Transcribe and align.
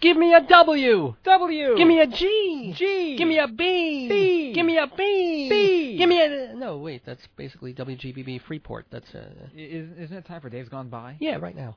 Give 0.00 0.16
me 0.16 0.32
a 0.32 0.40
W. 0.40 1.14
W. 1.24 1.76
Give 1.76 1.88
me 1.88 2.00
a 2.00 2.06
G. 2.06 2.72
G. 2.76 3.16
Give 3.16 3.26
me 3.26 3.38
a 3.38 3.48
B. 3.48 4.08
B. 4.08 4.52
Give 4.54 4.64
me 4.64 4.78
a 4.78 4.86
B. 4.86 5.48
B. 5.48 5.96
Give 5.98 6.08
me 6.08 6.22
a. 6.22 6.54
No, 6.54 6.78
wait. 6.78 7.02
That's 7.04 7.26
basically 7.36 7.74
WGBB 7.74 8.42
Freeport. 8.42 8.86
That's 8.90 9.12
uh. 9.14 9.28
Is, 9.56 9.90
isn't 9.98 10.16
it 10.16 10.26
time 10.26 10.40
for 10.40 10.50
Dave's 10.50 10.68
Gone 10.68 10.88
By? 10.88 11.16
Yeah, 11.18 11.36
right 11.36 11.56
now. 11.56 11.76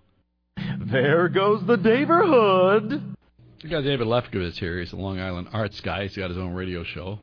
There 0.79 1.29
goes 1.29 1.65
the 1.65 1.77
neighborhood. 1.77 3.15
You 3.61 3.69
got 3.69 3.81
David 3.81 4.07
Lefkowitz 4.07 4.57
here. 4.57 4.79
He's 4.79 4.91
a 4.93 4.95
Long 4.95 5.19
Island 5.19 5.49
arts 5.53 5.79
guy. 5.81 6.03
He's 6.03 6.15
got 6.15 6.29
his 6.29 6.37
own 6.37 6.53
radio 6.53 6.83
show. 6.83 7.19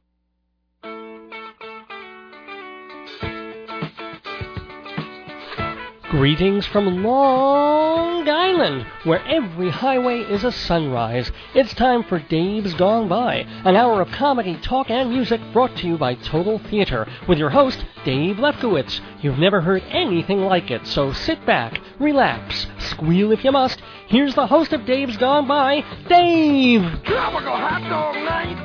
Greetings 6.10 6.64
from 6.64 7.02
Long 7.04 8.26
Island, 8.26 8.86
where 9.04 9.22
every 9.26 9.68
highway 9.68 10.20
is 10.20 10.42
a 10.42 10.50
sunrise. 10.50 11.30
It's 11.54 11.74
time 11.74 12.02
for 12.02 12.18
Dave's 12.18 12.72
Gone 12.72 13.08
By, 13.08 13.44
an 13.66 13.76
hour 13.76 14.00
of 14.00 14.10
comedy, 14.12 14.56
talk, 14.62 14.88
and 14.88 15.10
music 15.10 15.38
brought 15.52 15.76
to 15.76 15.86
you 15.86 15.98
by 15.98 16.14
Total 16.14 16.58
Theater, 16.60 17.06
with 17.28 17.36
your 17.36 17.50
host, 17.50 17.84
Dave 18.06 18.36
Lefkowitz. 18.36 19.02
You've 19.20 19.38
never 19.38 19.60
heard 19.60 19.82
anything 19.90 20.40
like 20.40 20.70
it, 20.70 20.86
so 20.86 21.12
sit 21.12 21.44
back, 21.44 21.78
relax, 22.00 22.66
squeal 22.78 23.30
if 23.30 23.44
you 23.44 23.52
must. 23.52 23.82
Here's 24.06 24.34
the 24.34 24.46
host 24.46 24.72
of 24.72 24.86
Dave's 24.86 25.18
Gone 25.18 25.46
By, 25.46 25.84
Dave! 26.08 26.80
Tropical 27.04 27.54
hot 27.54 27.86
dog 27.90 28.14
night. 28.14 28.64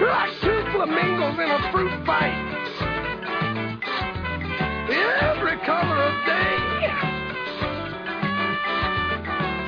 Like 0.00 0.40
two 0.40 0.62
flamingos 0.70 1.34
in 1.40 1.50
a 1.50 1.72
fruit 1.72 2.06
fight. 2.06 2.71
Every 4.92 5.56
color 5.60 6.02
of 6.02 6.26
day. 6.26 6.58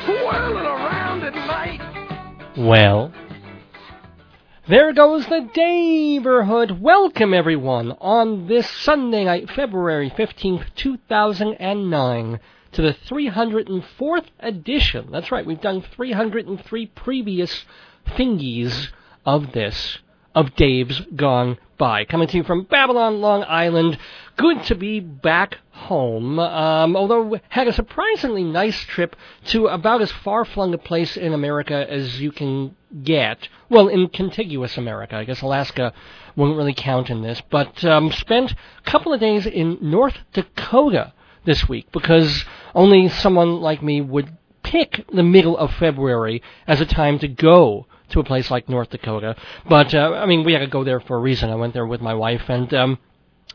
Around 0.07 1.23
at 1.25 1.35
night. 1.35 1.81
Well, 2.59 3.13
there 4.69 4.93
goes 4.93 5.27
the 5.27 5.49
neighborhood. 5.57 6.79
Welcome, 6.81 7.33
everyone, 7.33 7.93
on 8.01 8.47
this 8.47 8.69
Sunday 8.69 9.25
night, 9.25 9.51
February 9.51 10.11
15th, 10.11 10.75
2009, 10.75 12.41
to 12.73 12.83
the 12.83 12.95
304th 13.09 14.27
edition. 14.41 15.09
That's 15.11 15.33
right, 15.33 15.47
we've 15.47 15.61
done 15.61 15.83
303 15.83 16.87
previous 16.89 17.65
thingies 18.09 18.89
of 19.25 19.53
this, 19.53 19.99
of 20.35 20.55
Dave's 20.55 21.01
Gone 21.17 21.57
By. 21.79 22.05
Coming 22.05 22.29
to 22.29 22.37
you 22.37 22.45
from 22.45 22.65
Babylon, 22.65 23.21
Long 23.21 23.45
Island. 23.45 23.99
Good 24.37 24.65
to 24.65 24.75
be 24.75 24.99
back 24.99 25.59
home, 25.71 26.41
um, 26.41 26.97
although 26.97 27.39
had 27.51 27.69
a 27.69 27.73
surprisingly 27.73 28.43
nice 28.43 28.81
trip 28.81 29.15
to 29.47 29.69
about 29.69 30.03
as 30.03 30.11
far-flung 30.11 30.75
a 30.75 30.79
place 30.79 31.17
in 31.17 31.33
America 31.33 31.87
as 31.89 32.21
you 32.21 32.33
can 32.33 32.75
get. 33.03 33.49
Well, 33.69 33.87
in 33.87 34.09
contiguous 34.09 34.77
America. 34.77 35.17
I 35.17 35.25
guess 35.25 35.43
Alaska 35.43 35.93
won't 36.35 36.57
really 36.57 36.75
count 36.75 37.11
in 37.11 37.23
this, 37.23 37.43
but 37.49 37.85
um, 37.85 38.11
spent 38.11 38.53
a 38.53 38.91
couple 38.91 39.13
of 39.13 39.21
days 39.21 39.47
in 39.47 39.79
North 39.81 40.19
Dakota 40.33 41.13
this 41.45 41.69
week 41.69 41.93
because 41.93 42.45
only 42.75 43.09
someone 43.09 43.61
like 43.61 43.83
me 43.83 44.01
would 44.01 44.37
pick 44.65 45.05
the 45.13 45.23
middle 45.23 45.57
of 45.57 45.73
February 45.75 46.43
as 46.67 46.81
a 46.81 46.87
time 46.87 47.21
to 47.21 47.29
go 47.29 47.87
to 48.09 48.19
a 48.19 48.25
place 48.25 48.51
like 48.51 48.69
North 48.69 48.91
Dakota. 48.91 49.37
But 49.69 49.95
uh, 49.95 50.13
I 50.15 50.27
mean, 50.27 50.43
we 50.43 50.55
had 50.55 50.61
to 50.61 50.67
go 50.67 50.83
there 50.83 50.99
for 50.99 51.17
a 51.17 51.21
reason. 51.21 51.51
I 51.51 51.55
went 51.55 51.75
there 51.75 51.87
with 51.87 52.01
my 52.01 52.15
wife 52.15 52.49
and. 52.49 52.73
Um, 52.75 52.99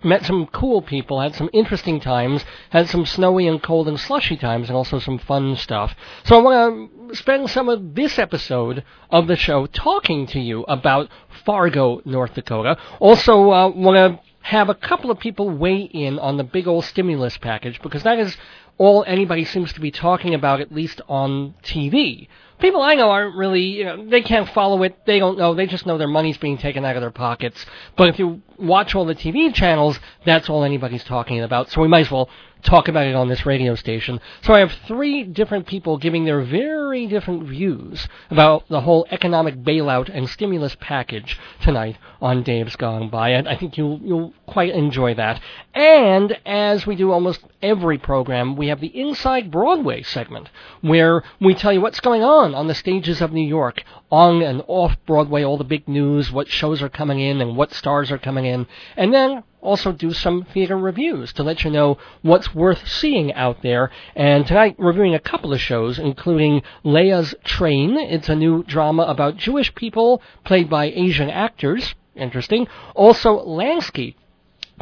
met 0.03 0.25
some 0.25 0.47
cool 0.47 0.81
people, 0.81 1.19
had 1.19 1.36
some 1.36 1.50
interesting 1.53 2.00
times, 2.00 2.44
had 2.69 2.89
some 2.89 3.05
snowy 3.05 3.47
and 3.47 3.61
cold 3.61 3.88
and 3.88 4.00
slushy 4.00 4.38
times, 4.38 4.69
and 4.69 4.78
also 4.78 5.00
some 5.00 5.17
fun 5.17 5.56
stuff. 5.56 5.95
So 6.23 6.38
I 6.38 6.41
want 6.41 7.09
to 7.09 7.16
spend 7.16 7.50
some 7.50 7.69
of 7.69 7.95
this 7.95 8.19
episode 8.19 8.83
of 9.09 9.28
the 9.28 9.36
show 9.36 9.66
talking 9.66 10.28
to 10.28 10.39
you 10.39 10.64
about 10.64 11.09
Fargo, 11.45 12.02
North 12.06 12.33
Dakota. 12.33 12.78
Also, 13.00 13.51
uh, 13.51 13.69
want 13.69 13.96
to 13.96 14.19
have 14.41 14.69
a 14.69 14.75
couple 14.75 15.12
of 15.12 15.19
people 15.19 15.50
weigh 15.50 15.81
in 15.81 16.18
on 16.18 16.38
the 16.38 16.44
big 16.44 16.68
old 16.68 16.85
stimulus 16.85 17.38
package 17.38 17.81
because 17.81 18.03
that 18.03 18.18
is 18.19 18.35
all 18.78 19.03
anybody 19.06 19.44
seems 19.44 19.74
to 19.74 19.81
be 19.81 19.91
talking 19.91 20.34
about, 20.34 20.62
at 20.62 20.72
least 20.72 21.01
on 21.09 21.53
TV. 21.63 22.28
People 22.59 22.81
I 22.81 22.95
know 22.95 23.12
aren't 23.12 23.35
really, 23.35 23.62
you 23.62 23.85
know, 23.85 24.09
they 24.09 24.22
can't 24.22 24.50
follow 24.50 24.84
it. 24.84 25.06
They 25.06 25.19
don't 25.19 25.38
know. 25.38 25.53
They 25.53 25.68
just 25.68 25.85
know 25.85 25.97
their 25.97 26.07
money's 26.07 26.38
being 26.38 26.57
taken 26.57 26.85
out 26.85 26.95
of 26.95 27.01
their 27.01 27.12
pockets. 27.12 27.66
But 27.97 28.07
if 28.09 28.19
you 28.19 28.41
watch 28.59 28.96
all 28.96 29.06
the 29.06 29.16
TV 29.16 29.53
channels, 29.53 30.00
that's 30.25 30.50
all 30.50 30.64
anybody's 30.64 31.03
talking 31.03 31.42
about. 31.42 31.70
So 31.72 31.81
we 31.81 31.88
might 31.88 32.02
as 32.02 32.12
well 32.12 32.30
talk 32.64 32.88
about 32.88 33.08
it 33.08 33.16
on 33.16 33.30
this 33.30 33.46
radio 33.46 33.75
station. 33.75 34.20
So 34.42 34.53
I 34.53 34.59
have 34.59 34.72
three 34.88 35.24
different 35.24 35.66
people 35.66 35.97
giving 35.97 36.25
their 36.25 36.42
very 36.42 37.08
different 37.08 37.44
views 37.44 38.08
about 38.30 38.68
the 38.68 38.81
whole 38.81 39.08
economic 39.12 39.56
bailout 39.56 40.09
and 40.14 40.30
stimulus 40.30 40.75
package 40.80 41.40
tonight 41.62 41.98
on 42.22 42.44
Dave's 42.44 42.75
Gone 42.75 43.09
By. 43.09 43.30
And 43.30 43.48
I 43.48 43.56
think 43.56 43.78
you'll 43.78 44.00
you'll 44.03 44.34
quite 44.46 44.74
enjoy 44.74 45.14
that. 45.16 45.42
And 45.74 46.38
as 46.46 46.86
we 46.86 46.96
do 46.96 47.12
almost 47.12 47.46
every 47.62 47.98
program, 47.98 48.56
we 48.56 48.68
have 48.68 48.81
the 48.81 49.00
Inside 49.00 49.52
Broadway 49.52 50.02
segment 50.02 50.50
where 50.81 51.24
we 51.40 51.53
tell 51.53 51.72
you 51.72 51.81
what's 51.81 52.00
going 52.00 52.24
on 52.24 52.53
on 52.53 52.68
the 52.68 52.75
stages 52.75 53.22
of 53.22 53.31
New 53.31 53.48
York, 53.48 53.84
on 54.12 54.42
and 54.42 54.64
off 54.68 54.97
Broadway, 55.06 55.44
all 55.44 55.58
the 55.58 55.64
big 55.64 55.88
news, 55.88 56.31
what 56.31 56.47
shows 56.47 56.81
are 56.81 56.90
coming 56.90 57.20
in 57.20 57.42
and 57.42 57.56
what 57.56 57.74
stars 57.74 58.12
are 58.12 58.18
coming 58.18 58.46
in. 58.46 58.68
And 58.97 59.14
then 59.14 59.44
also 59.62 59.92
do 59.92 60.12
some 60.12 60.46
theater 60.53 60.78
reviews 60.78 61.34
to 61.34 61.44
let 61.44 61.64
you 61.64 61.70
know 61.70 61.97
what's 62.22 62.56
worth 62.56 62.88
seeing 62.88 63.34
out 63.34 63.62
there. 63.62 63.92
And 64.16 64.48
tonight, 64.48 64.75
reviewing 64.78 65.16
a 65.16 65.19
couple 65.19 65.53
of 65.53 65.62
shows, 65.62 66.00
including 66.00 66.64
Leah's 66.84 67.36
Train. 67.44 67.98
It's 67.98 68.30
a 68.30 68.36
new 68.36 68.64
drama 68.64 69.03
about 69.03 69.38
Jewish 69.38 69.74
people 69.75 70.22
played 70.44 70.69
by 70.69 70.86
Asian 70.86 71.30
actors. 71.30 71.94
Interesting. 72.16 72.68
Also, 72.96 73.46
Lansky, 73.46 74.16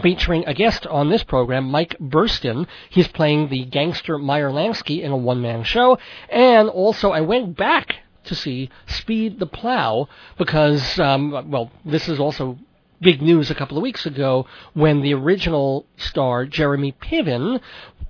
featuring 0.02 0.44
a 0.46 0.54
guest 0.54 0.88
on 0.88 1.10
this 1.10 1.24
program, 1.24 1.66
Mike 1.66 1.98
Burstyn. 2.00 2.68
He's 2.90 3.08
playing 3.08 3.50
the 3.50 3.66
gangster 3.66 4.18
Meyer 4.18 4.52
Lansky 4.52 5.02
in 5.02 5.12
a 5.12 5.18
one-man 5.18 5.64
show. 5.64 5.98
And 6.30 6.70
also, 6.70 7.12
I 7.12 7.22
went 7.22 7.58
back 7.58 7.98
to 8.28 8.36
see 8.36 8.70
Speed 8.86 9.40
the 9.40 9.46
Plow 9.46 10.08
because, 10.38 11.00
um, 11.00 11.50
well, 11.50 11.72
this 11.86 12.08
is 12.08 12.20
also 12.20 12.58
big 13.02 13.22
news 13.22 13.52
a 13.52 13.56
couple 13.56 13.78
of 13.78 13.84
weeks 13.84 14.06
ago 14.06 14.48
when 14.74 15.02
the 15.02 15.14
original 15.14 15.86
star, 15.98 16.46
Jeremy 16.46 16.92
Piven, 16.94 17.62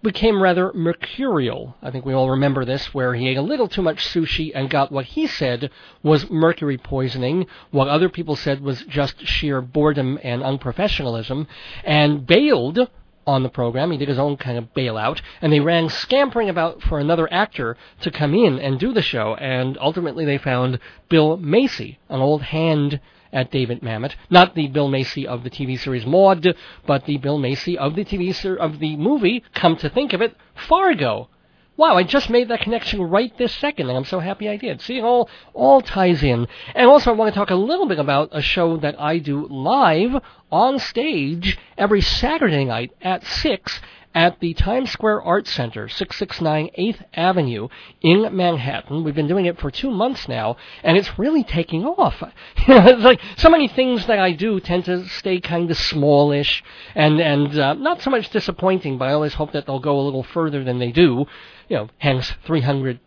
became 0.02 0.42
rather 0.42 0.72
mercurial. 0.74 1.76
I 1.82 1.92
think 1.92 2.06
we 2.06 2.14
all 2.14 2.30
remember 2.30 2.64
this, 2.64 2.94
where 2.94 3.14
he 3.14 3.28
ate 3.28 3.38
a 3.38 3.42
little 3.42 3.68
too 3.68 3.82
much 3.82 4.06
sushi 4.06 4.52
and 4.54 4.70
got 4.70 4.92
what 4.92 5.06
he 5.06 5.28
said 5.28 5.72
was 6.04 6.30
mercury 6.30 6.78
poisoning, 6.78 7.48
what 7.72 7.88
other 7.88 8.08
people 8.08 8.36
said 8.36 8.62
was 8.62 8.84
just 8.84 9.26
sheer 9.26 9.62
boredom 9.62 10.20
and 10.24 10.42
unprofessionalism, 10.44 11.48
and 11.84 12.26
bailed 12.26 12.90
on 13.28 13.44
the 13.44 13.50
program. 13.50 13.92
He 13.92 13.98
did 13.98 14.08
his 14.08 14.18
own 14.18 14.38
kind 14.38 14.58
of 14.58 14.74
bailout, 14.74 15.22
and 15.42 15.52
they 15.52 15.60
ran 15.60 15.90
scampering 15.90 16.50
about 16.50 16.82
for 16.82 16.98
another 16.98 17.32
actor 17.32 17.78
to 18.02 18.10
come 18.10 18.34
in 18.34 18.58
and 18.58 18.80
do 18.80 18.94
the 18.94 19.02
show, 19.02 19.36
and 19.36 19.78
ultimately 19.80 20.26
they 20.26 20.38
found 20.38 20.80
Bill 21.10 21.38
Macy, 21.38 22.00
an 22.10 22.22
old 22.22 22.42
hand 22.42 23.00
at 23.34 23.52
David 23.52 23.82
Mamet. 23.82 24.16
Not 24.30 24.56
the 24.56 24.68
Bill 24.68 24.88
Macy 24.88 25.28
of 25.28 25.44
the 25.44 25.50
TV 25.50 25.78
series 25.78 26.06
Maude, 26.06 26.56
but 26.86 27.06
the 27.06 27.18
Bill 27.18 27.38
Macy 27.38 27.78
of 27.78 27.96
the 27.96 28.06
TV 28.06 28.34
ser- 28.34 28.56
of 28.56 28.80
the 28.80 28.96
movie. 28.96 29.44
Come 29.54 29.76
to 29.78 29.90
think 29.90 30.14
of 30.14 30.22
it, 30.22 30.36
Fargo. 30.56 31.30
Wow, 31.78 31.96
I 31.96 32.02
just 32.02 32.32
made 32.32 32.48
that 32.48 32.62
connection 32.62 33.04
right 33.04 33.32
this 33.38 33.54
second, 33.54 33.88
and 33.88 33.96
I'm 33.96 34.04
so 34.04 34.20
happy 34.20 34.50
I 34.50 34.58
did. 34.58 34.82
See, 34.82 34.98
it 34.98 35.04
all 35.04 35.30
all 35.54 35.80
ties 35.82 36.24
in. 36.24 36.48
And 36.74 36.90
also, 36.90 37.12
I 37.12 37.14
want 37.14 37.32
to 37.32 37.40
talk 37.40 37.52
a 37.52 37.56
little 37.56 37.86
bit 37.86 38.00
about 38.00 38.30
a 38.32 38.42
show 38.42 38.78
that 38.78 39.00
I 39.00 39.20
do 39.20 39.48
live 39.48 40.20
on 40.52 40.80
stage 40.80 41.56
every 41.78 42.02
Saturday 42.02 42.66
night 42.66 42.94
at 43.04 43.24
six 43.24 43.80
at 44.18 44.40
the 44.40 44.56
Times 44.56 44.90
Square 44.90 45.22
Art 45.22 45.46
Center, 45.46 45.88
669 45.88 46.72
8th 46.76 47.04
Avenue 47.14 47.68
in 48.02 48.36
Manhattan. 48.36 49.04
We've 49.04 49.14
been 49.14 49.28
doing 49.28 49.46
it 49.46 49.60
for 49.60 49.70
two 49.70 49.92
months 49.92 50.28
now, 50.28 50.58
and 50.82 50.98
it's 50.98 51.20
really 51.20 51.44
taking 51.44 51.86
off. 51.86 52.24
it's 52.58 53.04
like 53.04 53.22
so 53.38 53.48
many 53.48 53.68
things 53.68 54.08
that 54.08 54.18
I 54.18 54.32
do 54.32 54.60
tend 54.60 54.86
to 54.86 55.08
stay 55.08 55.40
kind 55.40 55.70
of 55.70 55.78
smallish 55.78 56.64
and 56.96 57.22
and 57.22 57.60
uh, 57.60 57.76
not 57.76 58.02
so 58.02 58.10
much 58.10 58.32
disappointing, 58.32 58.98
but 58.98 59.08
I 59.08 59.14
always 59.14 59.36
hope 59.36 59.52
that 59.52 59.68
they'll 59.68 59.80
go 59.80 60.00
a 60.00 60.02
little 60.02 60.24
further 60.24 60.64
than 60.64 60.80
they 60.80 60.92
do. 60.92 61.28
You 61.70 61.78
know, 61.78 61.90
hence 62.00 62.34
300 62.48 63.00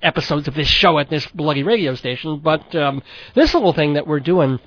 episodes 0.00 0.46
of 0.46 0.54
this 0.54 0.68
show 0.68 1.00
at 1.00 1.10
this 1.10 1.26
bloody 1.26 1.64
radio 1.64 1.96
station. 1.96 2.38
But 2.38 2.72
um, 2.76 3.02
this 3.34 3.52
little 3.52 3.72
thing 3.72 3.94
that 3.94 4.06
we're 4.06 4.20
doing 4.20 4.60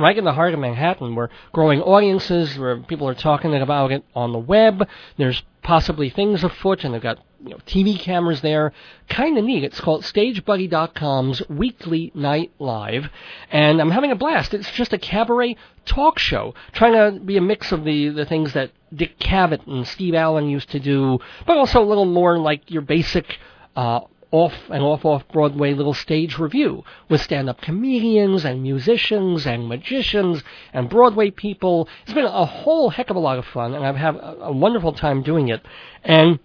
right 0.00 0.16
in 0.16 0.24
the 0.24 0.32
heart 0.32 0.54
of 0.54 0.60
Manhattan. 0.60 1.14
We're 1.14 1.28
growing 1.52 1.80
audiences 1.82 2.58
where 2.58 2.78
people 2.78 3.08
are 3.08 3.14
talking 3.14 3.54
about 3.54 3.92
it 3.92 4.04
on 4.14 4.32
the 4.32 4.38
web. 4.38 4.88
There's 5.16 5.42
possibly 5.62 6.10
things 6.10 6.42
afoot, 6.42 6.84
and 6.84 6.94
they've 6.94 7.02
got 7.02 7.18
you 7.44 7.50
know, 7.50 7.58
TV 7.66 7.98
cameras 7.98 8.40
there. 8.40 8.72
Kind 9.08 9.38
of 9.38 9.44
neat. 9.44 9.64
It's 9.64 9.80
called 9.80 10.02
StageBuddy.com's 10.04 11.42
Weekly 11.48 12.12
Night 12.14 12.50
Live, 12.58 13.10
and 13.50 13.80
I'm 13.80 13.90
having 13.90 14.10
a 14.10 14.16
blast. 14.16 14.54
It's 14.54 14.70
just 14.70 14.92
a 14.92 14.98
cabaret 14.98 15.56
talk 15.84 16.18
show, 16.18 16.54
trying 16.72 16.92
to 16.92 17.20
be 17.20 17.36
a 17.36 17.42
mix 17.42 17.72
of 17.72 17.84
the, 17.84 18.08
the 18.08 18.24
things 18.24 18.52
that 18.54 18.72
Dick 18.94 19.18
Cavett 19.18 19.66
and 19.66 19.86
Steve 19.86 20.14
Allen 20.14 20.48
used 20.48 20.70
to 20.70 20.80
do, 20.80 21.18
but 21.46 21.56
also 21.56 21.82
a 21.82 21.86
little 21.86 22.06
more 22.06 22.38
like 22.38 22.70
your 22.70 22.82
basic 22.82 23.38
uh, 23.76 24.00
off 24.30 24.54
and 24.70 24.82
off 24.82 25.04
off 25.04 25.26
Broadway 25.28 25.74
little 25.74 25.94
stage 25.94 26.38
review 26.38 26.84
with 27.08 27.20
stand 27.20 27.48
up 27.48 27.60
comedians 27.60 28.44
and 28.44 28.62
musicians 28.62 29.46
and 29.46 29.68
magicians 29.68 30.42
and 30.72 30.88
Broadway 30.88 31.30
people. 31.30 31.88
It's 32.02 32.12
been 32.12 32.24
a 32.24 32.44
whole 32.44 32.90
heck 32.90 33.10
of 33.10 33.16
a 33.16 33.20
lot 33.20 33.38
of 33.38 33.46
fun, 33.46 33.74
and 33.74 33.84
I've 33.84 33.96
had 33.96 34.16
a, 34.20 34.52
wonderful 34.52 34.92
time 34.92 35.22
doing 35.22 35.48
it. 35.48 35.62
And 36.04 36.38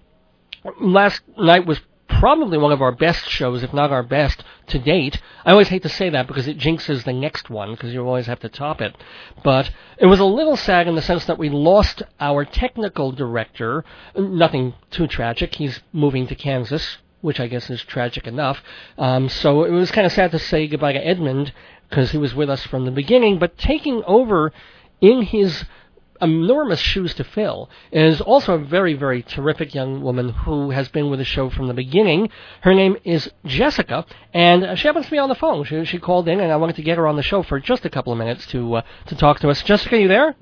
last 0.79 1.21
night 1.37 1.65
was 1.65 1.79
probably 2.07 2.57
one 2.57 2.71
of 2.71 2.81
our 2.81 2.91
best 2.91 3.29
shows, 3.29 3.63
if 3.63 3.73
not 3.73 3.91
our 3.91 4.03
best 4.03 4.43
to 4.67 4.79
date. 4.79 5.21
I 5.45 5.51
always 5.51 5.67
hate 5.67 5.83
to 5.83 5.89
say 5.89 6.09
that 6.09 6.27
because 6.27 6.47
it 6.47 6.57
jinxes 6.57 7.03
the 7.03 7.13
next 7.13 7.49
one 7.49 7.71
because 7.71 7.93
you 7.93 8.05
always 8.05 8.27
have 8.27 8.39
to 8.41 8.49
top 8.49 8.81
it. 8.81 8.95
But 9.43 9.69
it 9.97 10.05
was 10.05 10.19
a 10.19 10.25
little 10.25 10.55
sad 10.55 10.87
in 10.87 10.95
the 10.95 11.01
sense 11.01 11.25
that 11.25 11.37
we 11.37 11.49
lost 11.49 12.03
our 12.19 12.45
technical 12.45 13.11
director. 13.11 13.83
Nothing 14.15 14.73
too 14.91 15.07
tragic. 15.07 15.55
He's 15.55 15.81
moving 15.91 16.27
to 16.27 16.35
Kansas, 16.35 16.97
which 17.25 17.39
I 17.39 17.48
guess 17.48 17.69
is 17.69 17.83
tragic 17.83 18.27
enough. 18.27 18.62
Um, 18.98 19.27
so 19.27 19.63
it 19.63 19.72
was 19.72 19.92
kind 19.92 20.06
of 20.06 20.13
sad 20.13 20.31
to 20.31 20.39
say 20.39 20.68
goodbye 20.68 20.94
to 20.94 21.06
Edmund 21.06 21.51
because 21.89 22.12
he 22.12 22.18
was 22.18 22.36
with 22.36 22.50
us 22.50 22.63
from 22.66 22.86
the 22.86 22.92
beginning, 22.92 23.39
but 23.39 23.57
taking 23.57 24.04
over 24.06 24.54
in 25.01 25.24
his 25.24 25.66
enormous 26.22 26.80
shoes 26.80 27.13
to 27.16 27.24
fill 27.24 27.69
is 27.92 28.22
also 28.22 28.54
a 28.54 28.57
very, 28.57 28.94
very 28.94 29.22
terrific 29.22 29.74
young 29.74 30.01
woman 30.01 30.30
who 30.30 30.69
has 30.69 30.88
been 30.89 31.10
with 31.10 31.19
the 31.19 31.25
show 31.25 31.50
from 31.50 31.68
the 31.68 31.74
beginning. 31.74 32.30
Her 32.62 32.74
name 32.74 32.95
is 33.04 33.30
Jessica, 33.45 34.06
and 34.33 34.78
she 34.78 34.88
happens 34.88 35.06
to 35.06 35.12
be 35.12 35.18
on 35.18 35.30
the 35.30 35.36
phone. 35.36 35.66
She, 35.66 35.83
she 35.86 36.00
called 36.00 36.28
in, 36.28 36.39
and 36.39 36.51
I 36.51 36.56
wanted 36.56 36.75
to 36.78 36.83
get 36.83 36.98
her 36.98 37.07
on 37.07 37.16
the 37.16 37.24
show 37.24 37.44
for 37.44 37.60
just 37.60 37.86
a 37.86 37.89
couple 37.89 38.13
of 38.13 38.19
minutes 38.19 38.45
to 38.48 38.75
uh, 38.75 38.81
to 39.07 39.16
talk 39.16 39.39
to 39.39 39.50
us. 39.50 39.62
Jessica, 39.63 39.95
are 39.95 40.00
you 40.00 40.07
there? 40.07 40.36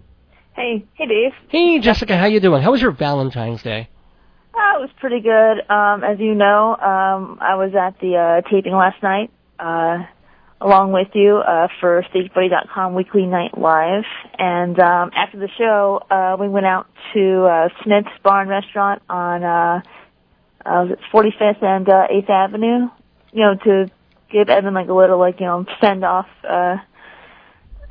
Hey, 0.55 0.85
hey, 0.93 1.07
Dave. 1.07 1.31
Hey, 1.47 1.79
Jessica, 1.79 2.15
how 2.17 2.25
you 2.25 2.39
doing? 2.39 2.61
How 2.61 2.71
was 2.71 2.81
your 2.81 2.91
Valentine's 2.91 3.63
Day? 3.63 3.89
Oh, 4.55 4.73
it 4.77 4.81
was 4.81 4.89
pretty 4.99 5.19
good. 5.19 5.71
Um, 5.73 6.03
as 6.03 6.19
you 6.19 6.35
know, 6.35 6.75
um, 6.75 7.39
I 7.41 7.55
was 7.55 7.73
at 7.75 7.99
the 7.99 8.15
uh, 8.17 8.49
taping 8.49 8.73
last 8.73 9.01
night. 9.01 9.31
Uh, 9.59 10.05
along 10.63 10.93
with 10.93 11.09
you 11.13 11.37
uh, 11.37 11.67
for 11.79 12.05
StageBuddy.com 12.13 12.95
Weekly 12.95 13.25
Night 13.25 13.57
Live. 13.57 14.05
And 14.39 14.79
um, 14.79 15.11
after 15.13 15.37
the 15.37 15.49
show, 15.57 16.01
uh, 16.09 16.37
we 16.39 16.47
went 16.47 16.65
out 16.65 16.87
to 17.13 17.43
uh, 17.43 17.69
Smith's 17.83 18.07
Bar 18.23 18.41
and 18.41 18.49
Restaurant 18.49 19.01
on 19.09 19.43
uh, 19.43 19.81
uh, 20.65 20.95
45th 21.13 21.61
and 21.61 21.89
uh, 21.89 22.07
8th 22.09 22.29
Avenue. 22.29 22.87
You 23.33 23.41
know, 23.41 23.55
to 23.65 23.91
give 24.31 24.47
Evan 24.49 24.73
like 24.73 24.87
a 24.87 24.93
little 24.93 25.19
like 25.19 25.39
you 25.39 25.45
know 25.45 25.65
send 25.81 26.05
off. 26.05 26.27
Uh, 26.47 26.77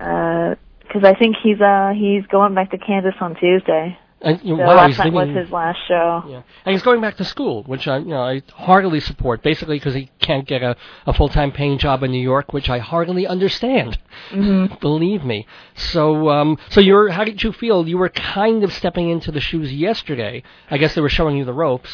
uh, 0.00 0.54
because 0.80 1.04
I 1.04 1.14
think 1.14 1.36
he's 1.42 1.60
uh 1.60 1.92
he's 1.94 2.26
going 2.26 2.54
back 2.54 2.72
to 2.72 2.78
Kansas 2.78 3.14
on 3.20 3.34
Tuesday. 3.36 3.96
And, 4.24 4.40
you 4.44 4.56
know, 4.56 4.62
So 4.62 4.66
wow, 4.68 4.76
last 4.76 5.02
he's 5.02 5.12
was 5.12 5.28
his 5.28 5.50
last 5.50 5.78
show. 5.88 6.22
Yeah, 6.28 6.42
and 6.64 6.72
he's 6.72 6.82
going 6.82 7.00
back 7.00 7.16
to 7.16 7.24
school, 7.24 7.64
which 7.64 7.88
I, 7.88 7.98
you 7.98 8.06
know, 8.06 8.22
I 8.22 8.42
heartily 8.54 9.00
support. 9.00 9.42
Basically, 9.42 9.76
because 9.78 9.94
he 9.94 10.10
can't 10.20 10.46
get 10.46 10.62
a, 10.62 10.76
a 11.06 11.12
full-time 11.12 11.50
paying 11.50 11.78
job 11.78 12.04
in 12.04 12.12
New 12.12 12.22
York, 12.22 12.52
which 12.52 12.68
I 12.70 12.78
heartily 12.78 13.26
understand. 13.26 13.98
Mm-hmm. 14.30 14.74
Believe 14.80 15.24
me. 15.24 15.46
So, 15.74 16.30
um, 16.30 16.58
so 16.70 16.80
you're, 16.80 17.10
how 17.10 17.24
did 17.24 17.42
you 17.42 17.52
feel? 17.52 17.88
You 17.88 17.98
were 17.98 18.10
kind 18.10 18.62
of 18.62 18.72
stepping 18.72 19.10
into 19.10 19.32
the 19.32 19.40
shoes 19.40 19.72
yesterday. 19.72 20.44
I 20.70 20.78
guess 20.78 20.94
they 20.94 21.00
were 21.00 21.08
showing 21.08 21.36
you 21.36 21.44
the 21.44 21.52
ropes. 21.52 21.90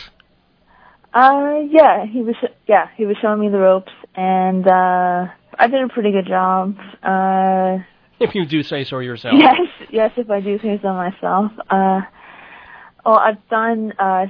Uh, 1.14 1.60
yeah, 1.70 2.04
he 2.04 2.20
was, 2.20 2.36
yeah, 2.68 2.88
he 2.96 3.06
was 3.06 3.16
showing 3.22 3.40
me 3.40 3.48
the 3.48 3.58
ropes, 3.58 3.90
and 4.14 4.66
uh, 4.66 5.26
I 5.58 5.66
did 5.66 5.82
a 5.82 5.88
pretty 5.88 6.12
good 6.12 6.26
job. 6.26 6.76
Uh, 7.02 7.78
If 8.20 8.34
you 8.34 8.44
do 8.44 8.62
say 8.62 8.84
so 8.84 8.98
yourself. 8.98 9.34
yes, 9.38 9.56
yes, 9.90 10.10
if 10.18 10.30
I 10.30 10.40
do 10.40 10.58
say 10.58 10.78
so 10.82 10.92
myself. 10.92 11.52
Uh, 11.70 12.02
well, 13.08 13.18
I've 13.18 13.48
done. 13.48 13.92
Uh, 13.98 14.26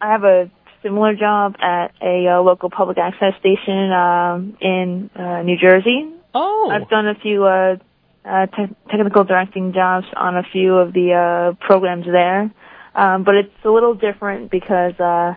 I 0.00 0.12
have 0.12 0.24
a 0.24 0.50
similar 0.82 1.14
job 1.16 1.56
at 1.60 1.92
a 2.00 2.28
uh, 2.28 2.40
local 2.42 2.70
public 2.70 2.96
access 2.96 3.34
station 3.40 3.90
um, 3.90 4.56
in 4.60 5.10
uh, 5.16 5.42
New 5.42 5.58
Jersey. 5.58 6.08
Oh. 6.32 6.70
I've 6.72 6.88
done 6.88 7.08
a 7.08 7.16
few 7.16 7.44
uh, 7.44 7.76
uh, 8.24 8.46
te- 8.46 8.74
technical 8.88 9.24
directing 9.24 9.72
jobs 9.72 10.06
on 10.16 10.36
a 10.36 10.44
few 10.44 10.76
of 10.76 10.92
the 10.92 11.12
uh, 11.12 11.66
programs 11.66 12.06
there, 12.06 12.50
um, 12.94 13.24
but 13.24 13.34
it's 13.34 13.64
a 13.64 13.70
little 13.70 13.94
different 13.94 14.50
because 14.50 14.94
uh, 15.00 15.34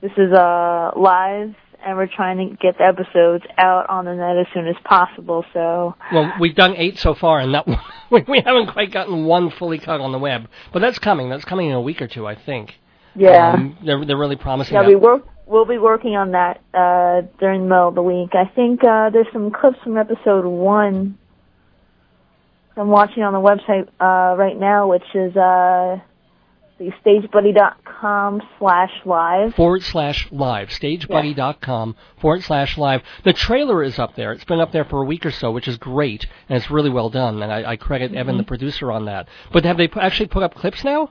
this 0.00 0.12
is 0.16 0.32
uh, 0.32 0.90
live 0.96 1.54
and 1.84 1.96
we're 1.96 2.06
trying 2.14 2.38
to 2.38 2.56
get 2.56 2.78
the 2.78 2.84
episodes 2.84 3.44
out 3.58 3.88
on 3.90 4.04
the 4.04 4.14
net 4.14 4.36
as 4.38 4.46
soon 4.54 4.66
as 4.68 4.76
possible. 4.84 5.44
So 5.52 5.94
Well, 6.12 6.32
we've 6.40 6.54
done 6.54 6.74
eight 6.76 6.98
so 6.98 7.14
far, 7.14 7.40
and 7.40 7.54
that 7.54 7.66
we 8.10 8.42
haven't 8.44 8.72
quite 8.72 8.92
gotten 8.92 9.24
one 9.24 9.50
fully 9.50 9.78
cut 9.78 10.00
on 10.00 10.12
the 10.12 10.18
web. 10.18 10.48
But 10.72 10.80
that's 10.80 10.98
coming. 10.98 11.28
That's 11.30 11.44
coming 11.44 11.68
in 11.68 11.72
a 11.74 11.80
week 11.80 12.00
or 12.02 12.08
two, 12.08 12.26
I 12.26 12.34
think. 12.34 12.74
yeah. 13.14 13.52
Um, 13.52 13.76
they're 13.84 14.04
they're 14.04 14.16
really 14.18 14.36
promising. 14.36 14.74
Yeah, 14.74 14.82
that. 14.82 14.88
we 14.88 14.96
work. 14.96 15.26
We'll 15.46 15.66
be 15.66 15.76
working 15.78 16.16
on 16.16 16.30
that 16.32 16.60
uh, 16.72 17.26
during 17.38 17.62
the 17.62 17.66
middle 17.68 17.88
of 17.88 17.94
the 17.94 18.02
week. 18.02 18.30
I 18.34 18.44
think 18.54 18.82
uh, 18.84 19.10
there's 19.10 19.26
some 19.32 19.50
clips 19.50 19.76
from 19.82 19.98
episode 19.98 20.46
one. 20.46 21.18
I'm 22.76 22.88
watching 22.88 23.22
on 23.22 23.34
the 23.34 23.40
website 23.40 23.86
uh, 24.00 24.34
right 24.36 24.58
now, 24.58 24.88
which 24.88 25.02
is 25.14 25.36
the 26.78 26.90
stagebuddy.com 27.04 28.42
slash 28.58 28.90
live. 29.04 29.54
forward 29.54 29.82
slash 29.82 30.28
live, 30.32 30.68
stagebuddy.com 30.68 31.96
forward 32.20 32.42
slash 32.42 32.76
live. 32.78 33.02
The 33.24 33.32
trailer 33.32 33.82
is 33.82 33.98
up 33.98 34.14
there. 34.16 34.32
It's 34.32 34.44
been 34.44 34.60
up 34.60 34.72
there 34.72 34.84
for 34.84 35.02
a 35.02 35.04
week 35.04 35.24
or 35.26 35.30
so, 35.30 35.50
which 35.52 35.68
is 35.68 35.76
great, 35.76 36.26
and 36.48 36.56
it's 36.56 36.70
really 36.70 36.90
well 36.90 37.10
done. 37.10 37.42
And 37.42 37.52
I, 37.52 37.72
I 37.72 37.76
credit 37.76 38.14
Evan, 38.14 38.36
the 38.36 38.44
producer, 38.44 38.90
on 38.90 39.04
that. 39.06 39.28
But 39.52 39.64
have 39.64 39.76
they 39.76 39.88
actually 40.00 40.28
put 40.28 40.42
up 40.42 40.54
clips 40.54 40.84
now? 40.84 41.10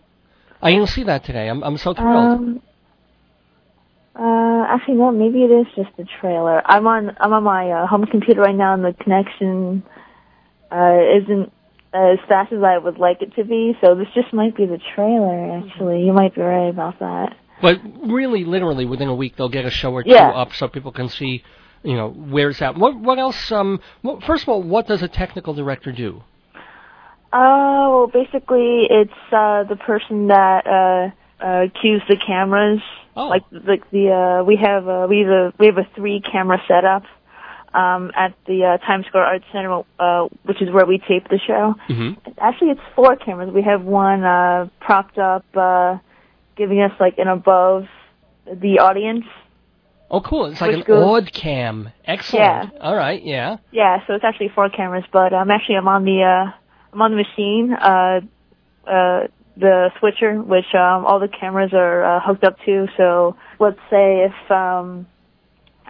I 0.61 0.71
didn't 0.71 0.89
see 0.89 1.03
that 1.03 1.23
today. 1.23 1.47
I'm 1.47 1.63
I'm 1.63 1.77
so 1.77 1.93
thrilled. 1.93 2.15
Um, 2.15 2.61
uh, 4.15 4.65
actually, 4.67 4.95
no. 4.95 5.11
Maybe 5.11 5.43
it 5.43 5.51
is 5.51 5.65
just 5.75 5.89
the 5.97 6.05
trailer. 6.19 6.61
I'm 6.65 6.85
on. 6.85 7.15
I'm 7.19 7.33
on 7.33 7.43
my 7.43 7.71
uh, 7.71 7.87
home 7.87 8.05
computer 8.05 8.41
right 8.41 8.55
now, 8.55 8.73
and 8.73 8.83
the 8.83 8.93
connection 8.93 9.83
uh, 10.71 10.97
isn't 11.23 11.51
as 11.93 12.17
fast 12.27 12.53
as 12.53 12.63
I 12.63 12.77
would 12.77 12.97
like 12.97 13.21
it 13.21 13.35
to 13.35 13.43
be. 13.43 13.73
So 13.81 13.95
this 13.95 14.07
just 14.13 14.33
might 14.33 14.55
be 14.55 14.65
the 14.65 14.79
trailer. 14.95 15.57
Actually, 15.59 16.03
you 16.03 16.13
might 16.13 16.33
be 16.35 16.41
right 16.41 16.69
about 16.69 16.99
that. 16.99 17.35
But 17.61 17.79
really, 18.03 18.43
literally, 18.43 18.85
within 18.85 19.07
a 19.09 19.15
week, 19.15 19.35
they'll 19.38 19.49
get 19.49 19.65
a 19.65 19.69
show 19.69 19.93
or 19.93 20.03
two 20.03 20.09
Yeah. 20.09 20.29
up 20.29 20.53
so 20.53 20.67
people 20.67 20.91
can 20.91 21.09
see, 21.09 21.43
you 21.83 21.95
know, 21.95 22.09
where's 22.09 22.59
that. 22.59 22.75
What 22.75 22.99
what 22.99 23.19
else? 23.19 23.51
Um, 23.51 23.79
well, 24.03 24.19
first 24.21 24.43
of 24.43 24.49
all, 24.49 24.63
what 24.63 24.88
does 24.88 25.03
a 25.03 25.07
technical 25.07 25.53
director 25.53 25.91
do? 25.91 26.23
Uh, 27.33 27.88
well, 27.89 28.07
basically, 28.11 28.88
it's 28.89 29.11
uh, 29.31 29.63
the 29.63 29.77
person 29.77 30.27
that 30.27 30.67
uh, 30.67 31.43
uh, 31.43 31.65
cues 31.81 32.01
the 32.09 32.17
cameras. 32.17 32.81
Oh. 33.15 33.27
Like 33.27 33.49
the 33.51 33.77
the 33.91 34.09
uh, 34.09 34.43
we 34.43 34.55
have 34.55 34.88
a 34.88 35.07
we 35.07 35.19
have 35.19 35.29
a 35.29 35.53
we 35.59 35.65
have 35.67 35.77
a 35.77 35.88
three 35.95 36.21
camera 36.21 36.57
setup 36.67 37.03
um, 37.73 38.11
at 38.15 38.33
the 38.47 38.65
uh, 38.65 38.77
Times 38.85 39.05
Square 39.07 39.23
Arts 39.25 39.45
Center, 39.51 39.81
uh, 39.99 40.27
which 40.43 40.61
is 40.61 40.69
where 40.71 40.85
we 40.85 40.97
tape 40.97 41.27
the 41.29 41.39
show. 41.45 41.75
hmm 41.87 42.11
Actually, 42.37 42.71
it's 42.71 42.81
four 42.95 43.15
cameras. 43.15 43.51
We 43.53 43.61
have 43.63 43.83
one 43.83 44.23
uh, 44.23 44.67
propped 44.79 45.17
up, 45.17 45.45
uh, 45.55 45.97
giving 46.55 46.81
us 46.81 46.91
like 46.99 47.17
an 47.17 47.27
above 47.27 47.85
the 48.45 48.79
audience. 48.79 49.25
Oh, 50.09 50.19
cool! 50.19 50.47
It's 50.47 50.59
like 50.59 50.73
an 50.75 50.83
goes- 50.85 51.23
odd 51.23 51.33
cam. 51.33 51.89
Excellent. 52.05 52.73
Yeah. 52.73 52.79
All 52.81 52.95
right. 52.95 53.23
Yeah. 53.23 53.57
Yeah, 53.71 54.05
so 54.05 54.13
it's 54.13 54.25
actually 54.25 54.49
four 54.49 54.69
cameras, 54.69 55.05
but 55.13 55.33
um, 55.33 55.49
actually 55.49 55.75
I'm 55.75 55.87
on 55.87 56.03
the 56.03 56.23
uh, 56.23 56.51
I'm 56.91 57.01
on 57.01 57.11
the 57.11 57.17
machine, 57.17 57.71
uh, 57.73 58.19
uh, 58.85 59.27
the 59.55 59.91
switcher, 59.99 60.41
which 60.41 60.73
um, 60.75 61.05
all 61.05 61.19
the 61.19 61.29
cameras 61.29 61.71
are 61.73 62.03
uh, 62.03 62.19
hooked 62.19 62.43
up 62.43 62.57
to. 62.65 62.87
So 62.97 63.37
let's 63.59 63.79
say 63.89 64.25
if 64.25 64.51
um, 64.51 65.07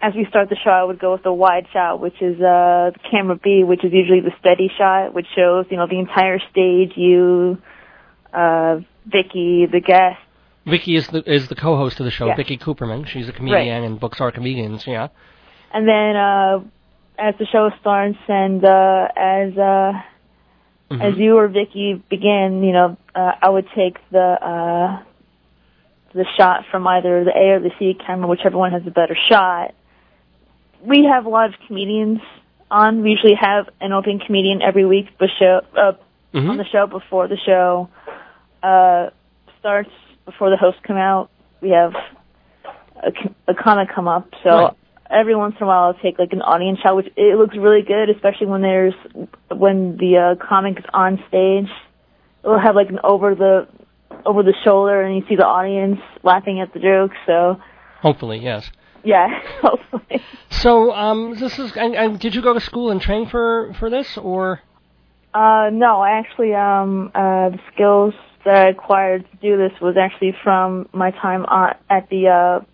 as 0.01 0.13
we 0.15 0.25
start 0.29 0.49
the 0.49 0.57
show, 0.63 0.71
I 0.71 0.83
would 0.83 0.99
go 0.99 1.13
with 1.13 1.23
the 1.23 1.33
wide 1.33 1.67
shot, 1.71 1.99
which 1.99 2.21
is 2.21 2.39
uh, 2.41 2.91
camera 3.09 3.37
B, 3.41 3.63
which 3.63 3.83
is 3.83 3.91
usually 3.93 4.21
the 4.21 4.31
steady 4.39 4.69
shot, 4.77 5.13
which 5.13 5.27
shows 5.35 5.65
you 5.69 5.77
know 5.77 5.87
the 5.87 5.99
entire 5.99 6.39
stage, 6.51 6.93
you, 6.95 7.57
uh, 8.33 8.79
Vicky, 9.05 9.67
the 9.71 9.81
guest. 9.85 10.19
Vicky 10.65 10.95
is 10.95 11.07
the 11.07 11.23
is 11.31 11.47
the 11.47 11.55
co-host 11.55 11.99
of 11.99 12.05
the 12.05 12.11
show. 12.11 12.27
Yeah. 12.27 12.35
Vicky 12.35 12.57
Cooperman. 12.57 13.07
She's 13.07 13.27
a 13.29 13.33
comedian 13.33 13.83
and 13.83 13.99
books 13.99 14.21
are 14.21 14.31
comedians. 14.31 14.85
Yeah. 14.85 15.07
And 15.73 15.87
then 15.87 16.15
uh, 16.15 16.59
as 17.17 17.35
the 17.39 17.45
show 17.51 17.69
starts 17.79 18.17
and 18.27 18.63
uh, 18.63 19.07
as 19.15 19.57
uh, 19.57 19.93
Mhm. 20.91 21.01
as 21.01 21.17
you 21.17 21.37
or 21.37 21.47
Vicky 21.47 22.03
begin, 22.09 22.63
you 22.65 22.73
know, 22.73 22.97
uh, 23.15 23.31
I 23.41 23.49
would 23.49 23.65
take 23.73 23.97
the 24.11 24.19
uh, 24.19 25.03
the 26.13 26.25
shot 26.37 26.65
from 26.69 26.85
either 26.85 27.23
the 27.23 27.31
A 27.31 27.55
or 27.55 27.59
the 27.61 27.71
C 27.79 27.93
camera, 28.05 28.27
whichever 28.27 28.57
one 28.57 28.73
has 28.73 28.81
a 28.85 28.91
better 28.91 29.15
shot. 29.29 29.73
We 30.85 31.05
have 31.05 31.25
a 31.25 31.29
lot 31.29 31.49
of 31.49 31.55
comedians 31.67 32.19
on. 32.69 33.03
We 33.03 33.11
usually 33.11 33.35
have 33.39 33.69
an 33.79 33.91
open 33.93 34.19
comedian 34.19 34.61
every 34.61 34.85
week 34.85 35.07
show, 35.39 35.61
uh, 35.75 35.93
Mhm. 36.33 36.49
on 36.49 36.57
the 36.57 36.65
show 36.65 36.87
before 36.87 37.27
the 37.27 37.37
show 37.37 37.89
uh, 38.63 39.09
starts, 39.59 39.89
before 40.25 40.49
the 40.49 40.57
hosts 40.57 40.79
come 40.83 40.97
out. 40.97 41.29
We 41.61 41.69
have 41.71 41.93
a, 43.03 43.11
a 43.47 43.53
comic 43.53 43.89
come 43.89 44.07
up, 44.07 44.27
so 44.43 44.49
Right. 44.49 44.73
every 45.09 45.35
once 45.35 45.55
in 45.59 45.63
a 45.63 45.67
while 45.67 45.83
I'll 45.83 45.93
take 45.95 46.19
like 46.19 46.31
an 46.33 46.41
audience 46.41 46.79
shot, 46.79 46.95
which 46.95 47.11
it 47.15 47.37
looks 47.37 47.55
really 47.57 47.81
good, 47.81 48.09
especially 48.09 48.47
when 48.47 48.61
there's 48.61 48.93
when 49.49 49.97
the 49.97 50.17
uh, 50.17 50.35
comic 50.35 50.79
is 50.79 50.85
on 50.93 51.23
stage. 51.27 51.69
It'll 52.43 52.59
have 52.59 52.75
like 52.75 52.89
an 52.89 52.99
over 53.03 53.35
the 53.35 53.67
over 54.25 54.43
the 54.43 54.53
shoulder, 54.63 55.01
and 55.01 55.15
you 55.15 55.23
see 55.27 55.35
the 55.35 55.45
audience 55.45 55.99
laughing 56.23 56.59
at 56.61 56.73
the 56.73 56.79
jokes. 56.79 57.15
So 57.25 57.59
Hopefully, 58.01 58.39
yes. 58.39 58.71
Yeah, 59.03 59.27
hopefully. 59.61 60.21
So, 60.49 60.91
um, 60.91 61.35
this 61.39 61.57
is. 61.59 61.71
And, 61.75 61.95
and 61.95 62.19
did 62.19 62.35
you 62.35 62.41
go 62.41 62.53
to 62.53 62.59
school 62.59 62.91
and 62.91 63.01
train 63.01 63.27
for 63.27 63.73
for 63.79 63.89
this, 63.89 64.17
or? 64.17 64.61
Uh, 65.33 65.69
no, 65.71 66.01
I 66.01 66.19
actually, 66.19 66.53
um, 66.53 67.09
uh, 67.15 67.49
the 67.49 67.59
skills 67.73 68.13
that 68.43 68.55
I 68.55 68.69
acquired 68.69 69.25
to 69.31 69.37
do 69.37 69.57
this 69.57 69.71
was 69.79 69.95
actually 69.97 70.35
from 70.43 70.89
my 70.93 71.11
time 71.11 71.45
on, 71.45 71.75
at 71.89 72.09
the, 72.09 72.27
uh, 72.27 72.65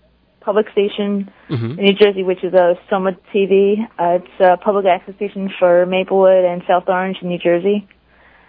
public 0.41 0.69
station 0.71 1.29
Mhm. 1.49 1.77
in 1.77 1.83
New 1.83 1.93
Jersey, 1.93 2.23
which 2.23 2.41
is 2.43 2.53
a 2.53 2.75
Soma 2.89 3.11
TV. 3.33 3.85
Uh, 3.99 4.19
it's 4.19 4.39
a 4.39 4.57
public 4.57 4.85
access 4.85 5.13
station 5.15 5.49
for 5.59 5.85
Maplewood 5.85 6.45
and 6.45 6.63
South 6.65 6.85
Orange 6.87 7.17
in 7.21 7.27
New 7.27 7.37
Jersey. 7.37 7.85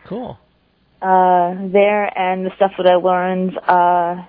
Cool. 0.07 0.39
Uh, 1.03 1.55
there 1.71 2.07
and 2.19 2.47
the 2.47 2.51
stuff 2.57 2.73
that 2.79 2.87
I 2.87 2.95
learned, 2.95 3.59
uh, 3.59 4.23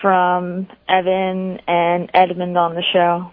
from 0.00 0.68
Evan 0.88 1.58
and 1.66 2.10
Edmund 2.14 2.56
on 2.56 2.74
the 2.74 2.82
show. 2.92 3.30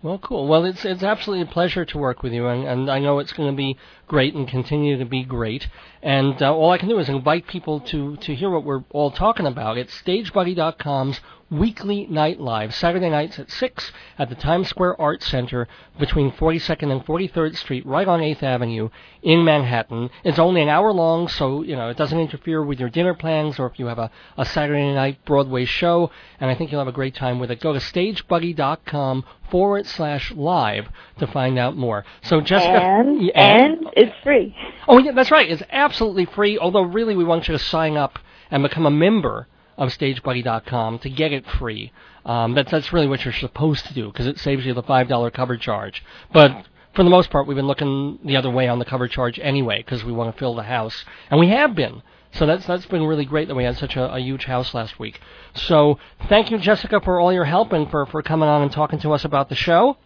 Well, 0.00 0.18
cool. 0.18 0.46
Well, 0.46 0.64
it's 0.64 0.84
it's 0.84 1.02
absolutely 1.02 1.42
a 1.42 1.52
pleasure 1.52 1.84
to 1.84 1.98
work 1.98 2.22
with 2.22 2.32
you, 2.32 2.46
and, 2.46 2.68
and 2.68 2.90
I 2.90 3.00
know 3.00 3.18
it's 3.18 3.32
going 3.32 3.50
to 3.50 3.56
be 3.56 3.76
great 4.06 4.32
and 4.32 4.46
continue 4.46 4.96
to 4.96 5.04
be 5.04 5.24
great. 5.24 5.66
And 6.02 6.40
uh, 6.40 6.54
all 6.54 6.70
I 6.70 6.78
can 6.78 6.88
do 6.88 7.00
is 7.00 7.08
invite 7.08 7.48
people 7.48 7.80
to 7.80 8.16
to 8.18 8.34
hear 8.34 8.48
what 8.48 8.62
we're 8.62 8.84
all 8.90 9.10
talking 9.10 9.46
about. 9.46 9.76
It's 9.76 10.00
StageBuddy.com's 10.02 11.20
weekly 11.50 12.06
night 12.06 12.38
live, 12.38 12.74
Saturday 12.74 13.08
nights 13.08 13.38
at 13.38 13.50
six 13.50 13.90
at 14.18 14.28
the 14.28 14.34
Times 14.34 14.68
Square 14.68 15.00
Arts 15.00 15.26
Center 15.26 15.66
between 15.98 16.30
42nd 16.30 16.92
and 16.92 17.04
43rd 17.04 17.56
Street, 17.56 17.86
right 17.86 18.06
on 18.06 18.20
8th 18.20 18.42
Avenue 18.42 18.90
in 19.22 19.44
Manhattan. 19.44 20.10
It's 20.24 20.38
only 20.38 20.60
an 20.62 20.68
hour 20.68 20.92
long, 20.92 21.28
so 21.28 21.62
you 21.62 21.74
know 21.74 21.88
it 21.88 21.96
doesn't 21.96 22.18
interfere 22.18 22.62
with 22.62 22.78
your 22.78 22.90
dinner 22.90 23.14
plans 23.14 23.58
or 23.58 23.66
if 23.66 23.78
you 23.78 23.86
have 23.86 23.98
a, 23.98 24.10
a 24.36 24.44
Saturday 24.44 24.92
night 24.92 25.24
Broadway 25.24 25.64
show. 25.64 26.10
And 26.40 26.50
I 26.50 26.54
think 26.54 26.70
you'll 26.70 26.80
have 26.80 26.88
a 26.88 26.92
great 26.92 27.14
time 27.14 27.38
with 27.38 27.50
it. 27.50 27.60
Go 27.60 27.72
to 27.72 27.78
StageBuddy.com 27.78 29.24
forward 29.50 29.86
slash 29.86 30.32
live 30.32 30.88
to 31.18 31.26
find 31.26 31.58
out 31.58 31.76
more. 31.76 32.04
So 32.22 32.40
Jessica, 32.40 32.80
And, 32.82 33.22
Yeah, 33.28 33.30
and 33.34 33.88
it's 33.96 34.14
free. 34.22 34.54
Oh, 34.86 34.98
yeah, 34.98 35.12
that's 35.12 35.30
right. 35.30 35.50
It's 35.50 35.62
absolutely 35.70 36.26
free, 36.26 36.58
although 36.58 36.82
really 36.82 37.16
we 37.16 37.24
want 37.24 37.48
you 37.48 37.52
to 37.52 37.58
sign 37.58 37.96
up 37.96 38.18
and 38.50 38.62
become 38.62 38.86
a 38.86 38.90
member 38.90 39.46
of 39.78 39.90
StageBuddy.com 39.90 40.98
to 40.98 41.08
get 41.08 41.32
it 41.32 41.46
free. 41.46 41.92
Um, 42.26 42.54
that's, 42.54 42.70
that's 42.70 42.92
really 42.92 43.06
what 43.06 43.24
you're 43.24 43.32
supposed 43.32 43.86
to 43.86 43.94
do 43.94 44.08
because 44.08 44.26
it 44.26 44.38
saves 44.38 44.66
you 44.66 44.74
the 44.74 44.82
$5 44.82 45.32
cover 45.32 45.56
charge. 45.56 46.04
But 46.32 46.66
for 46.94 47.04
the 47.04 47.10
most 47.10 47.30
part, 47.30 47.46
we've 47.46 47.56
been 47.56 47.66
looking 47.66 48.18
the 48.24 48.36
other 48.36 48.50
way 48.50 48.68
on 48.68 48.78
the 48.78 48.84
cover 48.84 49.08
charge 49.08 49.38
anyway 49.38 49.78
because 49.78 50.04
we 50.04 50.12
want 50.12 50.34
to 50.34 50.38
fill 50.38 50.54
the 50.54 50.64
house. 50.64 51.04
And 51.30 51.40
we 51.40 51.48
have 51.48 51.74
been. 51.74 52.02
So 52.32 52.44
that's 52.44 52.66
that's 52.66 52.84
been 52.84 53.06
really 53.06 53.24
great 53.24 53.48
that 53.48 53.54
we 53.54 53.64
had 53.64 53.78
such 53.78 53.96
a, 53.96 54.12
a 54.14 54.18
huge 54.18 54.44
house 54.44 54.74
last 54.74 54.98
week. 54.98 55.18
So 55.54 55.98
thank 56.28 56.50
you, 56.50 56.58
Jessica, 56.58 57.00
for 57.00 57.18
all 57.18 57.32
your 57.32 57.46
help 57.46 57.72
and 57.72 57.90
for, 57.90 58.04
for 58.04 58.22
coming 58.22 58.48
on 58.50 58.60
and 58.62 58.70
talking 58.70 58.98
to 59.00 59.12
us 59.12 59.24
about 59.24 59.48
the 59.48 59.54
show. 59.54 59.96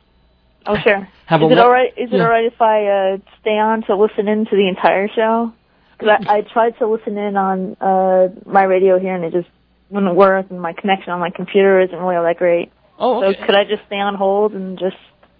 Oh, 0.65 0.77
sure. 0.79 1.09
Have 1.27 1.43
is 1.43 1.51
it 1.51 1.59
all 1.59 1.71
right? 1.71 1.93
Is 1.97 2.11
it 2.13 2.21
all 2.21 2.29
right 2.29 2.45
if 2.45 2.61
I 2.61 2.87
uh, 2.87 3.17
stay 3.41 3.59
on 3.59 3.83
to 3.87 3.97
listen 3.97 4.29
in 4.29 4.45
to 4.45 4.51
the 4.53 4.69
entire 4.69 5.09
show? 5.09 5.53
Because 5.99 6.21
I, 6.27 6.37
I 6.37 6.41
tried 6.43 6.79
to 6.79 6.87
listen 6.87 7.19
in 7.19 7.37
on 7.37 7.77
uh, 7.81 8.29
my 8.47 8.63
radio 8.63 8.99
here, 8.99 9.15
and 9.15 9.25
it 9.25 9.33
just 9.33 9.49
wouldn't 9.93 10.17
work, 10.17 10.47
and 10.51 10.61
my 10.61 10.73
connection 10.73 11.13
on 11.13 11.21
my 11.21 11.31
computer 11.31 11.81
isn't 11.81 11.97
really 11.97 12.17
all 12.17 12.25
that 12.25 12.37
great. 12.39 12.73
Oh, 12.99 13.21
So 13.21 13.35
could 13.47 13.55
I 13.55 13.65
just 13.65 13.83
stay 13.87 13.97
on 13.97 14.15
hold 14.15 14.53
and 14.53 14.79
just? 14.79 14.97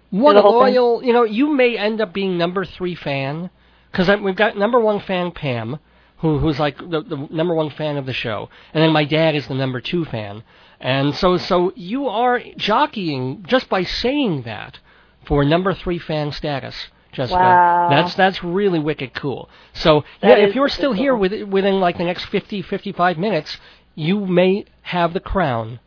What 0.09 0.35
a 0.35 0.41
whole 0.41 0.63
thing? 0.63 0.75
loyal, 0.75 1.03
you 1.03 1.11
know, 1.13 1.23
you 1.23 1.47
may 1.51 1.77
end 1.77 1.99
up 1.99 2.13
being 2.13 2.37
number 2.37 2.65
three 2.65 2.93
fan 2.95 3.49
because 3.91 4.09
we've 4.21 4.35
got 4.35 4.55
number 4.57 4.79
one 4.79 4.99
fan 4.99 5.31
Pam, 5.31 5.79
who 6.17 6.37
who's 6.39 6.59
like 6.59 6.77
the, 6.77 7.01
the 7.01 7.27
number 7.31 7.55
one 7.55 7.69
fan 7.71 7.97
of 7.97 8.05
the 8.05 8.13
show, 8.13 8.49
and 8.73 8.83
then 8.83 8.91
my 8.91 9.05
dad 9.05 9.35
is 9.35 9.47
the 9.47 9.55
number 9.55 9.81
two 9.81 10.05
fan, 10.05 10.43
and 10.79 11.15
so 11.15 11.37
so 11.37 11.71
you 11.75 12.07
are 12.07 12.39
jockeying 12.57 13.43
just 13.47 13.69
by 13.69 13.83
saying 13.83 14.43
that 14.43 14.79
for 15.25 15.43
number 15.43 15.73
three 15.73 15.97
fan 15.99 16.31
status. 16.31 16.75
Jessica, 17.11 17.37
Wow. 17.39 17.89
that's 17.91 18.15
that's 18.15 18.43
really 18.43 18.79
wicked 18.79 19.13
cool. 19.13 19.47
So 19.73 20.03
That 20.21 20.39
yeah, 20.39 20.45
if 20.47 20.55
you're 20.55 20.67
still 20.69 20.93
here 20.93 21.15
with, 21.15 21.43
within 21.43 21.79
like 21.79 21.97
the 21.99 22.03
next 22.05 22.25
50, 22.25 22.63
55 22.63 23.19
minutes, 23.19 23.57
you 23.95 24.25
may 24.25 24.65
have 24.83 25.13
the 25.13 25.19
crown 25.19 25.79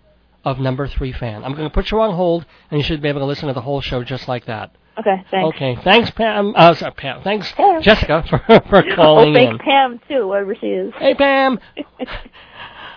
of 0.45 0.59
number 0.59 0.87
three 0.87 1.13
fan. 1.13 1.45
I'm 1.45 1.53
going 1.53 1.69
to 1.69 1.75
put 1.75 1.91
you 1.91 2.01
on 2.01 2.15
hold, 2.15 2.47
and 2.71 2.79
you 2.79 2.85
should 2.85 3.03
be 3.03 3.09
able 3.09 3.21
to 3.21 3.27
listen 3.27 3.49
to 3.49 3.55
the 3.55 3.61
whole 3.63 3.81
show 3.81 4.05
just 4.05 4.29
like 4.29 4.47
that. 4.47 4.71
Okay, 4.99 5.25
thanks. 5.31 5.55
Okay, 5.57 5.77
thanks, 5.85 6.11
Pam. 6.11 6.55
Uh, 6.57 6.73
sorry, 6.75 6.93
Pam. 6.93 7.23
Thanks, 7.23 7.53
Pam. 7.53 7.83
Jessica, 7.83 8.25
for 8.29 8.39
for 8.69 8.85
Oh, 8.93 8.95
calling 8.95 9.35
thanks 9.35 9.53
in. 9.53 9.59
Pam 9.59 10.01
too, 10.09 10.29
wherever 10.29 10.55
she 10.55 10.67
is. 10.67 10.93
Hey, 10.99 11.15
Pam. 11.15 11.59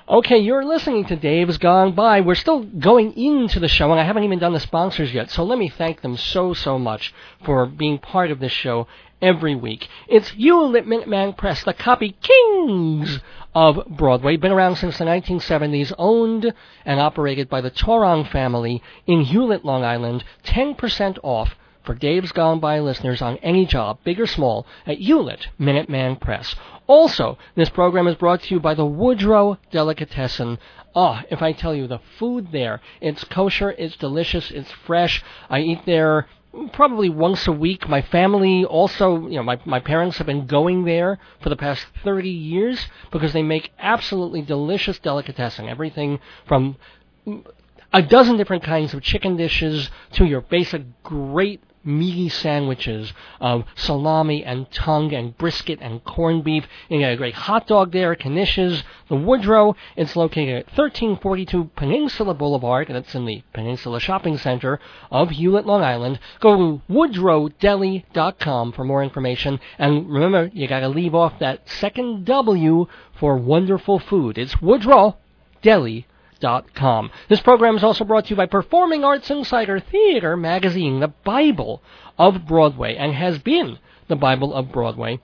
Okay, 0.07 0.39
you're 0.39 0.65
listening 0.65 1.05
to 1.05 1.15
Dave's 1.15 1.59
Gone 1.59 1.93
By. 1.93 2.21
We're 2.21 2.33
still 2.33 2.63
going 2.63 3.13
into 3.15 3.59
the 3.59 3.67
show, 3.67 3.91
and 3.91 3.99
I 3.99 4.03
haven't 4.03 4.23
even 4.23 4.39
done 4.39 4.53
the 4.53 4.59
sponsors 4.59 5.13
yet, 5.13 5.29
so 5.29 5.43
let 5.43 5.59
me 5.59 5.69
thank 5.69 6.01
them 6.01 6.17
so, 6.17 6.55
so 6.55 6.79
much 6.79 7.13
for 7.45 7.67
being 7.67 7.99
part 7.99 8.31
of 8.31 8.39
this 8.39 8.51
show 8.51 8.87
every 9.21 9.55
week. 9.55 9.87
It's 10.07 10.29
Hewlett 10.29 10.87
Minuteman 10.87 11.37
Press, 11.37 11.63
the 11.63 11.73
copy 11.73 12.15
kings 12.21 13.19
of 13.53 13.85
Broadway. 13.87 14.37
Been 14.37 14.51
around 14.51 14.77
since 14.77 14.97
the 14.97 15.05
1970s, 15.05 15.93
owned 15.97 16.53
and 16.85 16.99
operated 16.99 17.49
by 17.49 17.61
the 17.61 17.71
Torong 17.71 18.29
family 18.29 18.81
in 19.07 19.21
Hewlett, 19.21 19.65
Long 19.65 19.83
Island. 19.83 20.23
10% 20.45 21.17
off 21.23 21.55
for 21.83 21.95
Dave's 21.95 22.31
Gone 22.31 22.59
By 22.59 22.79
listeners 22.79 23.21
on 23.21 23.37
any 23.37 23.65
job, 23.65 23.99
big 24.03 24.19
or 24.19 24.27
small, 24.27 24.67
at 24.85 24.97
Hewlett 24.99 25.47
Minuteman 25.59 26.19
Press. 26.19 26.55
Also, 26.87 27.37
this 27.55 27.69
program 27.69 28.07
is 28.07 28.15
brought 28.15 28.41
to 28.43 28.53
you 28.53 28.59
by 28.59 28.73
the 28.73 28.85
Woodrow 28.85 29.57
Delicatessen. 29.71 30.59
Oh, 30.95 31.19
if 31.29 31.41
I 31.41 31.51
tell 31.51 31.73
you 31.73 31.87
the 31.87 31.99
food 32.17 32.51
there, 32.51 32.81
it's 32.99 33.23
kosher, 33.23 33.71
it's 33.71 33.95
delicious, 33.95 34.51
it's 34.51 34.71
fresh. 34.71 35.23
I 35.49 35.59
eat 35.59 35.85
there 35.85 36.27
probably 36.73 37.09
once 37.09 37.47
a 37.47 37.51
week. 37.51 37.87
My 37.87 38.01
family 38.01 38.65
also, 38.65 39.27
you 39.27 39.35
know, 39.35 39.43
my 39.43 39.59
my 39.65 39.79
parents 39.79 40.17
have 40.17 40.27
been 40.27 40.45
going 40.45 40.85
there 40.85 41.19
for 41.41 41.49
the 41.49 41.55
past 41.55 41.85
30 42.03 42.29
years 42.29 42.87
because 43.11 43.33
they 43.33 43.43
make 43.43 43.71
absolutely 43.79 44.41
delicious 44.41 44.99
delicatessen. 44.99 45.69
Everything 45.69 46.19
from 46.47 46.77
a 47.93 48.01
dozen 48.01 48.37
different 48.37 48.63
kinds 48.63 48.93
of 48.93 49.01
chicken 49.01 49.35
dishes 49.37 49.89
to 50.13 50.25
your 50.25 50.41
basic 50.41 51.03
great 51.03 51.61
meaty 51.89 52.29
sandwiches 52.29 53.11
of 53.41 53.65
salami 53.75 54.43
and 54.45 54.71
tongue 54.71 55.13
and 55.13 55.37
brisket 55.37 55.79
and 55.81 56.03
corned 56.03 56.43
beef. 56.43 56.65
You 56.87 56.99
got 56.99 57.13
a 57.13 57.17
great 57.17 57.33
hot 57.33 57.67
dog 57.67 57.91
there, 57.91 58.15
Knishes. 58.15 58.83
The 59.09 59.15
Woodrow, 59.15 59.75
it's 59.95 60.15
located 60.15 60.49
at 60.49 60.65
1342 60.67 61.71
Peninsula 61.75 62.33
Boulevard, 62.33 62.89
and 62.89 62.97
it's 62.97 63.15
in 63.15 63.25
the 63.25 63.43
Peninsula 63.53 63.99
Shopping 63.99 64.37
Center 64.37 64.79
of 65.11 65.31
Hewlett, 65.31 65.65
Long 65.65 65.81
Island. 65.81 66.19
Go 66.39 66.55
to 66.55 66.81
woodrowdeli.com 66.89 68.71
for 68.71 68.83
more 68.83 69.03
information. 69.03 69.59
And 69.77 70.09
remember, 70.09 70.51
you 70.53 70.67
got 70.67 70.81
to 70.81 70.89
leave 70.89 71.15
off 71.15 71.39
that 71.39 71.67
second 71.67 72.25
W 72.25 72.87
for 73.19 73.37
wonderful 73.37 73.99
food. 73.99 74.37
It's 74.37 74.61
Woodrow 74.61 75.17
Deli 75.61 76.05
com. 76.73 77.11
This 77.27 77.41
program 77.41 77.75
is 77.75 77.83
also 77.83 78.03
brought 78.03 78.25
to 78.25 78.29
you 78.31 78.35
by 78.35 78.45
Performing 78.45 79.03
Arts 79.03 79.29
Insider 79.29 79.79
Theater 79.79 80.37
magazine, 80.37 80.99
the 80.99 81.07
Bible 81.07 81.81
of 82.17 82.45
Broadway, 82.45 82.95
and 82.95 83.13
has 83.13 83.39
been 83.39 83.79
the 84.07 84.15
Bible 84.15 84.53
of 84.53 84.71
Broadway 84.71 85.19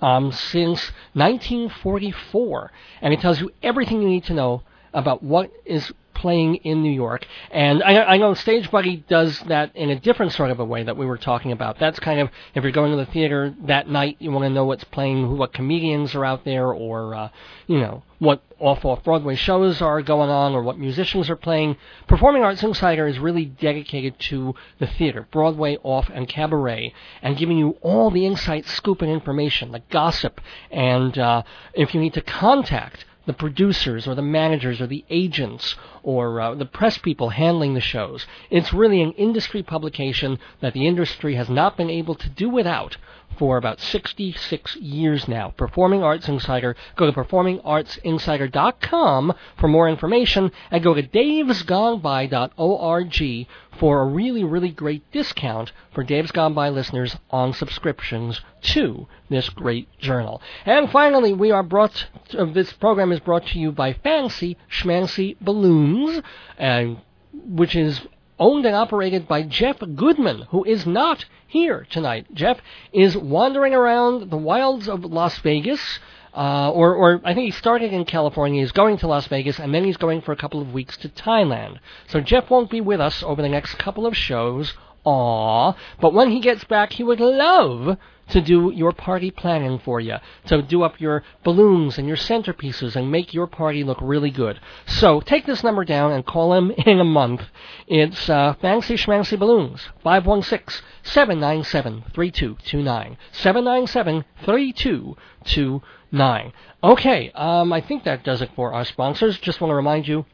um, 0.00 0.32
since 0.32 0.92
1944. 1.14 2.72
And 3.00 3.14
it 3.14 3.20
tells 3.20 3.40
you 3.40 3.50
everything 3.62 4.02
you 4.02 4.08
need 4.08 4.24
to 4.24 4.34
know 4.34 4.62
about 4.92 5.22
what 5.22 5.50
is 5.64 5.92
playing 6.22 6.54
in 6.70 6.82
New 6.82 6.92
York. 6.92 7.26
And 7.50 7.82
I, 7.82 8.14
I 8.14 8.16
know 8.16 8.32
Stage 8.34 8.70
Buddy 8.70 9.04
does 9.08 9.40
that 9.48 9.74
in 9.74 9.90
a 9.90 9.98
different 9.98 10.32
sort 10.32 10.52
of 10.52 10.60
a 10.60 10.64
way 10.64 10.84
that 10.84 10.96
we 10.96 11.04
were 11.04 11.18
talking 11.18 11.50
about. 11.50 11.80
That's 11.80 11.98
kind 11.98 12.20
of 12.20 12.30
if 12.54 12.62
you're 12.62 12.72
going 12.72 12.92
to 12.92 12.96
the 12.96 13.10
theater 13.10 13.52
that 13.66 13.88
night, 13.88 14.16
you 14.20 14.30
want 14.30 14.44
to 14.44 14.50
know 14.50 14.64
what's 14.64 14.84
playing, 14.84 15.26
who, 15.26 15.34
what 15.34 15.52
comedians 15.52 16.14
are 16.14 16.24
out 16.24 16.44
there, 16.44 16.72
or 16.72 17.14
uh, 17.14 17.28
you 17.66 17.80
know 17.80 18.04
what 18.20 18.40
off-off 18.60 19.02
Broadway 19.02 19.34
shows 19.34 19.82
are 19.82 20.00
going 20.00 20.30
on, 20.30 20.54
or 20.54 20.62
what 20.62 20.78
musicians 20.78 21.28
are 21.28 21.34
playing. 21.34 21.76
Performing 22.06 22.44
Arts 22.44 22.62
Insider 22.62 23.08
is 23.08 23.18
really 23.18 23.44
dedicated 23.44 24.16
to 24.30 24.54
the 24.78 24.86
theater, 24.86 25.26
Broadway, 25.32 25.76
off, 25.82 26.08
and 26.14 26.28
cabaret, 26.28 26.94
and 27.20 27.36
giving 27.36 27.58
you 27.58 27.70
all 27.82 28.12
the 28.12 28.24
insight, 28.24 28.64
scoop, 28.66 29.02
and 29.02 29.10
information, 29.10 29.72
the 29.72 29.82
gossip, 29.90 30.40
and 30.70 31.18
uh, 31.18 31.42
if 31.74 31.94
you 31.94 32.00
need 32.00 32.14
to 32.14 32.22
contact 32.22 33.06
the 33.26 33.32
producers 33.32 34.06
or 34.06 34.14
the 34.14 34.22
managers 34.22 34.80
or 34.80 34.86
the 34.86 35.04
agents 35.10 35.76
or 36.02 36.40
uh, 36.40 36.54
the 36.54 36.64
press 36.64 36.98
people 36.98 37.30
handling 37.30 37.74
the 37.74 37.80
shows. 37.80 38.26
It's 38.50 38.72
really 38.72 39.02
an 39.02 39.12
industry 39.12 39.62
publication 39.62 40.38
that 40.60 40.72
the 40.72 40.86
industry 40.86 41.34
has 41.36 41.48
not 41.48 41.76
been 41.76 41.90
able 41.90 42.14
to 42.16 42.28
do 42.28 42.48
without 42.48 42.96
for 43.38 43.56
about 43.56 43.80
66 43.80 44.76
years 44.76 45.26
now. 45.28 45.54
Performing 45.56 46.02
Arts 46.02 46.28
Insider. 46.28 46.76
Go 46.96 47.06
to 47.06 47.12
performingartsinsider.com 47.12 49.34
for 49.56 49.68
more 49.68 49.88
information 49.88 50.50
and 50.70 50.82
go 50.82 50.92
to 50.94 51.02
davesgoneby.org 51.02 53.46
for 53.78 54.02
a 54.02 54.06
really, 54.06 54.44
really 54.44 54.70
great 54.70 55.10
discount 55.12 55.72
for 55.92 56.04
Dave's 56.04 56.30
Gone 56.30 56.54
By 56.54 56.68
listeners 56.68 57.16
on 57.30 57.52
subscriptions 57.52 58.40
to 58.62 59.06
this 59.28 59.48
great 59.48 59.88
journal. 59.98 60.40
And 60.64 60.90
finally, 60.90 61.32
we 61.32 61.50
are 61.50 61.62
brought, 61.62 62.06
uh, 62.36 62.44
this 62.46 62.72
program 62.74 63.12
is 63.12 63.20
brought 63.20 63.46
to 63.48 63.58
you 63.58 63.72
by 63.72 63.94
Fancy 63.94 64.56
Schmancy 64.70 65.36
Balloons, 65.40 66.22
and 66.58 66.98
which 67.32 67.74
is 67.74 68.02
owned 68.42 68.66
and 68.66 68.74
operated 68.74 69.28
by 69.28 69.44
Jeff 69.44 69.78
Goodman, 69.94 70.42
who 70.50 70.64
is 70.64 70.84
not 70.84 71.24
here 71.46 71.86
tonight. 71.90 72.26
Jeff 72.34 72.58
is 72.92 73.16
wandering 73.16 73.72
around 73.72 74.30
the 74.30 74.36
wilds 74.36 74.88
of 74.88 75.04
Las 75.04 75.38
Vegas. 75.38 76.00
Uh, 76.34 76.70
or, 76.70 76.94
or 76.94 77.20
I 77.24 77.34
think 77.34 77.44
he 77.44 77.50
started 77.52 77.92
in 77.92 78.04
California, 78.04 78.62
he's 78.62 78.72
going 78.72 78.96
to 78.98 79.06
Las 79.06 79.26
Vegas, 79.26 79.60
and 79.60 79.72
then 79.72 79.84
he's 79.84 79.98
going 79.98 80.22
for 80.22 80.32
a 80.32 80.36
couple 80.36 80.60
of 80.60 80.72
weeks 80.72 80.96
to 80.98 81.08
Thailand. 81.10 81.78
So 82.08 82.20
Jeff 82.20 82.50
won't 82.50 82.70
be 82.70 82.80
with 82.80 83.00
us 83.00 83.22
over 83.22 83.42
the 83.42 83.50
next 83.50 83.74
couple 83.74 84.06
of 84.06 84.16
shows. 84.16 84.74
Aw. 85.04 85.74
But 86.00 86.14
when 86.14 86.30
he 86.30 86.40
gets 86.40 86.64
back, 86.64 86.92
he 86.92 87.02
would 87.02 87.20
love 87.20 87.98
to 88.28 88.40
do 88.40 88.72
your 88.74 88.92
party 88.92 89.30
planning 89.30 89.78
for 89.78 90.00
you. 90.00 90.16
To 90.46 90.62
do 90.62 90.82
up 90.82 91.00
your 91.00 91.22
balloons 91.44 91.98
and 91.98 92.08
your 92.08 92.16
centerpieces 92.16 92.96
and 92.96 93.10
make 93.10 93.34
your 93.34 93.46
party 93.46 93.84
look 93.84 93.98
really 94.00 94.30
good. 94.30 94.58
So 94.86 95.20
take 95.20 95.44
this 95.44 95.62
number 95.62 95.84
down 95.84 96.12
and 96.12 96.24
call 96.24 96.54
him 96.54 96.70
in 96.70 97.00
a 97.00 97.04
month. 97.04 97.42
It's 97.86 98.30
uh, 98.30 98.54
Fancy 98.60 98.94
Schmancy 98.94 99.38
Balloons, 99.38 99.82
516 100.02 100.82
797 101.02 102.04
3229. 102.14 103.18
797 103.32 104.24
3229. 104.44 106.52
Okay, 106.84 107.30
um, 107.32 107.72
I 107.72 107.80
think 107.80 108.04
that 108.04 108.24
does 108.24 108.40
it 108.40 108.50
for 108.54 108.72
our 108.72 108.84
sponsors. 108.84 109.38
Just 109.38 109.60
want 109.60 109.70
to 109.70 109.76
remind 109.76 110.08
you 110.08 110.24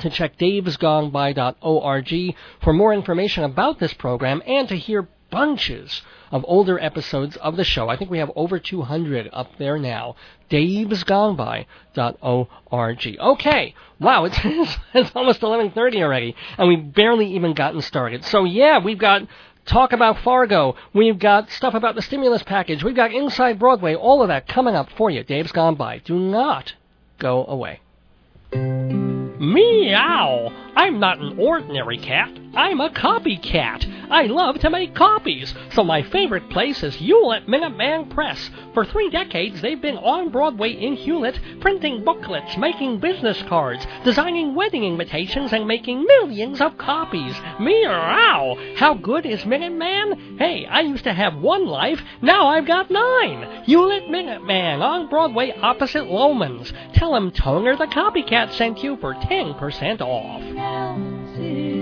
to 0.00 0.10
check 0.10 0.36
davesgoneby.org 0.38 2.36
for 2.62 2.72
more 2.72 2.94
information 2.94 3.44
about 3.44 3.78
this 3.78 3.92
program 3.94 4.42
and 4.46 4.68
to 4.68 4.76
hear 4.76 5.06
bunches 5.30 6.02
of 6.30 6.44
older 6.46 6.78
episodes 6.78 7.36
of 7.36 7.56
the 7.56 7.64
show. 7.64 7.88
I 7.88 7.96
think 7.96 8.10
we 8.10 8.18
have 8.18 8.30
over 8.36 8.60
200 8.60 9.30
up 9.32 9.56
there 9.58 9.78
now. 9.78 10.14
davesgoneby.org. 10.50 13.16
Okay, 13.20 13.74
wow, 13.98 14.24
it's, 14.24 14.38
it's 14.94 15.10
almost 15.14 15.40
11:30 15.40 16.02
already, 16.02 16.36
and 16.58 16.68
we've 16.68 16.94
barely 16.94 17.34
even 17.34 17.54
gotten 17.54 17.80
started. 17.80 18.24
So 18.24 18.44
yeah, 18.44 18.78
we've 18.78 18.98
got 18.98 19.26
talk 19.64 19.92
about 19.92 20.18
Fargo. 20.18 20.76
We've 20.92 21.18
got 21.18 21.50
stuff 21.50 21.74
about 21.74 21.94
the 21.94 22.02
stimulus 22.02 22.42
package. 22.42 22.84
We've 22.84 22.96
got 22.96 23.12
Inside 23.12 23.58
Broadway. 23.58 23.94
All 23.94 24.22
of 24.22 24.28
that 24.28 24.46
coming 24.46 24.74
up 24.74 24.90
for 24.96 25.10
you. 25.10 25.24
Dave's 25.24 25.52
Gone 25.52 25.74
By. 25.74 25.98
Do 25.98 26.18
not 26.18 26.74
go 27.18 27.46
away. 27.46 27.80
Meow! 29.42 30.52
I'm 30.76 31.00
not 31.00 31.18
an 31.18 31.36
ordinary 31.36 31.98
cat. 31.98 32.30
I'm 32.54 32.82
a 32.82 32.90
copycat. 32.90 34.10
I 34.10 34.24
love 34.24 34.58
to 34.58 34.68
make 34.68 34.94
copies, 34.94 35.54
so 35.72 35.82
my 35.82 36.02
favorite 36.02 36.50
place 36.50 36.82
is 36.82 36.94
Hewlett 36.94 37.46
Minuteman 37.46 38.10
Press. 38.10 38.50
For 38.74 38.84
three 38.84 39.08
decades, 39.08 39.62
they've 39.62 39.80
been 39.80 39.96
on 39.96 40.28
Broadway 40.28 40.72
in 40.72 40.94
Hewlett, 40.94 41.40
printing 41.60 42.04
booklets, 42.04 42.58
making 42.58 43.00
business 43.00 43.42
cards, 43.48 43.86
designing 44.04 44.54
wedding 44.54 44.84
invitations, 44.84 45.54
and 45.54 45.66
making 45.66 46.04
millions 46.04 46.60
of 46.60 46.76
copies. 46.76 47.34
Meow! 47.58 48.58
How 48.76 48.94
good 48.94 49.24
is 49.24 49.40
Minuteman? 49.44 50.38
Hey, 50.38 50.66
I 50.66 50.82
used 50.82 51.04
to 51.04 51.14
have 51.14 51.36
one 51.36 51.66
life, 51.66 52.02
now 52.20 52.48
I've 52.48 52.66
got 52.66 52.90
nine. 52.90 53.62
Hewlett 53.64 54.10
Minuteman 54.10 54.82
on 54.82 55.08
Broadway 55.08 55.54
opposite 55.58 56.04
Loehmann's. 56.04 56.70
Tell 56.92 57.16
him 57.16 57.30
Toner 57.30 57.76
the 57.76 57.86
Copycat 57.86 58.52
sent 58.52 58.82
you 58.82 58.98
for 58.98 59.14
10% 59.14 60.02
off. 60.02 61.81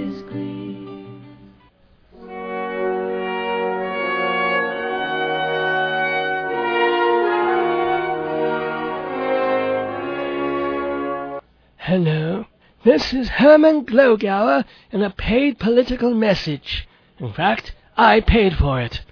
Hello, 11.90 12.46
this 12.84 13.12
is 13.12 13.28
Hermann 13.28 13.84
Glogauer 13.84 14.64
in 14.92 15.02
a 15.02 15.10
paid 15.10 15.58
political 15.58 16.14
message. 16.14 16.86
In 17.18 17.32
fact, 17.32 17.74
I 17.96 18.20
paid 18.20 18.56
for 18.56 18.80
it. 18.80 19.02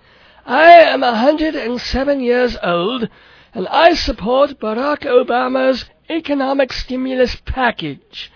I 0.47 0.75
am 0.75 1.03
a 1.03 1.17
hundred 1.17 1.57
and 1.57 1.81
seven 1.81 2.21
years 2.21 2.57
old, 2.63 3.09
and 3.53 3.67
I 3.67 3.95
support 3.95 4.61
Barack 4.61 5.01
Obama's 5.01 5.87
economic 6.09 6.73
stimulus 6.73 7.35
package. 7.45 8.31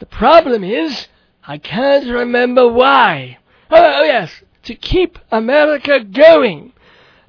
The 0.00 0.06
problem 0.06 0.64
is, 0.64 1.06
I 1.46 1.58
can't 1.58 2.08
remember 2.08 2.66
why. 2.66 3.38
Oh, 3.70 3.76
oh 3.76 4.02
yes, 4.02 4.42
to 4.64 4.74
keep 4.74 5.20
America 5.30 6.00
going. 6.00 6.72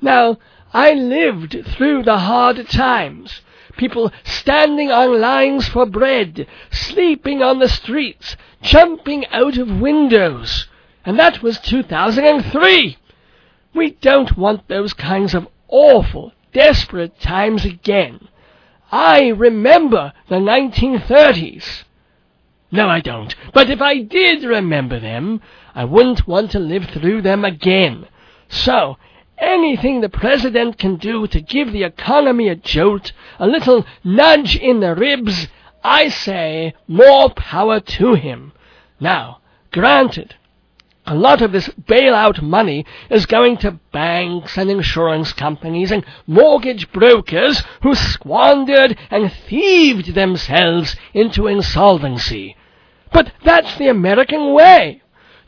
Now, 0.01 0.39
I 0.73 0.93
lived 0.93 1.55
through 1.77 2.01
the 2.01 2.17
hard 2.17 2.67
times 2.69 3.41
people 3.77 4.11
standing 4.23 4.91
on 4.91 5.19
lines 5.19 5.67
for 5.67 5.85
bread, 5.85 6.47
sleeping 6.71 7.41
on 7.41 7.59
the 7.59 7.69
streets, 7.69 8.35
jumping 8.61 9.25
out 9.27 9.57
of 9.57 9.79
windows. 9.79 10.67
And 11.05 11.19
that 11.19 11.41
was 11.41 11.59
2003. 11.59 12.97
We 13.73 13.91
don't 13.91 14.37
want 14.37 14.67
those 14.67 14.93
kinds 14.93 15.33
of 15.33 15.47
awful, 15.67 16.31
desperate 16.53 17.19
times 17.19 17.65
again. 17.65 18.29
I 18.91 19.27
remember 19.27 20.13
the 20.29 20.35
1930s. 20.35 21.83
No, 22.71 22.87
I 22.87 22.99
don't. 22.99 23.35
But 23.53 23.69
if 23.69 23.81
I 23.81 23.99
did 23.99 24.43
remember 24.43 24.99
them, 24.99 25.41
I 25.73 25.85
wouldn't 25.85 26.27
want 26.27 26.51
to 26.51 26.59
live 26.59 26.85
through 26.85 27.21
them 27.21 27.45
again. 27.45 28.07
So, 28.47 28.97
anything 29.37 30.01
the 30.01 30.09
President 30.09 30.77
can 30.77 30.95
do 30.97 31.27
to 31.27 31.41
give 31.41 31.71
the 31.71 31.83
economy 31.83 32.47
a 32.47 32.55
jolt, 32.55 33.11
a 33.39 33.47
little 33.47 33.85
nudge 34.03 34.55
in 34.55 34.79
the 34.79 34.95
ribs, 34.95 35.47
I 35.83 36.09
say 36.09 36.73
more 36.87 37.29
power 37.29 37.79
to 37.79 38.13
him. 38.15 38.53
Now, 38.99 39.39
granted, 39.71 40.35
a 41.05 41.13
lot 41.13 41.41
of 41.41 41.51
this 41.51 41.69
bailout 41.69 42.41
money 42.41 42.85
is 43.11 43.27
going 43.27 43.57
to 43.57 43.79
banks 43.91 44.57
and 44.57 44.71
insurance 44.71 45.33
companies 45.33 45.91
and 45.91 46.03
mortgage 46.25 46.91
brokers 46.91 47.61
who 47.83 47.93
squandered 47.93 48.97
and 49.11 49.31
thieved 49.31 50.15
themselves 50.15 50.95
into 51.13 51.47
insolvency. 51.47 52.55
But 53.13 53.31
that's 53.43 53.77
the 53.77 53.87
American 53.87 54.53
way. 54.53 55.03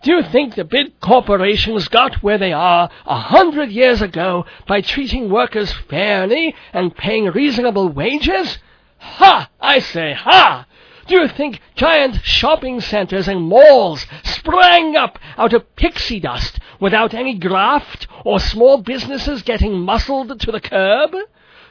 Do 0.08 0.14
you 0.14 0.24
think 0.24 0.56
the 0.56 0.64
big 0.64 1.02
corporations 1.02 1.90
got 1.90 2.24
where 2.24 2.38
they 2.38 2.54
are 2.54 2.90
a 3.06 3.20
hundred 3.20 3.72
years 3.72 4.02
ago 4.02 4.46
by 4.66 4.80
treating 4.80 5.30
workers 5.30 5.74
fairly 5.90 6.56
and 6.72 6.96
paying 6.96 7.26
reasonable 7.26 7.90
wages? 7.90 8.58
Ha! 9.00 9.50
I 9.60 9.80
say, 9.80 10.14
ha! 10.14 10.66
Do 11.08 11.20
you 11.20 11.28
think 11.28 11.60
giant 11.76 12.22
shopping 12.24 12.80
centers 12.80 13.28
and 13.28 13.42
malls 13.42 14.06
sprang 14.24 14.96
up 14.96 15.20
out 15.38 15.52
of 15.52 15.76
pixie 15.76 16.22
dust 16.22 16.58
without 16.80 17.14
any 17.14 17.38
graft 17.38 18.08
or 18.24 18.40
small 18.40 18.78
businesses 18.78 19.42
getting 19.42 19.78
muscled 19.78 20.40
to 20.40 20.52
the 20.54 20.62
curb? 20.62 21.12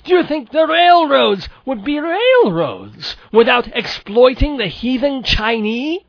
Do 0.05 0.15
you 0.15 0.25
think 0.25 0.51
the 0.51 0.67
railroads 0.67 1.49
would 1.65 1.83
be 1.83 1.99
railroads 2.01 3.17
without 3.33 3.75
exploiting 3.75 4.59
the 4.59 4.67
heathen 4.67 5.23
Chinese? 5.23 6.03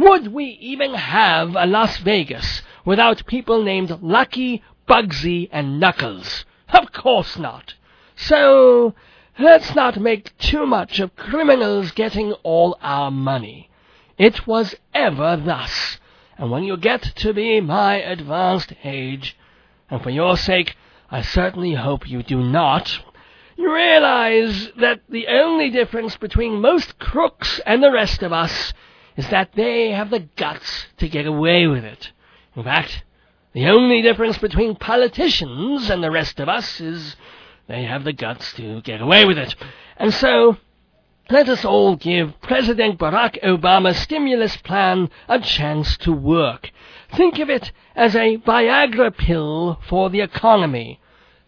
Would 0.00 0.28
we 0.28 0.46
even 0.62 0.94
have 0.94 1.54
a 1.54 1.66
Las 1.66 1.98
Vegas 1.98 2.62
without 2.86 3.26
people 3.26 3.62
named 3.62 3.98
Lucky, 4.00 4.62
Bugsy, 4.88 5.50
and 5.52 5.78
Knuckles? 5.78 6.46
Of 6.70 6.90
course 6.90 7.36
not. 7.36 7.74
So, 8.16 8.94
let's 9.38 9.74
not 9.74 10.00
make 10.00 10.34
too 10.38 10.64
much 10.64 11.00
of 11.00 11.16
criminals 11.16 11.90
getting 11.90 12.32
all 12.44 12.78
our 12.80 13.10
money. 13.10 13.68
It 14.16 14.46
was 14.46 14.74
ever 14.94 15.36
thus, 15.36 15.98
and 16.38 16.50
when 16.50 16.64
you 16.64 16.78
get 16.78 17.02
to 17.16 17.34
be 17.34 17.60
my 17.60 17.96
advanced 17.96 18.72
age, 18.82 19.36
and 19.90 20.02
for 20.02 20.08
your 20.08 20.38
sake, 20.38 20.76
I 21.10 21.20
certainly 21.20 21.74
hope 21.74 22.08
you 22.08 22.22
do 22.22 22.42
not, 22.42 23.00
you 23.54 23.70
realize 23.70 24.70
that 24.78 25.02
the 25.10 25.26
only 25.26 25.68
difference 25.68 26.16
between 26.16 26.62
most 26.62 26.98
crooks 26.98 27.60
and 27.66 27.82
the 27.82 27.92
rest 27.92 28.22
of 28.22 28.32
us 28.32 28.72
is 29.20 29.28
that 29.28 29.52
they 29.52 29.90
have 29.90 30.08
the 30.08 30.26
guts 30.36 30.86
to 30.96 31.06
get 31.06 31.26
away 31.26 31.66
with 31.66 31.84
it. 31.84 32.10
In 32.56 32.64
fact, 32.64 33.04
the 33.52 33.66
only 33.66 34.00
difference 34.00 34.38
between 34.38 34.76
politicians 34.76 35.90
and 35.90 36.02
the 36.02 36.10
rest 36.10 36.40
of 36.40 36.48
us 36.48 36.80
is 36.80 37.16
they 37.66 37.82
have 37.82 38.04
the 38.04 38.14
guts 38.14 38.54
to 38.54 38.80
get 38.80 39.02
away 39.02 39.26
with 39.26 39.36
it. 39.36 39.54
And 39.98 40.14
so, 40.14 40.56
let 41.28 41.50
us 41.50 41.66
all 41.66 41.96
give 41.96 42.40
President 42.40 42.98
Barack 42.98 43.42
Obama's 43.42 43.98
stimulus 43.98 44.56
plan 44.56 45.10
a 45.28 45.38
chance 45.38 45.98
to 45.98 46.12
work. 46.12 46.70
Think 47.14 47.38
of 47.40 47.50
it 47.50 47.72
as 47.94 48.16
a 48.16 48.38
Viagra 48.38 49.14
pill 49.14 49.80
for 49.86 50.08
the 50.08 50.22
economy. 50.22 50.98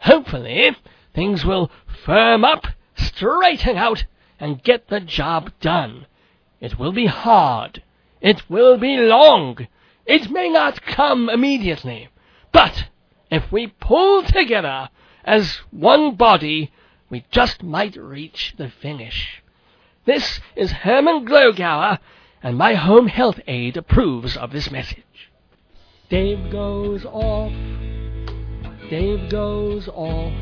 Hopefully, 0.01 0.77
things 1.15 1.43
will 1.43 1.71
firm 2.05 2.45
up, 2.45 2.67
straighten 2.97 3.79
out, 3.79 4.05
and 4.39 4.63
get 4.63 4.89
the 4.89 5.01
job 5.01 5.53
done. 5.63 6.05
It 6.63 6.79
will 6.79 6.93
be 6.93 7.07
hard. 7.07 7.83
It 8.21 8.49
will 8.49 8.79
be 8.79 8.97
long. 8.97 9.67
It 10.07 10.31
may 10.31 10.49
not 10.49 10.81
come 10.81 11.29
immediately. 11.29 12.09
But 12.53 12.89
if 13.33 13.51
we 13.51 13.67
pull 13.67 14.23
together 14.23 14.89
as 15.25 15.57
one 15.73 16.15
body, 16.15 16.71
we 17.11 17.25
just 17.33 17.65
might 17.65 17.97
reach 17.97 18.55
the 18.59 18.71
finish. 18.71 19.43
This 20.05 20.39
is 20.55 20.71
Hermann 20.71 21.27
Glogauer, 21.27 21.99
and 22.45 22.57
my 22.57 22.75
home 22.75 23.09
health 23.09 23.41
aide 23.49 23.77
approves 23.77 24.37
of 24.37 24.53
this 24.53 24.71
message. 24.71 25.31
Dave 26.11 26.49
goes 26.53 27.05
off. 27.05 27.53
Dave 28.89 29.29
goes 29.31 29.89
off. 29.89 30.33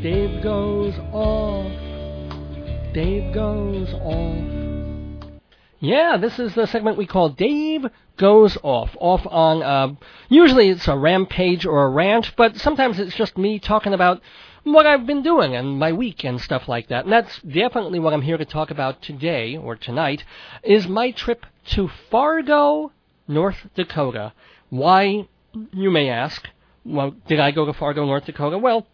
Dave 0.00 0.42
goes 0.44 0.94
off. 1.12 1.72
Dave 2.94 3.34
goes 3.34 3.92
off. 3.94 4.75
Yeah, 5.80 6.16
this 6.16 6.38
is 6.38 6.54
the 6.54 6.66
segment 6.66 6.96
we 6.96 7.06
call 7.06 7.28
Dave 7.28 7.86
Goes 8.16 8.56
Off. 8.62 8.96
Off 8.98 9.26
on, 9.26 9.62
uh, 9.62 9.94
usually 10.30 10.70
it's 10.70 10.88
a 10.88 10.96
rampage 10.96 11.66
or 11.66 11.84
a 11.84 11.90
rant, 11.90 12.32
but 12.34 12.56
sometimes 12.56 12.98
it's 12.98 13.14
just 13.14 13.36
me 13.36 13.58
talking 13.58 13.92
about 13.92 14.22
what 14.64 14.86
I've 14.86 15.06
been 15.06 15.22
doing 15.22 15.54
and 15.54 15.78
my 15.78 15.92
week 15.92 16.24
and 16.24 16.40
stuff 16.40 16.66
like 16.66 16.88
that. 16.88 17.04
And 17.04 17.12
that's 17.12 17.40
definitely 17.42 17.98
what 17.98 18.14
I'm 18.14 18.22
here 18.22 18.38
to 18.38 18.44
talk 18.46 18.70
about 18.70 19.02
today 19.02 19.56
or 19.56 19.76
tonight 19.76 20.24
is 20.62 20.88
my 20.88 21.10
trip 21.10 21.44
to 21.72 21.90
Fargo, 22.10 22.90
North 23.28 23.68
Dakota. 23.74 24.32
Why, 24.70 25.28
you 25.72 25.90
may 25.90 26.08
ask, 26.08 26.48
well, 26.86 27.14
did 27.28 27.38
I 27.38 27.50
go 27.50 27.66
to 27.66 27.74
Fargo, 27.74 28.06
North 28.06 28.24
Dakota? 28.24 28.56
Well, 28.56 28.86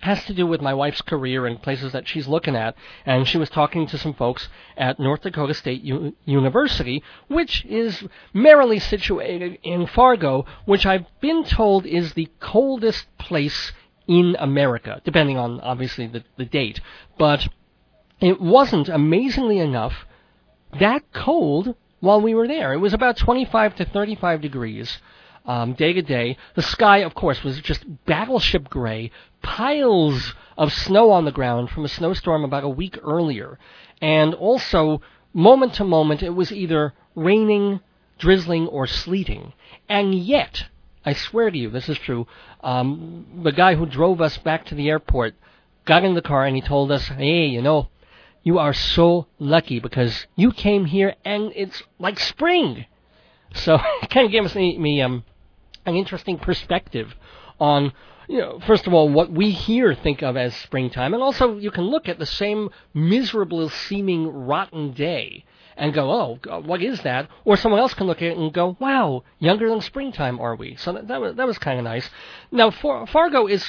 has 0.00 0.24
to 0.26 0.34
do 0.34 0.46
with 0.46 0.60
my 0.60 0.74
wife's 0.74 1.02
career 1.02 1.46
and 1.46 1.62
places 1.62 1.92
that 1.92 2.06
she's 2.06 2.28
looking 2.28 2.54
at. 2.56 2.74
And 3.06 3.26
she 3.26 3.38
was 3.38 3.50
talking 3.50 3.86
to 3.86 3.98
some 3.98 4.14
folks 4.14 4.48
at 4.76 4.98
North 4.98 5.22
Dakota 5.22 5.54
State 5.54 5.82
U- 5.82 6.14
University, 6.24 7.02
which 7.28 7.64
is 7.64 8.04
merrily 8.32 8.78
situated 8.78 9.58
in 9.62 9.86
Fargo, 9.86 10.44
which 10.66 10.84
I've 10.84 11.06
been 11.20 11.44
told 11.44 11.86
is 11.86 12.12
the 12.12 12.28
coldest 12.40 13.06
place 13.18 13.72
in 14.06 14.36
America, 14.38 15.00
depending 15.04 15.38
on 15.38 15.60
obviously 15.60 16.06
the, 16.06 16.24
the 16.36 16.44
date. 16.44 16.80
But 17.18 17.48
it 18.20 18.40
wasn't, 18.40 18.88
amazingly 18.88 19.58
enough, 19.58 20.06
that 20.78 21.02
cold 21.12 21.74
while 22.00 22.20
we 22.20 22.34
were 22.34 22.46
there. 22.46 22.72
It 22.74 22.78
was 22.78 22.92
about 22.92 23.16
25 23.16 23.76
to 23.76 23.84
35 23.86 24.40
degrees 24.42 24.98
um, 25.44 25.74
day 25.74 25.92
to 25.92 26.02
day. 26.02 26.36
The 26.54 26.62
sky, 26.62 26.98
of 26.98 27.14
course, 27.14 27.42
was 27.44 27.60
just 27.60 27.84
battleship 28.06 28.68
gray, 28.68 29.10
piles 29.42 30.34
of 30.56 30.72
snow 30.72 31.10
on 31.10 31.24
the 31.24 31.32
ground 31.32 31.70
from 31.70 31.84
a 31.84 31.88
snowstorm 31.88 32.44
about 32.44 32.64
a 32.64 32.68
week 32.68 32.98
earlier. 33.02 33.58
And 34.00 34.34
also, 34.34 35.00
moment 35.32 35.74
to 35.74 35.84
moment, 35.84 36.22
it 36.22 36.30
was 36.30 36.52
either 36.52 36.94
raining, 37.14 37.80
drizzling, 38.18 38.68
or 38.68 38.86
sleeting. 38.86 39.52
And 39.88 40.14
yet, 40.14 40.64
I 41.04 41.12
swear 41.12 41.50
to 41.50 41.58
you, 41.58 41.70
this 41.70 41.88
is 41.88 41.98
true, 41.98 42.26
um, 42.62 43.26
the 43.42 43.52
guy 43.52 43.74
who 43.74 43.86
drove 43.86 44.20
us 44.20 44.38
back 44.38 44.64
to 44.66 44.74
the 44.74 44.88
airport 44.88 45.34
got 45.84 46.04
in 46.04 46.14
the 46.14 46.22
car 46.22 46.46
and 46.46 46.56
he 46.56 46.62
told 46.62 46.90
us, 46.90 47.08
hey, 47.08 47.46
you 47.46 47.60
know, 47.60 47.88
you 48.42 48.58
are 48.58 48.72
so 48.72 49.26
lucky 49.38 49.80
because 49.80 50.26
you 50.36 50.52
came 50.52 50.86
here 50.86 51.14
and 51.24 51.52
it's 51.54 51.82
like 51.98 52.18
spring. 52.18 52.86
So 53.54 53.78
kind 54.10 54.26
of 54.26 54.32
gave 54.32 54.54
me, 54.54 54.78
me 54.78 55.02
um, 55.02 55.24
an 55.86 55.96
interesting 55.96 56.38
perspective 56.38 57.14
on, 57.60 57.92
you 58.28 58.38
know, 58.38 58.60
first 58.66 58.86
of 58.86 58.94
all, 58.94 59.08
what 59.08 59.30
we 59.30 59.50
here 59.50 59.94
think 59.94 60.22
of 60.22 60.36
as 60.36 60.54
springtime, 60.56 61.14
and 61.14 61.22
also 61.22 61.56
you 61.58 61.70
can 61.70 61.84
look 61.84 62.08
at 62.08 62.18
the 62.18 62.26
same 62.26 62.70
miserable 62.92 63.68
seeming 63.68 64.26
rotten 64.28 64.92
day 64.92 65.44
and 65.76 65.92
go, 65.92 66.10
oh, 66.10 66.60
what 66.60 66.82
is 66.82 67.00
that? 67.02 67.28
Or 67.44 67.56
someone 67.56 67.80
else 67.80 67.94
can 67.94 68.06
look 68.06 68.22
at 68.22 68.28
it 68.28 68.38
and 68.38 68.52
go, 68.52 68.76
wow, 68.78 69.24
younger 69.38 69.68
than 69.68 69.80
springtime 69.80 70.38
are 70.38 70.54
we? 70.54 70.76
So 70.76 70.92
that, 70.92 71.08
that 71.08 71.20
was, 71.20 71.34
that 71.36 71.46
was 71.46 71.58
kind 71.58 71.78
of 71.78 71.84
nice. 71.84 72.08
Now, 72.52 72.70
Far- 72.70 73.06
Fargo 73.06 73.46
is 73.46 73.64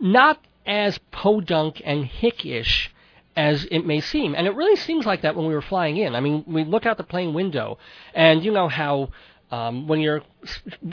not 0.00 0.40
as 0.64 0.98
podunk 1.10 1.82
and 1.84 2.06
hickish 2.06 2.88
as 3.36 3.66
it 3.70 3.86
may 3.86 4.00
seem. 4.00 4.34
And 4.34 4.46
it 4.46 4.54
really 4.54 4.76
seems 4.76 5.06
like 5.06 5.22
that 5.22 5.34
when 5.36 5.46
we 5.46 5.54
were 5.54 5.62
flying 5.62 5.96
in. 5.96 6.14
I 6.14 6.20
mean, 6.20 6.44
we 6.46 6.64
look 6.64 6.86
out 6.86 6.96
the 6.96 7.04
plane 7.04 7.34
window, 7.34 7.78
and 8.14 8.44
you 8.44 8.52
know 8.52 8.68
how 8.68 9.10
um, 9.52 9.86
when 9.86 10.00
you're 10.00 10.22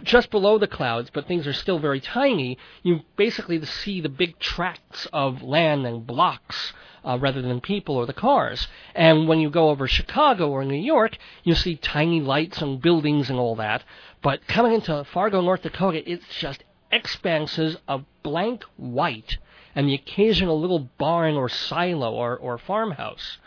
just 0.04 0.30
below 0.30 0.58
the 0.58 0.68
clouds, 0.68 1.10
but 1.14 1.28
things 1.28 1.48
are 1.48 1.54
still 1.54 1.80
very 1.80 2.02
tiny, 2.02 2.58
you 2.84 3.00
basically 3.16 3.64
see 3.66 4.02
the 4.02 4.10
big 4.10 4.38
tracts 4.38 5.08
of 5.14 5.42
land 5.42 5.88
and 5.88 6.06
blocks 6.06 6.74
uh, 7.06 7.18
rather 7.20 7.42
than 7.42 7.62
people 7.62 7.96
or 7.96 8.06
the 8.06 8.14
cars. 8.14 8.68
And 8.94 9.30
when 9.30 9.40
you 9.40 9.50
go 9.50 9.70
over 9.70 9.88
Chicago 9.88 10.50
or 10.50 10.66
New 10.66 10.76
York, 10.76 11.18
you 11.44 11.56
see 11.56 11.78
tiny 11.78 12.20
lights 12.20 12.62
and 12.62 12.82
buildings 12.82 13.30
and 13.30 13.40
all 13.40 13.56
that. 13.56 13.84
But 14.22 14.46
coming 14.48 14.74
into 14.74 15.06
Fargo, 15.06 15.40
North 15.40 15.62
Dakota, 15.62 16.04
it's 16.06 16.28
just 16.38 16.66
expanses 16.92 17.78
of 17.88 18.04
blank 18.24 18.64
white 18.76 19.38
and 19.74 19.88
the 19.88 19.94
occasional 19.94 20.60
little 20.60 20.90
barn 20.98 21.36
or 21.36 21.48
silo 21.48 22.14
or, 22.14 22.36
or 22.36 22.58
farmhouse. 22.58 23.38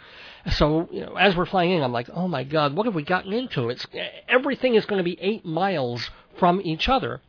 So 0.50 0.88
you 0.90 1.07
know, 1.07 1.14
as 1.14 1.37
we're 1.37 1.46
flying 1.46 1.70
in, 1.70 1.83
I'm 1.83 1.92
like, 1.92 2.11
oh 2.12 2.26
my 2.26 2.42
God, 2.44 2.74
what 2.74 2.87
have 2.87 2.94
we 2.94 3.05
gotten 3.05 3.33
into? 3.33 3.68
It's 3.68 3.87
eh, 3.94 4.09
everything 4.28 4.74
is 4.74 4.87
going 4.87 4.98
to 4.98 5.05
be 5.05 5.18
eight 5.20 5.44
miles 5.44 6.11
from 6.38 6.61
each 6.64 6.88
other. 6.88 7.20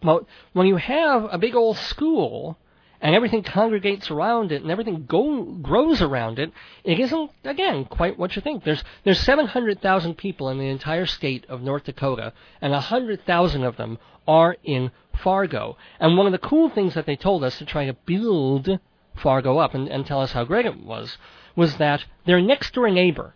But 0.00 0.26
when 0.52 0.66
you 0.66 0.76
have 0.76 1.28
a 1.30 1.38
big 1.38 1.54
old 1.54 1.76
school 1.76 2.58
and 3.00 3.14
everything 3.16 3.42
congregates 3.42 4.10
around 4.10 4.52
it 4.52 4.62
and 4.62 4.70
everything 4.70 5.06
go, 5.06 5.42
grows 5.42 6.00
around 6.00 6.38
it, 6.38 6.52
it 6.84 7.00
isn't 7.00 7.30
again 7.44 7.84
quite 7.84 8.16
what 8.18 8.36
you 8.36 8.42
think. 8.42 8.62
There's 8.62 8.84
there's 9.02 9.20
700,000 9.20 10.16
people 10.16 10.48
in 10.48 10.58
the 10.58 10.68
entire 10.68 11.06
state 11.06 11.44
of 11.48 11.62
North 11.62 11.84
Dakota, 11.84 12.32
and 12.60 12.72
100,000 12.72 13.64
of 13.64 13.76
them 13.76 13.98
are 14.28 14.56
in 14.62 14.92
Fargo. 15.22 15.76
And 15.98 16.16
one 16.16 16.26
of 16.26 16.32
the 16.32 16.38
cool 16.38 16.68
things 16.68 16.94
that 16.94 17.06
they 17.06 17.16
told 17.16 17.42
us 17.42 17.58
to 17.58 17.64
try 17.64 17.86
to 17.86 17.92
build 17.92 18.78
Fargo 19.16 19.58
up 19.58 19.74
and, 19.74 19.88
and 19.88 20.06
tell 20.06 20.20
us 20.20 20.32
how 20.32 20.44
great 20.44 20.66
it 20.66 20.80
was 20.80 21.18
was 21.56 21.76
that 21.76 22.04
their 22.26 22.40
next 22.40 22.74
door 22.74 22.90
neighbor 22.90 23.34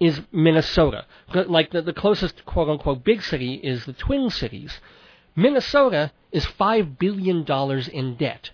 is 0.00 0.20
Minnesota. 0.32 1.06
Like 1.34 1.70
the, 1.70 1.82
the 1.82 1.92
closest 1.92 2.44
quote 2.44 2.68
unquote 2.68 3.04
big 3.04 3.22
city 3.22 3.54
is 3.54 3.84
the 3.84 3.92
Twin 3.92 4.30
Cities. 4.30 4.80
Minnesota 5.34 6.12
is 6.32 6.44
$5 6.44 6.98
billion 6.98 7.44
in 7.92 8.16
debt. 8.16 8.50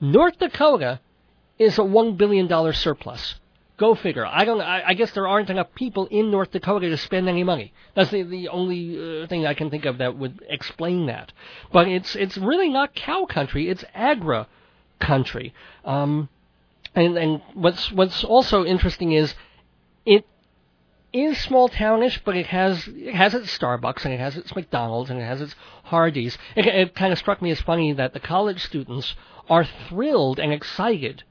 North 0.00 0.38
Dakota 0.38 1.00
is 1.58 1.78
a 1.78 1.82
$1 1.82 2.16
billion 2.16 2.72
surplus. 2.72 3.36
Go 3.76 3.94
figure. 3.94 4.26
I 4.26 4.44
don't. 4.44 4.60
I, 4.60 4.88
I, 4.88 4.94
guess 4.94 5.12
there 5.12 5.28
aren't 5.28 5.50
enough 5.50 5.68
people 5.76 6.06
in 6.06 6.32
North 6.32 6.50
Dakota 6.50 6.88
to 6.88 6.96
spend 6.96 7.28
any 7.28 7.44
money. 7.44 7.72
That's 7.94 8.10
the, 8.10 8.24
the 8.24 8.48
only 8.48 9.22
uh, 9.22 9.28
thing 9.28 9.46
I 9.46 9.54
can 9.54 9.70
think 9.70 9.84
of 9.84 9.98
that 9.98 10.18
would 10.18 10.44
explain 10.48 11.06
that. 11.06 11.32
But 11.72 11.86
it's 11.86 12.16
it's 12.16 12.36
really 12.36 12.70
not 12.70 12.96
cow 12.96 13.24
country. 13.26 13.68
It's 13.68 13.84
agri 13.94 14.46
country. 14.98 15.54
Um, 15.84 16.28
and 16.94 17.16
and 17.16 17.42
what's 17.54 17.90
what's 17.92 18.24
also 18.24 18.64
interesting 18.64 19.12
is 19.12 19.34
it 20.04 20.24
is 21.12 21.38
small 21.38 21.68
townish, 21.68 22.20
but 22.24 22.36
it 22.36 22.46
has 22.46 22.88
it 22.88 23.14
has 23.14 23.34
its 23.34 23.56
Starbucks 23.56 24.04
and 24.04 24.14
it 24.14 24.20
has 24.20 24.36
its 24.36 24.54
McDonald's 24.54 25.10
and 25.10 25.20
it 25.20 25.24
has 25.24 25.40
its 25.40 25.54
Hardee's. 25.84 26.36
It, 26.54 26.66
it 26.66 26.94
kind 26.94 27.12
of 27.12 27.18
struck 27.18 27.40
me 27.40 27.50
as 27.50 27.60
funny 27.60 27.92
that 27.92 28.12
the 28.12 28.20
college 28.20 28.62
students 28.62 29.14
are 29.48 29.64
thrilled 29.88 30.38
and 30.38 30.52
excited 30.52 31.22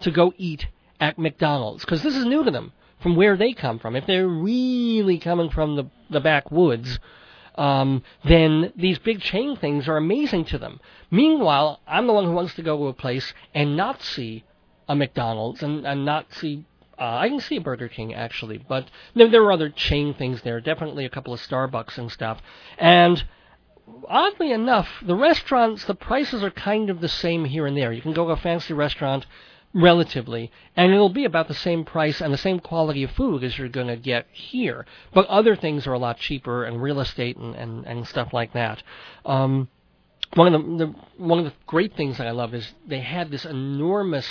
to 0.00 0.10
go 0.10 0.32
eat 0.38 0.66
at 1.00 1.18
McDonald's 1.18 1.84
because 1.84 2.02
this 2.02 2.16
is 2.16 2.24
new 2.24 2.44
to 2.44 2.50
them 2.50 2.72
from 3.00 3.16
where 3.16 3.36
they 3.36 3.52
come 3.52 3.78
from. 3.78 3.94
If 3.94 4.06
they're 4.06 4.28
really 4.28 5.18
coming 5.18 5.50
from 5.50 5.76
the 5.76 5.84
the 6.08 6.20
backwoods, 6.20 6.98
um, 7.56 8.02
then 8.24 8.72
these 8.76 8.98
big 8.98 9.20
chain 9.20 9.56
things 9.56 9.88
are 9.88 9.96
amazing 9.96 10.46
to 10.46 10.58
them. 10.58 10.80
Meanwhile, 11.10 11.80
I'm 11.86 12.06
the 12.06 12.12
one 12.12 12.24
who 12.24 12.32
wants 12.32 12.54
to 12.54 12.62
go 12.62 12.76
to 12.78 12.86
a 12.86 12.92
place 12.92 13.34
and 13.54 13.76
not 13.76 14.02
see 14.02 14.44
a 14.88 14.94
McDonald's 14.94 15.62
and, 15.62 15.86
and 15.86 16.04
not 16.04 16.32
see. 16.32 16.64
Uh, 16.98 17.18
I 17.18 17.28
can 17.28 17.40
see 17.40 17.56
a 17.56 17.60
Burger 17.60 17.88
King 17.88 18.14
actually, 18.14 18.58
but 18.58 18.88
there, 19.14 19.28
there 19.28 19.42
are 19.42 19.52
other 19.52 19.68
chain 19.68 20.14
things 20.14 20.42
there. 20.42 20.60
Definitely 20.60 21.04
a 21.04 21.10
couple 21.10 21.34
of 21.34 21.40
Starbucks 21.40 21.98
and 21.98 22.10
stuff. 22.10 22.40
And 22.78 23.22
oddly 24.08 24.50
enough, 24.50 24.88
the 25.02 25.14
restaurants, 25.14 25.84
the 25.84 25.94
prices 25.94 26.42
are 26.42 26.50
kind 26.50 26.88
of 26.88 27.00
the 27.00 27.08
same 27.08 27.44
here 27.44 27.66
and 27.66 27.76
there. 27.76 27.92
You 27.92 28.00
can 28.00 28.14
go 28.14 28.26
to 28.26 28.32
a 28.32 28.36
fancy 28.36 28.72
restaurant 28.72 29.26
relatively, 29.74 30.50
and 30.74 30.92
it'll 30.92 31.10
be 31.10 31.26
about 31.26 31.48
the 31.48 31.54
same 31.54 31.84
price 31.84 32.22
and 32.22 32.32
the 32.32 32.38
same 32.38 32.60
quality 32.60 33.02
of 33.02 33.10
food 33.10 33.44
as 33.44 33.58
you're 33.58 33.68
going 33.68 33.88
to 33.88 33.96
get 33.96 34.26
here. 34.32 34.86
But 35.12 35.26
other 35.26 35.54
things 35.54 35.86
are 35.86 35.92
a 35.92 35.98
lot 35.98 36.18
cheaper, 36.18 36.64
and 36.64 36.80
real 36.80 36.98
estate 37.00 37.36
and, 37.36 37.54
and, 37.54 37.86
and 37.86 38.06
stuff 38.08 38.32
like 38.32 38.54
that. 38.54 38.82
Um, 39.26 39.68
one 40.34 40.54
of 40.54 40.62
the, 40.62 40.86
the 40.86 40.94
one 41.22 41.38
of 41.38 41.44
the 41.44 41.52
great 41.66 41.94
things 41.94 42.18
that 42.18 42.26
I 42.26 42.32
love 42.32 42.54
is 42.54 42.74
they 42.86 43.00
had 43.00 43.30
this 43.30 43.44
enormous 43.44 44.26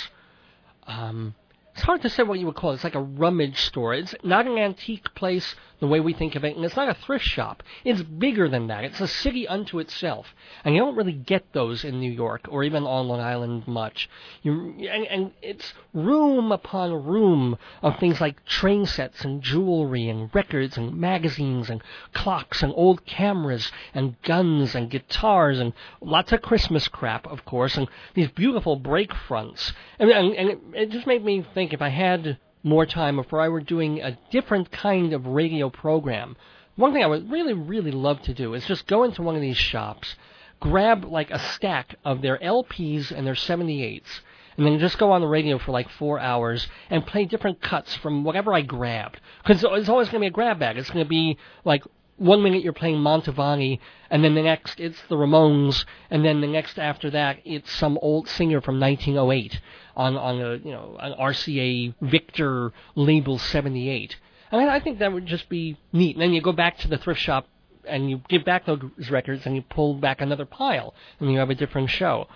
um, 0.86 1.34
it's 1.76 1.84
hard 1.84 2.00
to 2.00 2.08
say 2.08 2.22
what 2.22 2.38
you 2.38 2.46
would 2.46 2.54
call 2.54 2.70
it. 2.70 2.76
It's 2.76 2.84
like 2.84 2.94
a 2.94 3.02
rummage 3.02 3.60
store. 3.60 3.92
It's 3.92 4.14
not 4.24 4.46
an 4.46 4.56
antique 4.56 5.14
place 5.14 5.54
the 5.78 5.86
way 5.86 6.00
we 6.00 6.14
think 6.14 6.34
of 6.34 6.44
it, 6.44 6.56
and 6.56 6.64
it's 6.64 6.76
not 6.76 6.88
a 6.88 6.94
thrift 6.94 7.26
shop. 7.26 7.62
It's 7.84 8.02
bigger 8.02 8.48
than 8.48 8.68
that. 8.68 8.84
It's 8.84 9.00
a 9.00 9.06
city 9.06 9.46
unto 9.46 9.78
itself, 9.78 10.34
and 10.64 10.74
you 10.74 10.80
don't 10.80 10.96
really 10.96 11.12
get 11.12 11.52
those 11.52 11.84
in 11.84 12.00
New 12.00 12.10
York 12.10 12.46
or 12.48 12.64
even 12.64 12.84
on 12.84 13.08
Long 13.08 13.20
Island 13.20 13.68
much. 13.68 14.08
You 14.42 14.74
and, 14.88 15.06
and 15.06 15.32
it's 15.42 15.74
room 15.92 16.50
upon 16.50 17.04
room 17.04 17.58
of 17.82 17.98
things 17.98 18.22
like 18.22 18.44
train 18.46 18.86
sets 18.86 19.24
and 19.24 19.42
jewelry 19.42 20.08
and 20.08 20.34
records 20.34 20.78
and 20.78 20.96
magazines 20.96 21.68
and 21.68 21.82
clocks 22.14 22.62
and 22.62 22.72
old 22.74 23.04
cameras 23.04 23.70
and 23.92 24.20
guns 24.22 24.74
and 24.74 24.90
guitars 24.90 25.58
and 25.58 25.74
lots 26.00 26.32
of 26.32 26.40
Christmas 26.40 26.88
crap, 26.88 27.26
of 27.26 27.44
course, 27.44 27.76
and 27.76 27.86
these 28.14 28.30
beautiful 28.30 28.76
break 28.76 29.14
fronts. 29.14 29.74
And, 29.98 30.10
and, 30.10 30.34
and 30.34 30.48
it, 30.48 30.58
it 30.72 30.90
just 30.90 31.06
made 31.06 31.22
me 31.22 31.44
think 31.66 31.74
if 31.74 31.82
I 31.82 31.88
had 31.88 32.38
more 32.62 32.86
time, 32.86 33.18
if 33.18 33.34
I 33.34 33.48
were 33.48 33.60
doing 33.60 34.00
a 34.00 34.16
different 34.30 34.70
kind 34.70 35.12
of 35.12 35.26
radio 35.26 35.68
program, 35.68 36.36
one 36.76 36.92
thing 36.92 37.02
I 37.02 37.08
would 37.08 37.28
really, 37.28 37.54
really 37.54 37.90
love 37.90 38.22
to 38.22 38.34
do 38.34 38.54
is 38.54 38.64
just 38.66 38.86
go 38.86 39.02
into 39.02 39.22
one 39.22 39.34
of 39.34 39.40
these 39.40 39.56
shops, 39.56 40.14
grab 40.60 41.04
like 41.04 41.32
a 41.32 41.40
stack 41.40 41.96
of 42.04 42.22
their 42.22 42.38
LPs 42.38 43.10
and 43.10 43.26
their 43.26 43.34
78s, 43.34 44.20
and 44.56 44.64
then 44.64 44.78
just 44.78 44.96
go 44.96 45.10
on 45.10 45.22
the 45.22 45.26
radio 45.26 45.58
for 45.58 45.72
like 45.72 45.90
four 45.90 46.20
hours 46.20 46.68
and 46.88 47.04
play 47.04 47.24
different 47.24 47.60
cuts 47.60 47.96
from 47.96 48.22
whatever 48.22 48.54
I 48.54 48.60
grabbed. 48.60 49.20
Because 49.42 49.64
it's 49.64 49.88
always 49.88 50.08
going 50.08 50.20
to 50.20 50.26
be 50.26 50.28
a 50.28 50.30
grab 50.30 50.60
bag. 50.60 50.78
It's 50.78 50.90
going 50.90 51.04
to 51.04 51.08
be 51.08 51.36
like 51.64 51.82
one 52.16 52.42
minute 52.42 52.62
you're 52.62 52.72
playing 52.72 52.96
Mantovani, 52.96 53.78
and 54.10 54.24
then 54.24 54.34
the 54.34 54.42
next 54.42 54.80
it's 54.80 55.00
the 55.08 55.16
Ramones, 55.16 55.84
and 56.10 56.24
then 56.24 56.40
the 56.40 56.46
next 56.46 56.78
after 56.78 57.10
that 57.10 57.38
it's 57.44 57.70
some 57.72 57.98
old 58.02 58.28
singer 58.28 58.60
from 58.60 58.80
1908 58.80 59.60
on 59.96 60.16
on 60.16 60.40
a 60.40 60.56
you 60.56 60.70
know 60.70 60.96
an 61.00 61.14
RCA 61.18 61.94
Victor 62.00 62.72
label 62.94 63.38
78. 63.38 64.16
I 64.52 64.58
mean, 64.58 64.68
I 64.68 64.80
think 64.80 65.00
that 65.00 65.12
would 65.12 65.26
just 65.26 65.48
be 65.48 65.76
neat. 65.92 66.16
And 66.16 66.22
then 66.22 66.32
you 66.32 66.40
go 66.40 66.52
back 66.52 66.78
to 66.78 66.88
the 66.88 66.98
thrift 66.98 67.20
shop 67.20 67.46
and 67.86 68.08
you 68.10 68.20
give 68.28 68.44
back 68.44 68.66
those 68.66 68.80
records 69.10 69.46
and 69.46 69.56
you 69.56 69.62
pull 69.62 69.94
back 69.94 70.20
another 70.20 70.44
pile 70.44 70.94
and 71.20 71.32
you 71.32 71.38
have 71.38 71.50
a 71.50 71.54
different 71.54 71.90
show. 71.90 72.28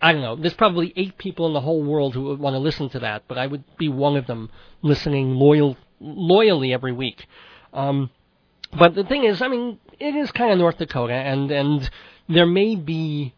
I 0.00 0.12
don't 0.12 0.22
know. 0.22 0.36
There's 0.36 0.54
probably 0.54 0.92
eight 0.96 1.18
people 1.18 1.46
in 1.46 1.52
the 1.52 1.60
whole 1.60 1.82
world 1.82 2.14
who 2.14 2.24
would 2.24 2.38
want 2.38 2.54
to 2.54 2.58
listen 2.58 2.88
to 2.90 3.00
that, 3.00 3.24
but 3.26 3.36
I 3.36 3.46
would 3.46 3.64
be 3.76 3.88
one 3.88 4.16
of 4.16 4.26
them 4.26 4.50
listening 4.80 5.34
loyal 5.34 5.76
loyally 6.00 6.72
every 6.72 6.92
week. 6.92 7.26
Um, 7.72 8.10
but 8.76 8.94
the 8.94 9.04
thing 9.04 9.24
is, 9.24 9.40
I 9.42 9.48
mean, 9.48 9.78
it 9.98 10.14
is 10.14 10.30
kind 10.32 10.52
of 10.52 10.58
North 10.58 10.78
Dakota, 10.78 11.14
and 11.14 11.50
and 11.50 11.90
there 12.28 12.46
may 12.46 12.76
be 12.76 13.34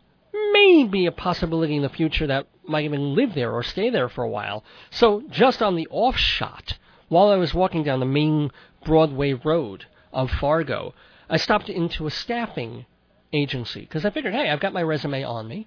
maybe 0.53 1.07
a 1.07 1.13
possibility 1.13 1.77
in 1.77 1.83
the 1.83 1.89
future 1.89 2.27
that 2.27 2.47
might 2.67 2.85
even 2.85 3.15
live 3.15 3.35
there 3.35 3.53
or 3.53 3.63
stay 3.63 3.91
there 3.91 4.09
for 4.09 4.25
a 4.25 4.29
while. 4.29 4.65
So 4.91 5.23
just 5.31 5.63
on 5.63 5.77
the 5.77 5.89
off 5.91 6.17
shot, 6.17 6.79
while 7.09 7.29
I 7.29 7.37
was 7.37 7.55
walking 7.55 7.83
down 7.83 8.01
the 8.01 8.07
main 8.07 8.51
Broadway 8.85 9.33
road 9.33 9.87
of 10.13 10.31
Fargo, 10.31 10.95
I 11.29 11.37
stopped 11.37 11.69
into 11.69 12.07
a 12.07 12.11
staffing 12.11 12.87
agency 13.33 13.81
because 13.81 14.05
I 14.05 14.11
figured, 14.11 14.35
hey, 14.35 14.51
I've 14.51 14.61
got 14.61 14.73
my 14.73 14.83
resume 14.83 15.23
on 15.23 15.47
me, 15.47 15.67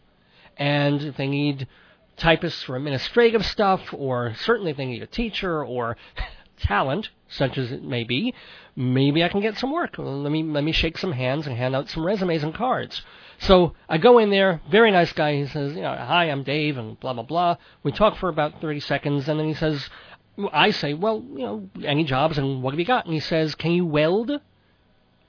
and 0.58 1.02
if 1.02 1.17
they 1.17 1.28
need 1.28 1.67
typists 2.17 2.63
for 2.63 2.76
administrative 2.76 3.45
stuff, 3.45 3.82
or 3.93 4.36
certainly 4.36 4.71
if 4.71 4.78
they 4.78 4.86
need 4.86 5.04
a 5.04 5.08
teacher 5.08 5.63
or 5.63 5.97
talent, 6.63 7.10
such 7.28 7.58
as 7.58 7.71
it 7.71 7.84
may 7.84 8.04
be, 8.04 8.34
maybe 8.76 9.23
I 9.23 9.30
can 9.30 9.41
get 9.41 9.58
some 9.58 9.71
work. 9.71 9.95
Let 9.97 10.32
me 10.32 10.43
let 10.43 10.63
me 10.63 10.71
shake 10.71 10.97
some 10.97 11.12
hands 11.12 11.45
and 11.45 11.56
hand 11.56 11.76
out 11.76 11.89
some 11.89 12.06
resumes 12.06 12.43
and 12.43 12.54
cards. 12.54 13.04
So 13.39 13.73
I 13.89 13.97
go 13.97 14.17
in 14.17 14.30
there, 14.30 14.62
very 14.69 14.91
nice 14.91 15.12
guy. 15.13 15.36
He 15.36 15.47
says, 15.47 15.76
you 15.76 15.82
know, 15.82 15.95
hi, 15.95 16.26
I'm 16.26 16.43
Dave, 16.43 16.78
and 16.78 16.99
blah 16.99 17.13
blah 17.13 17.23
blah. 17.23 17.58
We 17.84 17.91
talk 17.91 18.17
for 18.17 18.30
about 18.30 18.62
30 18.62 18.80
seconds, 18.80 19.30
and 19.30 19.39
then 19.39 19.47
he 19.47 19.54
says, 19.54 19.89
I 20.52 20.71
say, 20.71 20.93
well, 20.93 21.21
you 21.21 21.45
know, 21.45 21.69
any 21.84 22.04
jobs, 22.04 22.38
and 22.38 22.63
what 22.63 22.73
have 22.73 22.80
you 22.80 22.86
got? 22.86 23.06
And 23.06 23.13
he 23.13 23.19
says, 23.19 23.56
can 23.56 23.71
you 23.71 23.86
weld? 23.86 24.32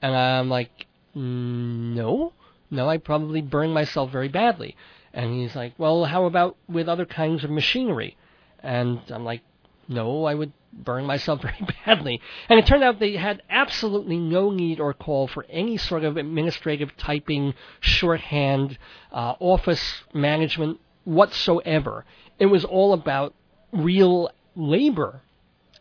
And 0.01 0.15
I'm 0.15 0.49
like, 0.49 0.87
no, 1.13 2.33
no, 2.71 2.89
I 2.89 2.97
probably 2.97 3.41
burn 3.41 3.71
myself 3.71 4.11
very 4.11 4.29
badly. 4.29 4.75
And 5.13 5.33
he's 5.33 5.55
like, 5.55 5.73
well, 5.77 6.05
how 6.05 6.25
about 6.25 6.57
with 6.67 6.89
other 6.89 7.05
kinds 7.05 7.43
of 7.43 7.49
machinery? 7.49 8.17
And 8.61 8.99
I'm 9.09 9.23
like, 9.23 9.41
no, 9.87 10.25
I 10.25 10.33
would 10.33 10.51
burn 10.75 11.05
myself 11.05 11.41
very 11.43 11.65
badly. 11.85 12.21
And 12.49 12.59
it 12.59 12.65
turned 12.65 12.83
out 12.83 12.99
they 12.99 13.15
had 13.15 13.41
absolutely 13.49 14.17
no 14.17 14.51
need 14.51 14.79
or 14.79 14.93
call 14.93 15.27
for 15.27 15.45
any 15.49 15.77
sort 15.77 16.03
of 16.03 16.17
administrative 16.17 16.95
typing, 16.97 17.53
shorthand, 17.79 18.77
uh, 19.11 19.35
office 19.39 20.03
management 20.13 20.79
whatsoever. 21.05 22.05
It 22.39 22.47
was 22.47 22.65
all 22.65 22.93
about 22.93 23.33
real 23.71 24.29
labor 24.55 25.21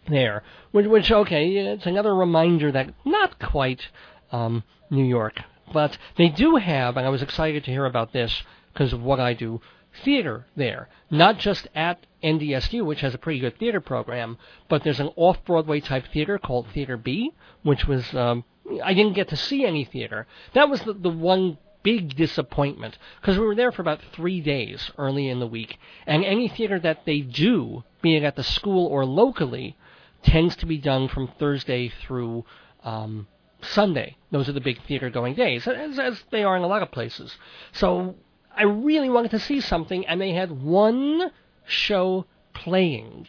there, 0.08 0.42
which, 0.70 0.86
which 0.86 1.10
okay, 1.10 1.56
it's 1.56 1.86
another 1.86 2.14
reminder 2.14 2.70
that 2.72 2.92
not 3.04 3.38
quite 3.38 3.88
um, 4.32 4.62
New 4.90 5.04
York, 5.04 5.40
but 5.72 5.96
they 6.16 6.28
do 6.28 6.56
have, 6.56 6.96
and 6.96 7.06
I 7.06 7.10
was 7.10 7.22
excited 7.22 7.64
to 7.64 7.70
hear 7.70 7.86
about 7.86 8.12
this 8.12 8.42
because 8.72 8.92
of 8.92 9.02
what 9.02 9.20
I 9.20 9.34
do, 9.34 9.60
theater 10.02 10.46
there, 10.56 10.88
not 11.10 11.38
just 11.38 11.68
at 11.74 12.06
NDSU, 12.22 12.84
which 12.84 13.00
has 13.00 13.14
a 13.14 13.18
pretty 13.18 13.40
good 13.40 13.58
theater 13.58 13.80
program, 13.80 14.38
but 14.68 14.82
there's 14.82 15.00
an 15.00 15.10
off-Broadway 15.16 15.80
type 15.80 16.06
theater 16.12 16.38
called 16.38 16.66
Theater 16.72 16.96
B, 16.96 17.32
which 17.62 17.86
was 17.86 18.14
um, 18.14 18.44
I 18.82 18.94
didn't 18.94 19.14
get 19.14 19.28
to 19.28 19.36
see 19.36 19.64
any 19.64 19.84
theater. 19.84 20.26
That 20.54 20.68
was 20.68 20.80
the, 20.82 20.94
the 20.94 21.10
one 21.10 21.58
big 21.82 22.16
disappointment 22.16 22.96
because 23.20 23.38
we 23.38 23.44
were 23.44 23.54
there 23.54 23.70
for 23.70 23.82
about 23.82 24.00
three 24.14 24.40
days 24.40 24.90
early 24.96 25.28
in 25.28 25.38
the 25.38 25.46
week, 25.46 25.78
and 26.06 26.24
any 26.24 26.48
theater 26.48 26.78
that 26.80 27.04
they 27.04 27.20
do, 27.20 27.84
be 28.02 28.16
it 28.16 28.22
at 28.22 28.36
the 28.36 28.42
school 28.42 28.86
or 28.86 29.04
locally, 29.04 29.76
tends 30.22 30.56
to 30.56 30.66
be 30.66 30.78
done 30.78 31.08
from 31.08 31.28
Thursday 31.38 31.92
through 32.06 32.44
um, 32.82 33.26
Sunday. 33.60 34.16
Those 34.30 34.48
are 34.48 34.52
the 34.52 34.60
big 34.60 34.82
theater 34.86 35.10
going 35.10 35.34
days, 35.34 35.66
as, 35.66 35.98
as 35.98 36.24
they 36.30 36.42
are 36.42 36.56
in 36.56 36.62
a 36.62 36.66
lot 36.66 36.82
of 36.82 36.90
places. 36.90 37.36
So 37.72 38.16
I 38.56 38.62
really 38.64 39.10
wanted 39.10 39.32
to 39.32 39.38
see 39.38 39.60
something, 39.60 40.06
and 40.06 40.20
they 40.20 40.32
had 40.32 40.62
one 40.62 41.30
show 41.66 42.26
playing 42.52 43.28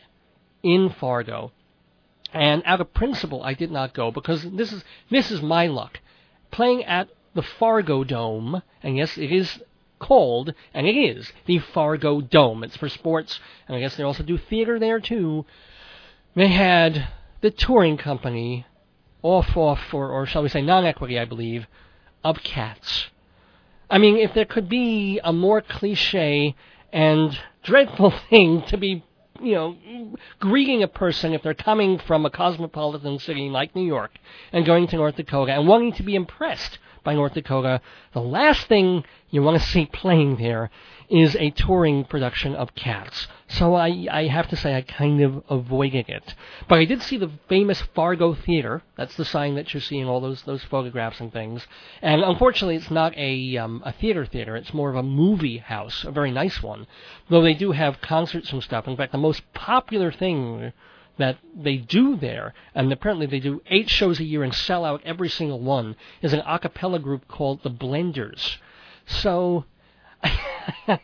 in 0.63 0.89
Fargo. 0.89 1.51
And 2.33 2.63
out 2.65 2.81
of 2.81 2.93
principle, 2.93 3.41
I 3.43 3.53
did 3.53 3.71
not 3.71 3.93
go 3.93 4.11
because 4.11 4.43
this 4.43 4.73
is 4.73 4.83
this 5.09 5.31
is 5.31 5.41
my 5.41 5.67
luck. 5.67 5.99
Playing 6.51 6.83
at 6.83 7.09
the 7.33 7.41
Fargo 7.41 8.03
Dome, 8.03 8.61
and 8.83 8.97
yes, 8.97 9.17
it 9.17 9.31
is 9.31 9.61
called, 9.99 10.53
and 10.73 10.85
it 10.85 10.97
is 10.97 11.31
the 11.45 11.59
Fargo 11.59 12.21
Dome. 12.21 12.63
It's 12.63 12.77
for 12.77 12.89
sports, 12.89 13.39
and 13.67 13.75
I 13.75 13.79
guess 13.79 13.95
they 13.95 14.03
also 14.03 14.23
do 14.23 14.37
theater 14.37 14.79
there 14.79 14.99
too. 14.99 15.45
They 16.35 16.49
had 16.49 17.07
the 17.41 17.51
touring 17.51 17.97
company 17.97 18.65
off, 19.21 19.55
off, 19.55 19.93
or, 19.93 20.09
or 20.09 20.25
shall 20.25 20.43
we 20.43 20.49
say 20.49 20.61
non-equity, 20.61 21.17
I 21.17 21.25
believe, 21.25 21.67
of 22.23 22.43
Cats. 22.43 23.07
I 23.89 23.97
mean, 23.97 24.17
if 24.17 24.33
there 24.33 24.45
could 24.45 24.67
be 24.67 25.19
a 25.23 25.31
more 25.31 25.61
cliche 25.61 26.55
and 26.91 27.37
dreadful 27.63 28.11
thing 28.29 28.63
to 28.67 28.77
be, 28.77 29.03
you 29.41 29.53
know, 29.53 29.77
greeting 30.39 30.83
a 30.83 30.87
person 30.87 31.33
if 31.33 31.43
they're 31.43 31.53
coming 31.53 31.99
from 31.99 32.25
a 32.25 32.29
cosmopolitan 32.29 33.19
city 33.19 33.49
like 33.49 33.75
New 33.75 33.85
York 33.85 34.11
and 34.51 34.65
going 34.65 34.87
to 34.87 34.95
North 34.95 35.15
Dakota 35.15 35.53
and 35.53 35.67
wanting 35.67 35.93
to 35.93 36.03
be 36.03 36.15
impressed 36.15 36.79
by 37.03 37.13
North 37.13 37.33
Dakota, 37.33 37.81
the 38.13 38.21
last 38.21 38.67
thing 38.67 39.03
you 39.29 39.43
want 39.43 39.61
to 39.61 39.67
see 39.67 39.85
playing 39.93 40.37
there 40.37 40.71
is 41.09 41.35
a 41.35 41.51
touring 41.51 42.03
production 42.03 42.55
of 42.55 42.73
Cats. 42.75 43.27
So 43.47 43.75
I, 43.75 44.07
I 44.11 44.27
have 44.27 44.47
to 44.49 44.55
say 44.55 44.75
I 44.75 44.81
kind 44.81 45.21
of 45.21 45.43
avoided 45.49 46.09
it. 46.09 46.33
But 46.67 46.79
I 46.79 46.85
did 46.85 47.01
see 47.01 47.17
the 47.17 47.31
famous 47.47 47.81
Fargo 47.93 48.33
Theater. 48.33 48.81
That's 48.97 49.15
the 49.15 49.25
sign 49.25 49.55
that 49.55 49.73
you're 49.73 49.81
seeing 49.81 50.07
all 50.07 50.19
those 50.19 50.41
those 50.43 50.63
photographs 50.63 51.19
and 51.19 51.31
things. 51.31 51.65
And 52.01 52.23
unfortunately, 52.23 52.75
it's 52.75 52.91
not 52.91 53.15
a 53.17 53.57
um, 53.57 53.83
a 53.85 53.91
theater 53.91 54.25
theater. 54.25 54.55
It's 54.55 54.73
more 54.73 54.89
of 54.89 54.95
a 54.95 55.03
movie 55.03 55.57
house, 55.57 56.03
a 56.03 56.11
very 56.11 56.31
nice 56.31 56.63
one. 56.63 56.87
Though 57.29 57.43
they 57.43 57.53
do 57.53 57.71
have 57.71 58.01
concerts 58.01 58.51
and 58.51 58.63
stuff. 58.63 58.87
In 58.87 58.97
fact, 58.97 59.11
the 59.11 59.17
most 59.17 59.41
popular 59.53 60.11
thing 60.11 60.73
that 61.17 61.37
they 61.55 61.77
do 61.77 62.17
there, 62.17 62.53
and 62.73 62.91
apparently 62.91 63.25
they 63.25 63.39
do 63.39 63.61
eight 63.67 63.89
shows 63.89 64.19
a 64.19 64.23
year 64.23 64.43
and 64.43 64.53
sell 64.53 64.83
out 64.83 65.01
every 65.05 65.29
single 65.29 65.61
one, 65.61 65.95
is 66.21 66.33
an 66.33 66.41
a 66.45 66.59
cappella 66.59 66.99
group 66.99 67.27
called 67.27 67.63
the 67.63 67.69
Blenders. 67.69 68.57
So 69.05 69.65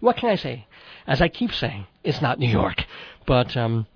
what 0.00 0.16
can 0.16 0.30
I 0.30 0.36
say? 0.36 0.66
As 1.06 1.20
I 1.20 1.28
keep 1.28 1.52
saying, 1.52 1.86
it's 2.04 2.20
not 2.20 2.38
New 2.38 2.48
York, 2.48 2.84
but 3.26 3.56
um, 3.56 3.86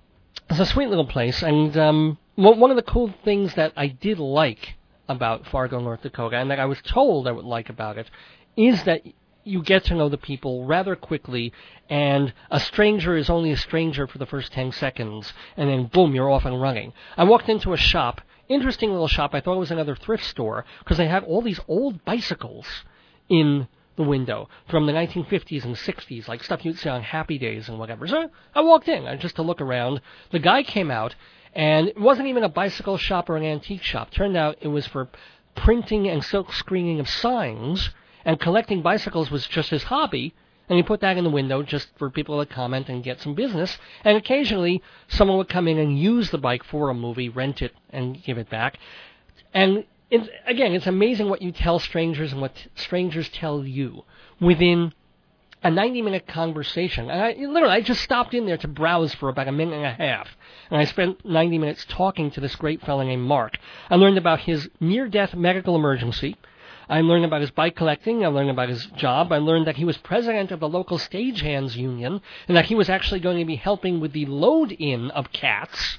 it's 0.49 0.59
a 0.59 0.65
sweet 0.65 0.89
little 0.89 1.07
place. 1.07 1.41
And 1.41 1.75
um, 1.77 2.17
one 2.35 2.69
of 2.69 2.75
the 2.75 2.83
cool 2.83 3.13
things 3.23 3.53
that 3.55 3.73
I 3.75 3.87
did 3.87 4.19
like 4.19 4.75
about 5.07 5.47
Fargo, 5.47 5.79
North 5.79 6.01
Dakota, 6.01 6.37
and 6.37 6.51
that 6.51 6.59
I 6.59 6.65
was 6.65 6.81
told 6.81 7.27
I 7.27 7.31
would 7.31 7.45
like 7.45 7.69
about 7.69 7.97
it, 7.97 8.09
is 8.57 8.83
that 8.83 9.01
you 9.43 9.61
get 9.61 9.85
to 9.85 9.95
know 9.95 10.09
the 10.09 10.17
people 10.17 10.65
rather 10.65 10.95
quickly, 10.95 11.53
and 11.89 12.33
a 12.49 12.59
stranger 12.59 13.15
is 13.15 13.29
only 13.29 13.51
a 13.51 13.57
stranger 13.57 14.07
for 14.07 14.17
the 14.17 14.25
first 14.25 14.51
10 14.51 14.71
seconds, 14.71 15.31
and 15.55 15.69
then 15.69 15.85
boom, 15.85 16.15
you're 16.15 16.31
off 16.31 16.45
and 16.45 16.59
running. 16.59 16.91
I 17.15 17.23
walked 17.25 17.47
into 17.47 17.71
a 17.71 17.77
shop, 17.77 18.21
interesting 18.49 18.89
little 18.89 19.07
shop, 19.07 19.35
I 19.35 19.41
thought 19.41 19.55
it 19.55 19.59
was 19.59 19.71
another 19.71 19.95
thrift 19.95 20.25
store, 20.25 20.65
because 20.79 20.97
they 20.97 21.07
had 21.07 21.23
all 21.23 21.43
these 21.43 21.59
old 21.67 22.03
bicycles 22.03 22.65
in 23.29 23.67
the 23.95 24.03
window 24.03 24.49
from 24.69 24.85
the 24.85 24.93
1950s 24.93 25.63
and 25.63 25.75
60s, 25.75 26.27
like 26.27 26.43
stuff 26.43 26.65
you'd 26.65 26.77
see 26.77 26.89
on 26.89 27.01
Happy 27.01 27.37
Days 27.37 27.69
and 27.69 27.79
whatever. 27.79 28.07
So 28.07 28.29
I 28.53 28.61
walked 28.61 28.87
in 28.87 29.19
just 29.19 29.35
to 29.37 29.41
look 29.41 29.61
around. 29.61 30.01
The 30.31 30.39
guy 30.39 30.63
came 30.63 30.91
out, 30.91 31.15
and 31.53 31.87
it 31.87 31.99
wasn't 31.99 32.27
even 32.27 32.43
a 32.43 32.49
bicycle 32.49 32.97
shop 32.97 33.29
or 33.29 33.37
an 33.37 33.43
antique 33.43 33.83
shop. 33.83 34.11
Turned 34.11 34.35
out 34.35 34.57
it 34.61 34.67
was 34.67 34.87
for 34.87 35.09
printing 35.55 36.07
and 36.07 36.23
silk 36.23 36.53
screening 36.53 36.99
of 36.99 37.09
signs, 37.09 37.91
and 38.25 38.39
collecting 38.39 38.81
bicycles 38.81 39.31
was 39.31 39.47
just 39.47 39.69
his 39.69 39.83
hobby. 39.83 40.33
And 40.67 40.77
he 40.77 40.83
put 40.83 41.01
that 41.01 41.15
in 41.15 41.23
the 41.23 41.29
window 41.29 41.61
just 41.61 41.89
for 41.95 42.09
people 42.09 42.43
to 42.43 42.51
comment 42.51 42.89
and 42.89 43.03
get 43.03 43.21
some 43.21 43.35
business. 43.35 43.77
And 44.03 44.17
occasionally, 44.17 44.81
someone 45.07 45.37
would 45.37 45.47
come 45.47 45.67
in 45.67 45.77
and 45.77 45.99
use 45.99 46.31
the 46.31 46.39
bike 46.39 46.63
for 46.63 46.89
a 46.89 46.93
movie, 46.95 47.29
rent 47.29 47.61
it, 47.61 47.73
and 47.91 48.21
give 48.23 48.39
it 48.39 48.49
back. 48.49 48.79
And 49.53 49.85
it's, 50.09 50.27
again, 50.45 50.73
it's 50.73 50.87
amazing 50.87 51.29
what 51.29 51.41
you 51.41 51.51
tell 51.51 51.79
strangers 51.79 52.31
and 52.31 52.41
what 52.41 52.53
strangers 52.75 53.29
tell 53.29 53.65
you 53.65 54.03
within 54.39 54.93
a 55.63 55.71
90 55.71 56.03
minute 56.03 56.27
conversation. 56.27 57.09
And 57.09 57.21
I 57.21 57.31
literally, 57.33 57.73
I 57.73 57.81
just 57.81 58.03
stopped 58.03 58.35
in 58.35 58.45
there 58.45 58.57
to 58.57 58.67
browse 58.67 59.15
for 59.15 59.29
about 59.29 59.47
a 59.47 59.51
minute 59.51 59.75
and 59.75 59.85
a 59.85 59.93
half. 59.93 60.29
And 60.69 60.79
I 60.79 60.85
spent 60.85 61.25
90 61.25 61.57
minutes 61.57 61.85
talking 61.89 62.29
to 62.31 62.39
this 62.39 62.55
great 62.55 62.81
fellow 62.81 63.03
named 63.03 63.23
Mark. 63.23 63.57
I 63.89 63.95
learned 63.95 64.19
about 64.19 64.41
his 64.41 64.69
near 64.79 65.07
death 65.07 65.33
medical 65.33 65.75
emergency. 65.75 66.35
I 66.87 67.01
learned 67.01 67.25
about 67.25 67.41
his 67.41 67.49
bike 67.49 67.75
collecting. 67.75 68.23
I 68.23 68.27
learned 68.27 68.51
about 68.51 68.69
his 68.69 68.85
job. 68.95 69.31
I 69.31 69.39
learned 69.39 69.65
that 69.65 69.77
he 69.77 69.85
was 69.85 69.97
president 69.97 70.51
of 70.51 70.59
the 70.59 70.69
local 70.69 70.99
stagehands 70.99 71.75
union 71.75 72.21
and 72.47 72.55
that 72.55 72.65
he 72.65 72.75
was 72.75 72.89
actually 72.89 73.21
going 73.21 73.39
to 73.39 73.45
be 73.45 73.55
helping 73.55 73.99
with 73.99 74.13
the 74.13 74.27
load 74.27 74.71
in 74.71 75.09
of 75.11 75.31
cats. 75.31 75.97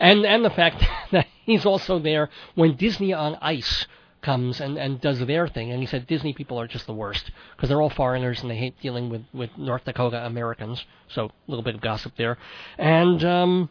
And, 0.00 0.24
and 0.24 0.44
the 0.44 0.50
fact 0.50 0.84
that 1.12 1.26
he's 1.44 1.66
also 1.66 1.98
there 1.98 2.30
when 2.54 2.76
Disney 2.76 3.12
on 3.12 3.36
Ice 3.40 3.86
comes 4.22 4.60
and, 4.60 4.78
and 4.78 5.00
does 5.00 5.20
their 5.20 5.46
thing. 5.46 5.70
And 5.70 5.80
he 5.80 5.86
said 5.86 6.06
Disney 6.06 6.32
people 6.32 6.58
are 6.58 6.66
just 6.66 6.86
the 6.86 6.94
worst 6.94 7.30
because 7.54 7.68
they're 7.68 7.82
all 7.82 7.90
foreigners 7.90 8.40
and 8.40 8.50
they 8.50 8.56
hate 8.56 8.80
dealing 8.80 9.10
with, 9.10 9.22
with 9.32 9.50
North 9.56 9.84
Dakota 9.84 10.24
Americans. 10.24 10.84
So 11.08 11.26
a 11.26 11.30
little 11.46 11.62
bit 11.62 11.74
of 11.74 11.80
gossip 11.80 12.14
there. 12.16 12.38
And 12.78 13.22
um, 13.24 13.70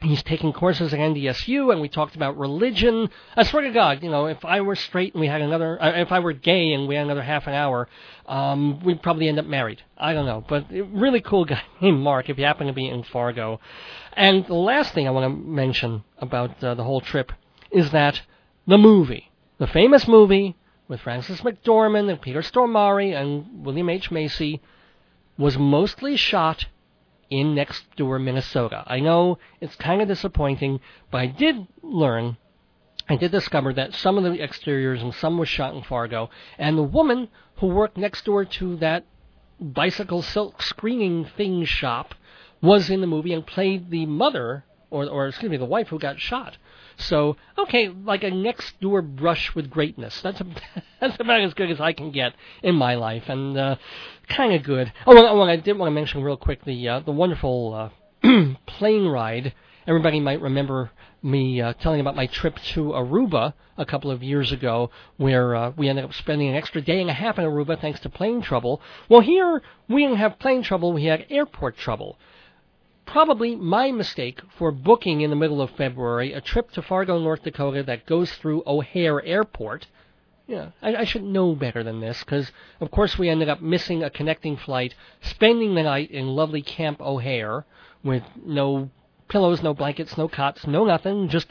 he's 0.00 0.22
taking 0.22 0.52
courses 0.52 0.92
at 0.92 1.00
NDSU, 1.00 1.72
and 1.72 1.80
we 1.80 1.88
talked 1.88 2.16
about 2.16 2.36
religion. 2.36 3.10
I 3.36 3.44
swear 3.44 3.62
to 3.62 3.70
God, 3.70 4.02
you 4.02 4.10
know, 4.10 4.26
if 4.26 4.44
I 4.44 4.60
were 4.60 4.76
straight 4.76 5.14
and 5.14 5.20
we 5.20 5.26
had 5.26 5.40
another, 5.40 5.82
uh, 5.82 6.00
if 6.00 6.12
I 6.12 6.20
were 6.20 6.32
gay 6.32 6.72
and 6.72 6.86
we 6.86 6.94
had 6.94 7.04
another 7.04 7.22
half 7.22 7.46
an 7.46 7.54
hour, 7.54 7.88
um, 8.26 8.84
we'd 8.84 9.02
probably 9.02 9.28
end 9.28 9.38
up 9.38 9.46
married. 9.46 9.82
I 9.96 10.12
don't 10.12 10.26
know, 10.26 10.44
but 10.46 10.70
really 10.70 11.20
cool 11.20 11.44
guy 11.44 11.62
named 11.80 12.00
Mark. 12.00 12.28
If 12.28 12.38
you 12.38 12.44
happen 12.44 12.66
to 12.66 12.72
be 12.72 12.88
in 12.88 13.02
Fargo, 13.02 13.60
and 14.12 14.46
the 14.46 14.54
last 14.54 14.94
thing 14.94 15.06
I 15.06 15.10
want 15.10 15.24
to 15.24 15.44
mention 15.44 16.04
about 16.18 16.62
uh, 16.62 16.74
the 16.74 16.84
whole 16.84 17.00
trip 17.00 17.32
is 17.70 17.90
that 17.90 18.20
the 18.66 18.78
movie 18.78 19.30
the 19.58 19.66
famous 19.66 20.06
movie 20.06 20.54
with 20.86 21.00
Frances 21.00 21.40
McDormand 21.40 22.10
and 22.10 22.20
Peter 22.20 22.42
Stormare 22.42 23.18
and 23.18 23.64
William 23.64 23.88
H. 23.88 24.10
Macy 24.10 24.60
was 25.38 25.56
mostly 25.56 26.16
shot 26.16 26.66
in 27.30 27.54
next 27.54 27.84
door 27.96 28.18
Minnesota. 28.18 28.84
I 28.86 29.00
know 29.00 29.38
it's 29.60 29.76
kind 29.76 30.00
of 30.00 30.08
disappointing, 30.08 30.80
but 31.10 31.18
I 31.18 31.26
did 31.26 31.66
learn, 31.82 32.36
I 33.08 33.16
did 33.16 33.30
discover 33.30 33.72
that 33.74 33.94
some 33.94 34.18
of 34.18 34.24
the 34.24 34.42
exteriors 34.42 35.02
and 35.02 35.14
some 35.14 35.38
was 35.38 35.48
shot 35.48 35.74
in 35.74 35.82
Fargo, 35.82 36.30
and 36.58 36.76
the 36.76 36.82
woman 36.82 37.28
who 37.56 37.68
worked 37.68 37.96
next 37.96 38.24
door 38.24 38.44
to 38.44 38.76
that 38.76 39.04
bicycle 39.60 40.22
silk 40.22 40.62
screening 40.62 41.24
thing 41.24 41.64
shop 41.64 42.14
was 42.60 42.90
in 42.90 43.00
the 43.00 43.06
movie 43.06 43.32
and 43.32 43.46
played 43.46 43.90
the 43.90 44.06
mother, 44.06 44.64
or, 44.90 45.06
or 45.06 45.28
excuse 45.28 45.50
me, 45.50 45.56
the 45.56 45.64
wife 45.64 45.88
who 45.88 45.98
got 45.98 46.20
shot. 46.20 46.56
So, 46.98 47.36
okay, 47.58 47.88
like 47.88 48.24
a 48.24 48.30
next 48.30 48.80
door 48.80 49.02
brush 49.02 49.54
with 49.54 49.70
greatness. 49.70 50.20
That's 50.22 50.40
a, 50.40 50.46
that's 51.00 51.20
about 51.20 51.40
as 51.42 51.54
good 51.54 51.70
as 51.70 51.80
I 51.80 51.92
can 51.92 52.10
get 52.10 52.34
in 52.62 52.74
my 52.74 52.94
life, 52.94 53.24
and 53.28 53.56
uh, 53.56 53.76
kind 54.28 54.54
of 54.54 54.62
good. 54.62 54.92
Oh, 55.06 55.42
I 55.42 55.56
did 55.56 55.78
want 55.78 55.88
to 55.88 55.94
mention 55.94 56.22
real 56.22 56.36
quick 56.36 56.64
the 56.64 56.88
uh, 56.88 57.00
the 57.00 57.12
wonderful 57.12 57.92
uh, 58.24 58.54
plane 58.66 59.06
ride. 59.06 59.52
Everybody 59.86 60.20
might 60.20 60.40
remember 60.40 60.90
me 61.22 61.60
uh, 61.60 61.74
telling 61.74 62.00
about 62.00 62.16
my 62.16 62.26
trip 62.26 62.58
to 62.74 62.92
Aruba 62.92 63.52
a 63.76 63.84
couple 63.84 64.10
of 64.10 64.22
years 64.22 64.50
ago, 64.50 64.90
where 65.16 65.54
uh, 65.54 65.72
we 65.76 65.88
ended 65.88 66.04
up 66.04 66.14
spending 66.14 66.48
an 66.48 66.54
extra 66.54 66.80
day 66.80 67.00
and 67.00 67.10
a 67.10 67.14
half 67.14 67.38
in 67.38 67.44
Aruba 67.44 67.80
thanks 67.80 68.00
to 68.00 68.08
plane 68.08 68.40
trouble. 68.40 68.80
Well, 69.08 69.20
here 69.20 69.62
we 69.88 70.02
didn't 70.02 70.18
have 70.18 70.38
plane 70.38 70.62
trouble; 70.62 70.92
we 70.92 71.04
had 71.04 71.26
airport 71.28 71.76
trouble 71.76 72.18
probably 73.06 73.56
my 73.56 73.92
mistake 73.92 74.40
for 74.58 74.70
booking 74.70 75.20
in 75.20 75.30
the 75.30 75.36
middle 75.36 75.62
of 75.62 75.70
February 75.70 76.32
a 76.32 76.40
trip 76.40 76.70
to 76.72 76.82
Fargo, 76.82 77.18
North 77.18 77.42
Dakota 77.42 77.82
that 77.84 78.06
goes 78.06 78.32
through 78.32 78.62
O'Hare 78.66 79.24
Airport. 79.24 79.86
Yeah, 80.46 80.70
I, 80.82 80.96
I 80.96 81.04
should 81.04 81.24
know 81.24 81.54
better 81.54 81.82
than 81.82 82.00
this 82.00 82.22
because, 82.22 82.52
of 82.80 82.90
course, 82.90 83.18
we 83.18 83.28
ended 83.28 83.48
up 83.48 83.60
missing 83.60 84.02
a 84.04 84.10
connecting 84.10 84.56
flight, 84.56 84.94
spending 85.20 85.74
the 85.74 85.82
night 85.82 86.10
in 86.10 86.28
lovely 86.28 86.62
Camp 86.62 87.00
O'Hare 87.00 87.64
with 88.04 88.22
no 88.44 88.90
pillows, 89.28 89.62
no 89.62 89.74
blankets, 89.74 90.16
no 90.16 90.28
cots, 90.28 90.66
no 90.66 90.84
nothing, 90.84 91.28
just 91.28 91.48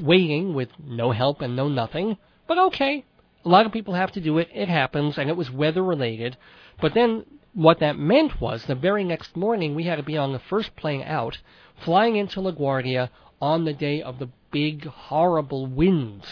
waiting 0.00 0.54
with 0.54 0.70
no 0.82 1.10
help 1.10 1.42
and 1.42 1.54
no 1.54 1.68
nothing. 1.68 2.16
But 2.46 2.58
okay, 2.58 3.04
a 3.44 3.48
lot 3.48 3.66
of 3.66 3.72
people 3.72 3.94
have 3.94 4.12
to 4.12 4.20
do 4.20 4.38
it. 4.38 4.48
It 4.54 4.68
happens, 4.68 5.18
and 5.18 5.28
it 5.28 5.36
was 5.36 5.50
weather 5.50 5.84
related. 5.84 6.36
But 6.80 6.94
then 6.94 7.24
what 7.54 7.80
that 7.80 7.98
meant 7.98 8.40
was 8.40 8.64
the 8.64 8.74
very 8.74 9.04
next 9.04 9.36
morning 9.36 9.74
we 9.74 9.84
had 9.84 9.96
to 9.96 10.02
be 10.02 10.16
on 10.16 10.32
the 10.32 10.38
first 10.38 10.74
plane 10.76 11.02
out, 11.02 11.38
flying 11.84 12.16
into 12.16 12.40
LaGuardia 12.40 13.10
on 13.40 13.64
the 13.64 13.72
day 13.72 14.02
of 14.02 14.18
the 14.18 14.28
big, 14.50 14.86
horrible 14.86 15.66
winds. 15.66 16.26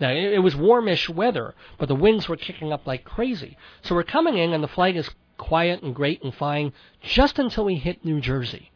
Now, 0.00 0.10
it, 0.10 0.42
was 0.42 0.56
warmish 0.56 1.08
weather, 1.08 1.54
but 1.78 1.88
the 1.88 1.94
winds 1.94 2.28
were 2.28 2.36
kicking 2.36 2.72
up 2.72 2.86
like 2.86 3.04
crazy. 3.04 3.56
So 3.82 3.94
we're 3.94 4.02
coming 4.02 4.36
in, 4.36 4.52
and 4.52 4.62
the 4.62 4.68
flight 4.68 4.96
is 4.96 5.08
quiet 5.38 5.82
and 5.82 5.94
great 5.94 6.22
and 6.22 6.34
fine 6.34 6.72
just 7.02 7.38
until 7.38 7.64
we 7.64 7.76
hit 7.76 8.04
New 8.04 8.20
Jersey. 8.20 8.72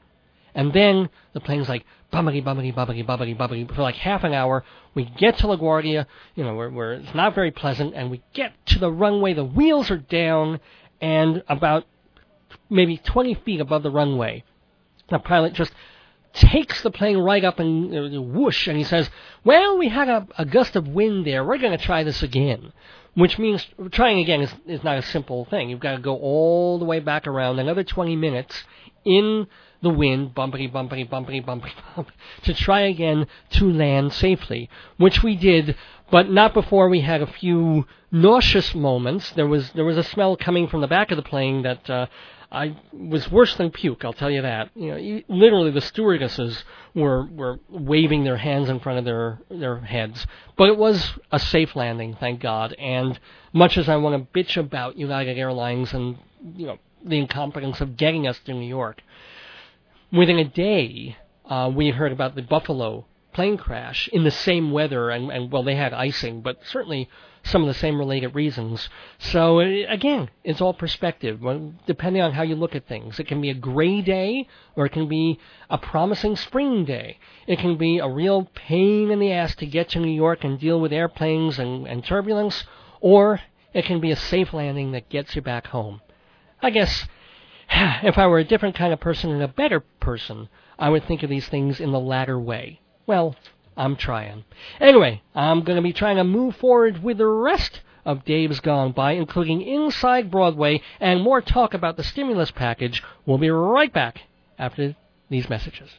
And 0.55 0.73
then 0.73 1.11
the 1.33 1.41
plane's 1.41 1.69
like 1.69 1.85
bubbly, 2.11 2.41
bubbly, 2.41 2.71
bubbly, 2.71 3.03
bubbly, 3.03 3.35
bubbly 3.35 3.65
for 3.67 3.83
like 3.83 3.97
half 3.97 4.25
an 4.25 4.33
hour. 4.33 4.65
We 4.95 5.05
get 5.05 5.39
to 5.39 5.49
LaGuardia, 5.49 6.07
you 6.35 6.45
know, 6.45 6.55
where, 6.55 6.71
where 6.71 6.93
it's 6.95 7.15
not 7.15 7.35
very 7.35 7.51
pleasant, 7.51 7.95
and 7.95 8.11
we 8.11 8.23
get 8.33 8.53
to 8.67 8.79
the 8.79 8.91
runway. 8.91 9.35
The 9.35 9.45
wheels 9.45 9.91
are 9.91 9.99
down, 9.99 10.61
and 11.01 11.43
about 11.49 11.85
maybe 12.71 12.97
20 12.97 13.35
feet 13.35 13.61
above 13.61 13.83
the 13.83 13.91
runway, 13.91 14.45
the 15.09 15.19
pilot 15.19 15.53
just 15.53 15.73
takes 16.33 16.83
the 16.83 16.91
plane 16.91 17.19
right 17.19 17.45
up 17.45 17.59
and 17.59 18.17
uh, 18.17 18.23
whoosh, 18.23 18.69
and 18.69 18.77
he 18.77 18.85
says, 18.85 19.09
"Well, 19.45 19.79
we 19.79 19.89
had 19.89 20.09
a, 20.09 20.27
a 20.39 20.45
gust 20.45 20.77
of 20.77 20.87
wind 20.89 21.27
there. 21.27 21.45
We're 21.45 21.59
going 21.59 21.77
to 21.77 21.85
try 21.85 22.03
this 22.03 22.23
again." 22.23 22.73
Which 23.15 23.39
means 23.39 23.67
trying 23.93 24.19
again 24.19 24.43
is, 24.43 24.53
is 24.67 24.85
not 24.85 24.99
a 24.99 25.03
simple 25.03 25.47
thing. 25.47 25.71
You've 25.71 25.81
got 25.81 25.93
to 25.93 26.03
go 26.03 26.17
all 26.17 26.79
the 26.79 26.85
way 26.85 27.01
back 27.01 27.27
around 27.27 27.59
another 27.59 27.83
20 27.83 28.15
minutes 28.15 28.63
in 29.07 29.47
the 29.81 29.89
wind, 29.89 30.35
bumpity, 30.35 30.71
bumpity, 30.71 31.09
bumpity, 31.09 31.43
bumpity, 31.43 31.73
bump, 31.97 32.11
to 32.43 32.53
try 32.53 32.81
again 32.81 33.27
to 33.51 33.73
land 33.73 34.13
safely, 34.13 34.69
which 34.99 35.23
we 35.23 35.35
did, 35.35 35.77
but 36.11 36.31
not 36.31 36.55
before 36.55 36.89
we 36.89 37.01
had 37.01 37.23
a 37.23 37.27
few 37.27 37.87
nauseous 38.11 38.75
moments. 38.75 39.33
There 39.33 39.47
was 39.47 39.71
there 39.73 39.85
was 39.85 39.97
a 39.97 40.03
smell 40.03 40.37
coming 40.37 40.69
from 40.69 40.81
the 40.81 40.87
back 40.87 41.11
of 41.11 41.17
the 41.17 41.23
plane 41.23 41.63
that 41.63 41.89
uh, 41.91 42.07
I 42.51 42.77
was 42.93 43.31
worse 43.31 43.57
than 43.57 43.71
puke. 43.71 44.05
I'll 44.05 44.13
tell 44.13 44.31
you 44.31 44.43
that. 44.43 44.71
You 44.75 44.95
know, 44.95 45.23
literally 45.29 45.71
the 45.71 45.81
stewardesses 45.81 46.65
were 46.95 47.27
were 47.27 47.59
waving 47.69 48.25
their 48.25 48.37
hands 48.37 48.69
in 48.69 48.81
front 48.81 48.99
of 48.99 49.05
their 49.05 49.41
their 49.51 49.81
heads. 49.81 50.27
But 50.57 50.69
it 50.69 50.79
was 50.79 51.13
a 51.33 51.39
safe 51.39 51.75
landing, 51.75 52.17
thank 52.19 52.41
God. 52.41 52.75
And 52.79 53.19
much 53.53 53.77
as 53.77 53.89
I 53.89 53.97
want 53.97 54.33
to 54.33 54.39
bitch 54.39 54.57
about 54.57 54.97
United 54.97 55.37
Airlines 55.39 55.93
and 55.93 56.19
you 56.55 56.67
know 56.67 56.79
the 57.05 57.19
incompetence 57.19 57.81
of 57.81 57.97
getting 57.97 58.27
us 58.27 58.39
to 58.47 58.55
New 58.55 58.69
York, 58.69 59.03
within 60.13 60.39
a 60.39 60.45
day, 60.45 61.17
uh, 61.47 61.71
we 61.75 61.91
heard 61.91 62.13
about 62.13 62.35
the 62.37 62.43
Buffalo 62.43 63.07
plane 63.37 63.59
crash 63.59 64.09
in 64.15 64.25
the 64.25 64.31
same 64.31 64.71
weather, 64.71 65.11
and, 65.11 65.31
and 65.31 65.53
well, 65.53 65.63
they 65.63 65.75
had 65.75 65.93
icing, 65.93 66.41
but 66.41 66.59
certainly 66.65 67.07
some 67.45 67.61
of 67.61 67.69
the 67.69 67.75
same 67.75 67.99
related 67.99 68.35
reasons. 68.35 68.89
So 69.19 69.61
again, 69.61 70.31
it's 70.43 70.63
all 70.63 70.73
perspective, 70.73 71.41
depending 71.87 72.23
on 72.23 72.33
how 72.33 72.45
you 72.45 72.57
look 72.57 72.75
at 72.75 72.89
things. 72.89 73.21
It 73.21 73.27
can 73.27 73.43
be 73.43 73.51
a 73.51 73.55
gray 73.55 74.01
day, 74.01 74.49
or 74.75 74.87
it 74.87 74.93
can 74.93 75.07
be 75.07 75.39
a 75.69 75.77
promising 75.77 76.35
spring 76.37 76.87
day. 76.87 77.19
It 77.47 77.59
can 77.59 77.77
be 77.77 77.99
a 77.99 78.09
real 78.09 78.51
pain 78.55 79.11
in 79.11 79.19
the 79.19 79.33
ass 79.33 79.55
to 79.57 79.67
get 79.67 79.91
to 79.91 80.01
New 80.01 80.11
York 80.11 80.43
and 80.43 80.59
deal 80.59 80.81
with 80.81 80.95
airplanes 80.95 81.59
and, 81.59 81.87
and 81.87 82.03
turbulence, 82.03 82.65
or 83.03 83.43
it 83.75 83.85
can 83.85 84.01
be 84.01 84.13
a 84.13 84.17
safe 84.17 84.55
landing 84.55 84.93
that 84.93 85.11
gets 85.11 85.37
you 85.37 85.43
back 85.43 85.67
home. 85.67 86.01
I 86.63 86.71
guess 86.71 87.07
if 87.71 88.17
I 88.17 88.29
were 88.29 88.39
a 88.39 88.45
different 88.45 88.77
kind 88.77 88.95
of 88.95 89.01
person 89.01 89.31
and 89.31 89.43
a 89.43 89.49
better 89.49 89.81
person, 89.81 90.49
I 90.79 90.89
would 90.89 91.05
think 91.05 91.23
of 91.23 91.29
these 91.29 91.49
things 91.51 91.81
in 91.81 91.93
the 91.93 92.01
latter 92.01 92.41
way. 92.41 92.81
Well, 93.07 93.37
I'm 93.77 93.95
trying. 93.95 94.45
Anyway, 94.81 95.23
I'm 95.35 95.63
going 95.63 95.77
to 95.77 95.83
be 95.83 95.93
trying 95.93 96.17
to 96.17 96.25
move 96.25 96.57
forward 96.57 97.03
with 97.03 97.19
the 97.19 97.27
rest 97.27 97.83
of 98.05 98.25
Dave's 98.25 98.61
Gone 98.61 98.93
By, 98.93 99.13
including 99.13 99.63
Inside 99.63 100.31
Broadway 100.31 100.81
and 100.99 101.23
more 101.23 101.41
talk 101.41 101.73
about 101.73 101.97
the 101.97 102.03
stimulus 102.03 102.51
package. 102.51 103.03
We'll 103.25 103.39
be 103.39 103.51
right 103.51 103.93
back 103.93 104.23
after 104.59 104.97
these 105.29 105.49
messages. 105.49 105.91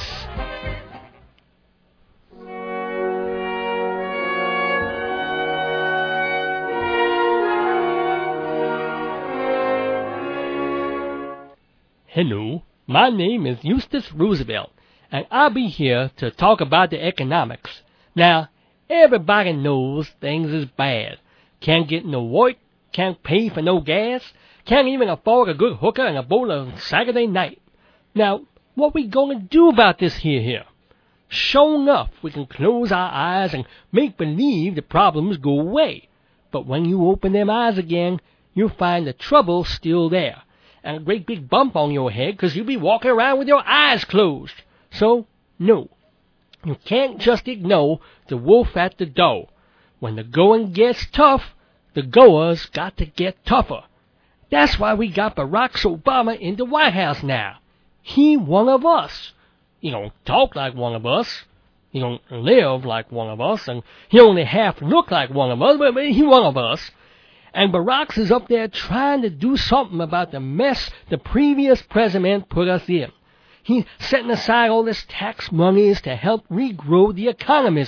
Hello, 12.14 12.62
my 12.86 13.10
name 13.10 13.48
is 13.48 13.64
Eustus 13.64 14.14
Roosevelt, 14.14 14.70
and 15.14 15.28
I'll 15.30 15.52
be 15.52 15.68
here 15.68 16.10
to 16.18 16.32
talk 16.32 16.60
about 16.60 16.90
the 16.90 17.02
economics. 17.02 17.84
Now, 18.16 18.50
everybody 18.90 19.54
knows 19.54 20.10
things 20.20 20.52
is 20.52 20.66
bad. 20.66 21.20
Can't 21.60 21.88
get 21.88 22.04
no 22.04 22.24
work, 22.24 22.56
can't 22.92 23.22
pay 23.22 23.50
for 23.50 23.62
no 23.62 23.80
gas, 23.80 24.24
can't 24.66 24.88
even 24.88 25.10
afford 25.10 25.50
a 25.50 25.54
good 25.54 25.78
hooker 25.78 26.04
and 26.04 26.18
a 26.18 26.24
bowl 26.24 26.52
on 26.52 26.78
Saturday 26.78 27.28
night. 27.28 27.62
Now, 28.16 28.42
what 28.74 28.96
we 28.96 29.06
gonna 29.06 29.40
do 29.40 29.70
about 29.70 30.00
this 30.00 30.16
here 30.16 30.42
here? 30.42 30.66
Sure 31.28 31.76
enough, 31.76 32.10
we 32.24 32.32
can 32.32 32.48
close 32.48 32.92
our 32.92 33.12
eyes 33.12 33.54
and 33.54 33.66
make 33.92 34.18
believe 34.18 34.74
the 34.74 34.82
problems 34.82 35.38
go 35.38 35.60
away. 35.60 36.10
But 36.52 36.66
when 36.66 36.86
you 36.86 37.08
open 37.08 37.34
them 37.34 37.52
eyes 37.52 37.78
again, 37.78 38.20
you'll 38.56 38.70
find 38.70 39.06
the 39.06 39.14
trouble's 39.14 39.70
still 39.70 40.10
there 40.10 40.42
and 40.84 40.98
a 40.98 41.00
great 41.00 41.28
big 41.28 41.48
bump 41.48 41.76
on 41.76 41.92
your 41.92 42.10
head 42.10 42.36
'cause 42.36 42.56
you'll 42.56 42.66
be 42.66 42.78
walking 42.78 43.12
around 43.12 43.38
with 43.38 43.48
your 43.48 43.64
eyes 43.64 44.06
closed. 44.06 44.56
So, 44.94 45.28
no. 45.60 45.90
You 46.64 46.78
can't 46.86 47.20
just 47.20 47.48
ignore 47.48 48.00
the 48.30 48.38
wolf 48.38 48.78
at 48.78 48.98
the 48.98 49.06
door. 49.06 49.50
When 50.00 50.16
the 50.16 50.24
going 50.24 50.72
gets 50.72 51.06
tough, 51.12 51.56
the 51.94 52.04
goers 52.04 52.66
got 52.68 52.98
to 52.98 53.06
get 53.06 53.46
tougher. 53.46 53.84
That's 54.50 54.78
why 54.80 54.94
we 54.94 55.10
got 55.10 55.36
Barack 55.36 55.72
Obama 55.84 56.40
in 56.40 56.56
the 56.56 56.66
White 56.66 56.94
House 56.94 57.24
now. 57.24 57.58
He 58.02 58.38
one 58.38 58.70
of 58.70 58.86
us. 58.86 59.34
He 59.80 59.90
don't 59.90 60.14
talk 60.26 60.56
like 60.56 60.76
one 60.76 60.96
of 60.96 61.06
us. 61.06 61.44
He 61.92 62.00
don't 62.00 62.22
live 62.32 62.86
like 62.86 63.12
one 63.12 63.30
of 63.30 63.40
us, 63.40 63.68
and 63.68 63.84
he 64.10 64.20
only 64.20 64.44
half 64.44 64.82
look 64.82 65.12
like 65.12 65.30
one 65.30 65.52
of 65.52 65.62
us, 65.62 65.78
but 65.78 65.96
he 66.06 66.24
one 66.24 66.44
of 66.44 66.58
us. 66.58 66.92
And 67.54 67.72
Barack 67.72 68.18
is 68.18 68.32
up 68.32 68.48
there 68.48 68.68
trying 68.68 69.22
to 69.22 69.30
do 69.30 69.58
something 69.58 70.02
about 70.02 70.32
the 70.32 70.40
mess 70.40 70.90
the 71.10 71.20
previous 71.20 71.82
president 71.84 72.50
put 72.50 72.68
us 72.68 72.90
in. 72.90 73.12
He's 73.64 73.86
setting 73.98 74.30
aside 74.30 74.70
all 74.70 74.84
this 74.84 75.06
tax 75.08 75.52
monies 75.52 76.02
to 76.02 76.18
help 76.18 76.46
regrow 76.50 77.16
the 77.16 77.30
economy. 77.30 77.86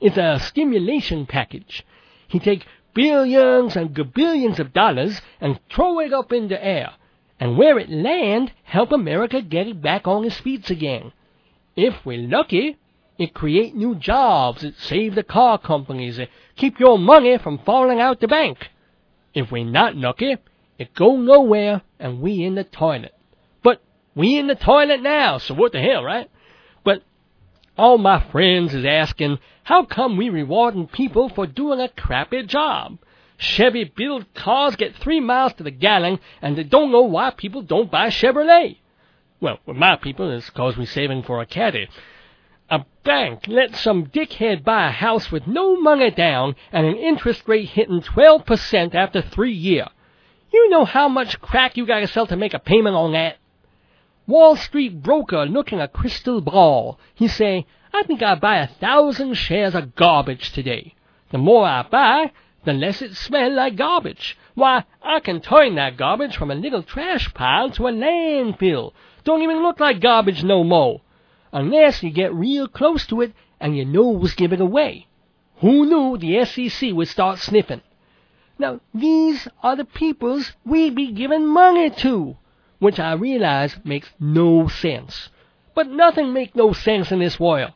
It's 0.00 0.16
a 0.16 0.40
stimulation 0.40 1.26
package. 1.26 1.86
He 2.26 2.40
take 2.40 2.66
billions 2.92 3.76
and 3.76 3.94
gabillions 3.94 4.58
of 4.58 4.72
dollars 4.72 5.20
and 5.40 5.60
throw 5.70 6.00
it 6.00 6.12
up 6.12 6.32
in 6.32 6.48
the 6.48 6.62
air. 6.62 6.92
And 7.38 7.56
where 7.56 7.78
it 7.78 7.88
land, 7.88 8.52
help 8.64 8.90
America 8.90 9.40
get 9.42 9.68
it 9.68 9.80
back 9.80 10.08
on 10.08 10.24
its 10.24 10.40
feet 10.40 10.70
again. 10.70 11.12
If 11.76 12.04
we're 12.04 12.26
lucky, 12.26 12.76
it 13.18 13.32
create 13.32 13.74
new 13.74 13.94
jobs, 13.94 14.64
it 14.64 14.74
save 14.78 15.14
the 15.14 15.22
car 15.22 15.58
companies, 15.58 16.18
it 16.18 16.30
keep 16.56 16.80
your 16.80 16.98
money 16.98 17.38
from 17.38 17.58
falling 17.58 18.00
out 18.00 18.20
the 18.20 18.28
bank. 18.28 18.70
If 19.34 19.52
we're 19.52 19.64
not 19.64 19.94
lucky, 19.94 20.36
it 20.78 20.94
go 20.94 21.16
nowhere 21.16 21.82
and 21.98 22.20
we 22.20 22.42
in 22.42 22.54
the 22.56 22.64
toilet. 22.64 23.14
We 24.16 24.38
in 24.38 24.46
the 24.46 24.54
toilet 24.54 25.02
now, 25.02 25.36
so 25.36 25.54
what 25.54 25.72
the 25.72 25.80
hell, 25.80 26.02
right? 26.02 26.30
But 26.82 27.02
all 27.76 27.98
my 27.98 28.18
friends 28.32 28.74
is 28.74 28.86
asking, 28.86 29.38
how 29.62 29.84
come 29.84 30.16
we 30.16 30.30
rewarding 30.30 30.88
people 30.88 31.28
for 31.28 31.46
doing 31.46 31.80
a 31.80 31.88
crappy 31.90 32.44
job? 32.44 32.98
Chevy 33.36 33.84
built 33.84 34.32
cars 34.32 34.74
get 34.76 34.96
three 34.96 35.20
miles 35.20 35.52
to 35.54 35.62
the 35.62 35.70
gallon, 35.70 36.18
and 36.40 36.56
they 36.56 36.64
don't 36.64 36.90
know 36.90 37.02
why 37.02 37.30
people 37.30 37.60
don't 37.60 37.90
buy 37.90 38.08
Chevrolet. 38.08 38.78
Well, 39.38 39.58
with 39.66 39.76
my 39.76 39.96
people, 39.96 40.30
it's 40.30 40.48
cause 40.48 40.78
we 40.78 40.86
saving 40.86 41.24
for 41.24 41.42
a 41.42 41.46
caddy. 41.46 41.88
A 42.70 42.86
bank 43.04 43.46
let 43.46 43.76
some 43.76 44.06
dickhead 44.06 44.64
buy 44.64 44.88
a 44.88 44.90
house 44.90 45.30
with 45.30 45.46
no 45.46 45.78
money 45.78 46.10
down 46.10 46.56
and 46.72 46.86
an 46.86 46.96
interest 46.96 47.42
rate 47.46 47.68
hitting 47.68 48.00
12% 48.00 48.94
after 48.94 49.20
three 49.20 49.52
year. 49.52 49.88
You 50.52 50.70
know 50.70 50.86
how 50.86 51.06
much 51.06 51.38
crack 51.42 51.76
you 51.76 51.86
gotta 51.86 52.08
sell 52.08 52.26
to 52.28 52.36
make 52.36 52.54
a 52.54 52.58
payment 52.58 52.96
on 52.96 53.12
that? 53.12 53.36
Wall 54.26 54.56
Street 54.56 55.02
broker 55.02 55.46
looking 55.46 55.80
a 55.80 55.88
crystal 55.88 56.40
ball. 56.40 56.98
He 57.14 57.28
say, 57.28 57.66
I 57.92 58.02
think 58.02 58.22
I'll 58.22 58.36
buy 58.36 58.56
a 58.56 58.66
thousand 58.66 59.34
shares 59.34 59.74
of 59.74 59.94
garbage 59.94 60.52
today. 60.52 60.94
The 61.30 61.38
more 61.38 61.64
I 61.64 61.82
buy, 61.82 62.32
the 62.64 62.72
less 62.72 63.02
it 63.02 63.16
smell 63.16 63.52
like 63.52 63.76
garbage. 63.76 64.36
Why, 64.54 64.84
I 65.02 65.20
can 65.20 65.40
turn 65.40 65.76
that 65.76 65.96
garbage 65.96 66.36
from 66.36 66.50
a 66.50 66.54
little 66.54 66.82
trash 66.82 67.32
pile 67.34 67.70
to 67.70 67.86
a 67.86 67.92
landfill. 67.92 68.92
Don't 69.24 69.42
even 69.42 69.62
look 69.62 69.80
like 69.80 70.00
garbage 70.00 70.42
no 70.42 70.64
more 70.64 71.00
unless 71.52 72.02
you 72.02 72.10
get 72.10 72.34
real 72.34 72.68
close 72.68 73.06
to 73.06 73.22
it 73.22 73.32
and 73.60 73.76
you 73.76 73.84
know 73.84 74.08
was 74.08 74.34
given 74.34 74.60
away. 74.60 75.06
Who 75.60 75.86
knew 75.86 76.18
the 76.18 76.44
SEC 76.44 76.92
would 76.92 77.08
start 77.08 77.38
sniffing? 77.38 77.80
Now, 78.58 78.80
these 78.92 79.48
are 79.62 79.76
the 79.76 79.84
peoples 79.84 80.52
we 80.64 80.90
be 80.90 81.12
giving 81.12 81.46
money 81.46 81.90
to, 81.90 82.36
which 82.78 82.98
I 82.98 83.12
realize 83.12 83.76
makes 83.84 84.08
no 84.18 84.68
sense. 84.68 85.30
But 85.74 85.88
nothing 85.88 86.32
makes 86.32 86.54
no 86.54 86.72
sense 86.72 87.12
in 87.12 87.18
this 87.18 87.38
world. 87.40 87.72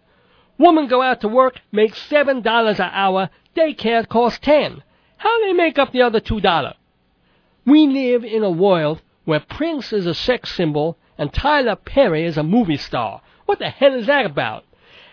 Woman 0.58 0.88
go 0.88 1.02
out 1.02 1.20
to 1.22 1.28
work, 1.28 1.60
make 1.72 1.94
seven 1.94 2.42
dollars 2.42 2.80
an 2.80 2.90
hour, 2.92 3.30
daycare 3.56 4.08
costs 4.08 4.38
ten. 4.40 4.82
How 5.16 5.40
they 5.42 5.52
make 5.52 5.78
up 5.78 5.92
the 5.92 6.02
other 6.02 6.20
two 6.20 6.40
dollar? 6.40 6.74
We 7.64 7.86
live 7.86 8.24
in 8.24 8.42
a 8.42 8.50
world 8.50 9.02
where 9.24 9.40
Prince 9.40 9.92
is 9.92 10.06
a 10.06 10.14
sex 10.14 10.54
symbol 10.54 10.96
and 11.20 11.32
Tyler 11.32 11.76
Perry 11.76 12.24
is 12.24 12.38
a 12.38 12.42
movie 12.42 12.78
star, 12.78 13.20
what 13.44 13.58
the 13.58 13.68
hell 13.68 13.94
is 13.94 14.06
that 14.06 14.24
about? 14.24 14.64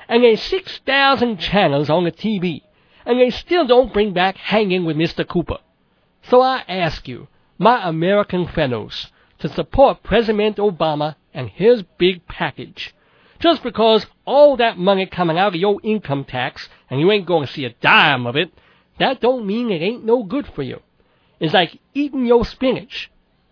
And 0.07 0.23
there's 0.23 0.41
6,000 0.41 1.37
channels 1.37 1.89
on 1.89 2.05
the 2.05 2.11
TV, 2.11 2.61
and 3.05 3.19
they 3.19 3.29
still 3.29 3.67
don't 3.67 3.91
bring 3.91 4.13
back 4.13 4.37
Hanging 4.37 4.85
with 4.85 4.95
Mr. 4.95 5.27
Cooper. 5.27 5.57
So 6.21 6.39
I 6.39 6.63
ask 6.67 7.07
you, 7.07 7.27
my 7.57 7.87
American 7.87 8.47
fellows, 8.47 9.11
to 9.39 9.49
support 9.49 10.03
President 10.03 10.57
Obama 10.57 11.15
and 11.33 11.49
his 11.49 11.83
big 11.97 12.25
package. 12.27 12.93
Just 13.39 13.61
because 13.61 14.05
all 14.25 14.57
that 14.57 14.77
money 14.77 15.05
coming 15.05 15.37
out 15.37 15.53
of 15.53 15.59
your 15.59 15.79
income 15.83 16.23
tax 16.23 16.69
and 16.89 16.99
you 16.99 17.11
ain't 17.11 17.27
going 17.27 17.45
to 17.45 17.53
see 17.53 17.65
a 17.65 17.75
dime 17.81 18.25
of 18.25 18.35
it, 18.35 18.51
that 18.99 19.21
don't 19.21 19.45
mean 19.45 19.69
it 19.69 19.81
ain't 19.81 20.03
no 20.03 20.23
good 20.23 20.47
for 20.47 20.63
you. 20.63 20.81
It's 21.39 21.53
like 21.53 21.79
eating 21.93 22.25
your 22.25 22.45
spinach, 22.45 23.11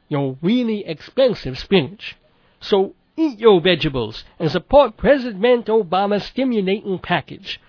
your 0.10 0.38
really 0.42 0.86
expensive 0.86 1.60
spinach. 1.60 2.16
So 2.60 2.96
Eat 3.18 3.40
your 3.40 3.62
vegetables 3.62 4.26
and 4.40 4.52
support 4.52 4.98
President 4.98 5.68
Obama's 5.68 6.26
stimulating 6.26 7.00
package. 7.00 7.62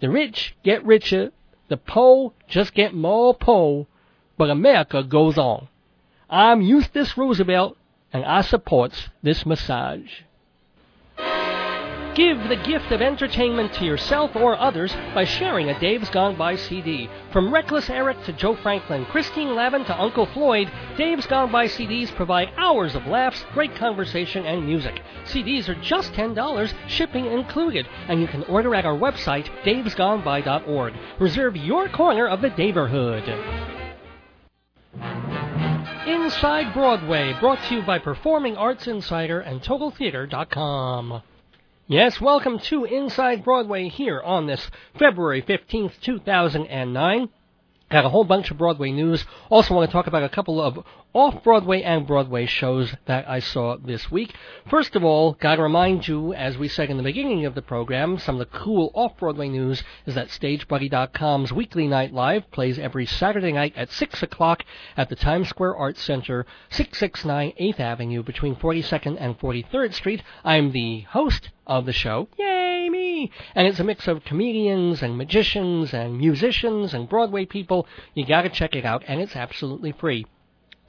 The 0.00 0.08
rich 0.08 0.56
get 0.64 0.82
richer, 0.82 1.30
the 1.68 1.76
poor 1.76 2.32
just 2.48 2.72
get 2.72 2.94
more 2.94 3.34
poor, 3.34 3.86
but 4.38 4.48
America 4.48 5.02
goes 5.02 5.36
on. 5.36 5.68
I'm 6.34 6.62
Eustus 6.62 7.16
Roosevelt, 7.16 7.76
and 8.12 8.24
I 8.24 8.40
supports 8.40 9.08
this 9.22 9.46
massage. 9.46 10.10
Give 12.16 12.48
the 12.48 12.60
gift 12.64 12.90
of 12.90 13.00
entertainment 13.00 13.72
to 13.74 13.84
yourself 13.84 14.34
or 14.34 14.58
others 14.58 14.92
by 15.14 15.26
sharing 15.26 15.70
a 15.70 15.78
Dave's 15.78 16.10
Gone 16.10 16.34
By 16.34 16.56
CD. 16.56 17.08
From 17.32 17.54
Reckless 17.54 17.88
Eric 17.88 18.20
to 18.24 18.32
Joe 18.32 18.56
Franklin, 18.56 19.04
Christine 19.04 19.54
Lavin 19.54 19.84
to 19.84 19.96
Uncle 19.96 20.26
Floyd, 20.26 20.72
Dave's 20.96 21.26
Gone 21.28 21.52
By 21.52 21.68
CDs 21.68 22.12
provide 22.16 22.52
hours 22.56 22.96
of 22.96 23.06
laughs, 23.06 23.44
great 23.52 23.76
conversation, 23.76 24.44
and 24.44 24.66
music. 24.66 25.02
CDs 25.26 25.68
are 25.68 25.80
just 25.82 26.14
$10, 26.14 26.74
shipping 26.88 27.26
included, 27.26 27.86
and 28.08 28.20
you 28.20 28.26
can 28.26 28.42
order 28.44 28.74
at 28.74 28.84
our 28.84 28.98
website, 28.98 29.48
davesgoneby.org. 29.62 30.94
Reserve 31.20 31.54
your 31.56 31.88
corner 31.90 32.26
of 32.26 32.40
the 32.40 32.50
Daverhood. 32.50 33.83
Inside 36.06 36.74
Broadway, 36.74 37.34
brought 37.40 37.62
to 37.64 37.76
you 37.76 37.82
by 37.82 37.98
Performing 37.98 38.58
Arts 38.58 38.86
Insider 38.86 39.40
and 39.40 39.62
TotalTheater.com. 39.62 41.22
Yes, 41.86 42.20
welcome 42.20 42.58
to 42.58 42.84
Inside 42.84 43.42
Broadway 43.42 43.88
here 43.88 44.20
on 44.20 44.46
this 44.46 44.70
February 44.98 45.40
15th, 45.40 45.98
2009. 46.02 47.30
Got 47.94 48.06
a 48.06 48.08
whole 48.08 48.24
bunch 48.24 48.50
of 48.50 48.58
Broadway 48.58 48.90
news. 48.90 49.24
Also 49.50 49.72
want 49.72 49.88
to 49.88 49.92
talk 49.92 50.08
about 50.08 50.24
a 50.24 50.28
couple 50.28 50.60
of 50.60 50.84
off-Broadway 51.12 51.82
and 51.82 52.04
Broadway 52.04 52.44
shows 52.44 52.92
that 53.06 53.28
I 53.30 53.38
saw 53.38 53.76
this 53.76 54.10
week. 54.10 54.34
First 54.68 54.96
of 54.96 55.04
all, 55.04 55.34
gotta 55.34 55.62
remind 55.62 56.08
you, 56.08 56.34
as 56.34 56.58
we 56.58 56.66
said 56.66 56.90
in 56.90 56.96
the 56.96 57.04
beginning 57.04 57.46
of 57.46 57.54
the 57.54 57.62
program, 57.62 58.18
some 58.18 58.34
of 58.34 58.40
the 58.40 58.58
cool 58.58 58.90
off-Broadway 58.94 59.48
news 59.48 59.84
is 60.06 60.16
that 60.16 60.26
StageBuddy.com's 60.26 61.52
Weekly 61.52 61.86
Night 61.86 62.12
Live 62.12 62.50
plays 62.50 62.80
every 62.80 63.06
Saturday 63.06 63.52
night 63.52 63.74
at 63.76 63.92
6 63.92 64.24
o'clock 64.24 64.64
at 64.96 65.08
the 65.08 65.14
Times 65.14 65.48
Square 65.48 65.76
Arts 65.76 66.02
Center, 66.02 66.46
669 66.70 67.52
8th 67.60 67.78
Avenue 67.78 68.24
between 68.24 68.56
42nd 68.56 69.18
and 69.20 69.38
43rd 69.38 69.94
Street. 69.94 70.20
I'm 70.42 70.72
the 70.72 71.02
host 71.02 71.50
of 71.66 71.86
the 71.86 71.92
show. 71.92 72.28
Yay, 72.38 72.88
me! 72.90 73.30
And 73.54 73.66
it's 73.66 73.80
a 73.80 73.84
mix 73.84 74.08
of 74.08 74.24
comedians 74.24 75.02
and 75.02 75.16
magicians 75.16 75.94
and 75.94 76.18
musicians 76.18 76.94
and 76.94 77.08
Broadway 77.08 77.44
people. 77.44 77.86
You 78.14 78.26
gotta 78.26 78.48
check 78.48 78.74
it 78.74 78.84
out, 78.84 79.04
and 79.06 79.20
it's 79.20 79.36
absolutely 79.36 79.92
free. 79.92 80.26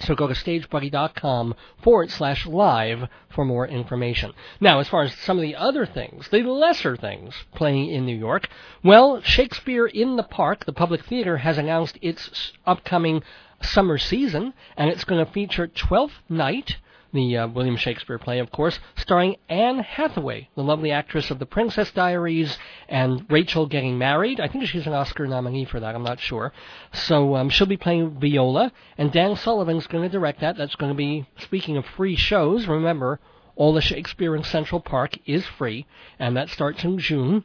So 0.01 0.13
go 0.13 0.27
to 0.27 0.33
stagebuddy.com 0.33 1.55
forward 1.81 2.11
slash 2.11 2.45
live 2.45 3.07
for 3.29 3.45
more 3.45 3.65
information. 3.65 4.33
Now, 4.59 4.79
as 4.79 4.89
far 4.89 5.03
as 5.03 5.13
some 5.13 5.37
of 5.37 5.41
the 5.41 5.55
other 5.55 5.85
things, 5.85 6.27
the 6.27 6.39
lesser 6.39 6.97
things 6.97 7.33
playing 7.55 7.89
in 7.91 8.05
New 8.05 8.17
York, 8.17 8.49
well, 8.83 9.21
Shakespeare 9.21 9.87
in 9.87 10.17
the 10.17 10.23
Park, 10.23 10.65
the 10.65 10.73
public 10.73 11.05
theater, 11.05 11.37
has 11.37 11.57
announced 11.57 11.97
its 12.01 12.51
upcoming 12.65 13.23
summer 13.61 13.97
season, 13.97 14.53
and 14.75 14.89
it's 14.89 15.05
going 15.05 15.25
to 15.25 15.31
feature 15.31 15.67
Twelfth 15.67 16.21
Night, 16.27 16.75
the 17.15 17.37
uh, 17.37 17.47
William 17.47 17.77
Shakespeare 17.77 18.19
play, 18.19 18.39
of 18.39 18.51
course, 18.51 18.79
starring 18.95 19.37
Anne 19.49 19.79
Hathaway, 19.79 20.49
the 20.55 20.63
lovely 20.63 20.91
actress 20.91 21.31
of 21.31 21.39
The 21.39 21.45
Princess 21.45 21.91
Diaries 21.91 22.57
and 22.87 23.25
Rachel 23.29 23.65
Getting 23.65 23.97
Married. 23.97 24.39
I 24.39 24.47
think 24.47 24.67
she's 24.67 24.85
an 24.85 24.93
Oscar 24.93 25.25
nominee 25.25 25.65
for 25.65 25.79
that, 25.79 25.95
I'm 25.95 26.03
not 26.03 26.19
sure. 26.19 26.53
So 26.93 27.35
um, 27.35 27.49
she'll 27.49 27.67
be 27.67 27.77
playing 27.77 28.19
Viola, 28.19 28.71
and 28.97 29.11
Dan 29.11 29.35
Sullivan's 29.35 29.87
going 29.87 30.03
to 30.03 30.09
direct 30.09 30.41
that. 30.41 30.57
That's 30.57 30.75
going 30.75 30.91
to 30.91 30.97
be, 30.97 31.25
speaking 31.39 31.77
of 31.77 31.85
free 31.85 32.15
shows, 32.15 32.67
remember, 32.67 33.19
all 33.55 33.73
the 33.73 33.81
Shakespeare 33.81 34.35
in 34.35 34.43
Central 34.43 34.81
Park 34.81 35.17
is 35.25 35.45
free, 35.45 35.87
and 36.19 36.35
that 36.37 36.49
starts 36.49 36.83
in 36.83 36.99
June. 36.99 37.43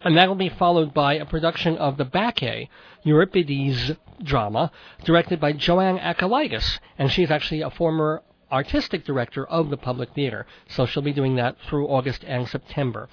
And 0.00 0.16
that'll 0.16 0.34
be 0.34 0.50
followed 0.50 0.92
by 0.92 1.14
a 1.14 1.24
production 1.24 1.78
of 1.78 1.96
the 1.96 2.04
Bacchae, 2.04 2.68
Euripides 3.04 3.92
drama, 4.22 4.70
directed 5.04 5.40
by 5.40 5.54
JoAnne 5.54 6.00
Akalaitis. 6.00 6.78
And 6.98 7.10
she's 7.10 7.30
actually 7.30 7.62
a 7.62 7.70
former 7.70 8.22
artistic 8.50 9.04
director 9.04 9.44
of 9.44 9.70
the 9.70 9.76
Public 9.76 10.10
Theater. 10.14 10.46
So 10.68 10.86
she'll 10.86 11.02
be 11.02 11.12
doing 11.12 11.36
that 11.36 11.56
through 11.68 11.88
August 11.88 12.24
and 12.24 12.48
September. 12.48 13.08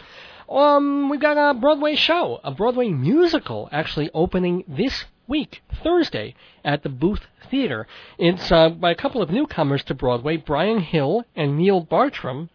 Um, 0.49 1.09
we've 1.09 1.21
got 1.21 1.37
a 1.37 1.53
Broadway 1.53 1.95
show, 1.95 2.41
a 2.43 2.51
Broadway 2.51 2.89
musical, 2.89 3.69
actually 3.71 4.09
opening 4.13 4.65
this 4.67 5.05
week, 5.27 5.61
Thursday, 5.81 6.35
at 6.65 6.83
the 6.83 6.89
Booth 6.89 7.25
Theater. 7.49 7.87
It's 8.17 8.51
uh, 8.51 8.69
by 8.69 8.91
a 8.91 8.95
couple 8.95 9.21
of 9.21 9.29
newcomers 9.29 9.83
to 9.85 9.93
Broadway, 9.93 10.35
Brian 10.37 10.79
Hill 10.79 11.23
and 11.35 11.57
Neil 11.57 11.79
Bartram. 11.79 12.49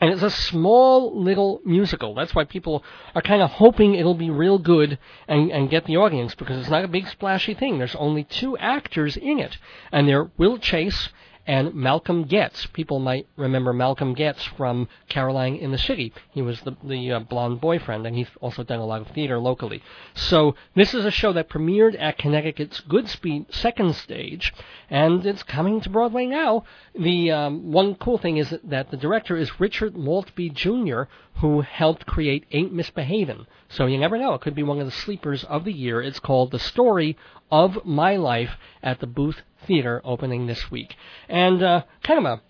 And 0.00 0.10
it's 0.10 0.22
a 0.22 0.30
small 0.30 1.22
little 1.22 1.60
musical. 1.64 2.14
That's 2.14 2.34
why 2.34 2.44
people 2.44 2.82
are 3.14 3.20
kind 3.20 3.42
of 3.42 3.50
hoping 3.50 3.94
it'll 3.94 4.14
be 4.14 4.30
real 4.30 4.58
good 4.58 4.98
and, 5.28 5.52
and 5.52 5.68
get 5.68 5.84
the 5.84 5.98
audience 5.98 6.34
because 6.34 6.58
it's 6.58 6.70
not 6.70 6.84
a 6.84 6.88
big 6.88 7.06
splashy 7.06 7.52
thing. 7.52 7.78
There's 7.78 7.94
only 7.94 8.24
two 8.24 8.56
actors 8.56 9.16
in 9.16 9.38
it, 9.38 9.58
and 9.92 10.08
they're 10.08 10.30
Will 10.38 10.56
Chase 10.58 11.10
and 11.50 11.74
Malcolm 11.74 12.22
Getz. 12.22 12.66
People 12.66 13.00
might 13.00 13.26
remember 13.36 13.72
Malcolm 13.72 14.14
Getz 14.14 14.44
from 14.56 14.86
Caroline 15.08 15.56
in 15.56 15.72
the 15.72 15.78
City. 15.78 16.12
He 16.30 16.42
was 16.42 16.60
the, 16.60 16.76
the 16.84 17.10
uh, 17.10 17.18
blonde 17.18 17.60
boyfriend, 17.60 18.06
and 18.06 18.14
he's 18.14 18.28
also 18.40 18.62
done 18.62 18.78
a 18.78 18.86
lot 18.86 19.00
of 19.00 19.08
theater 19.08 19.36
locally. 19.40 19.82
So 20.14 20.54
this 20.76 20.94
is 20.94 21.04
a 21.04 21.10
show 21.10 21.32
that 21.32 21.48
premiered 21.48 22.00
at 22.00 22.18
Connecticut's 22.18 22.80
Goodspeed 22.82 23.52
Second 23.52 23.96
Stage, 23.96 24.54
and 24.88 25.26
it's 25.26 25.42
coming 25.42 25.80
to 25.80 25.90
Broadway 25.90 26.26
now. 26.26 26.62
The 26.96 27.32
um, 27.32 27.72
one 27.72 27.96
cool 27.96 28.18
thing 28.18 28.36
is 28.36 28.54
that 28.62 28.92
the 28.92 28.96
director 28.96 29.36
is 29.36 29.58
Richard 29.58 29.96
Maltby 29.96 30.50
Jr., 30.50 31.02
who 31.40 31.62
helped 31.62 32.06
create 32.06 32.44
Ain't 32.52 32.72
Misbehavin'. 32.72 33.46
So 33.68 33.86
you 33.86 33.98
never 33.98 34.18
know; 34.18 34.34
it 34.34 34.40
could 34.40 34.54
be 34.54 34.62
one 34.62 34.78
of 34.78 34.86
the 34.86 34.92
sleepers 34.92 35.42
of 35.42 35.64
the 35.64 35.72
year. 35.72 36.00
It's 36.00 36.20
called 36.20 36.52
The 36.52 36.60
Story 36.60 37.16
of 37.50 37.84
My 37.84 38.14
Life 38.14 38.56
at 38.84 39.00
the 39.00 39.08
Booth 39.08 39.42
Theater, 39.66 40.00
opening 40.04 40.46
this 40.46 40.70
week, 40.70 40.96
and 41.28 41.62
uh, 41.62 41.82
kind 42.02 42.24
of 42.24 42.40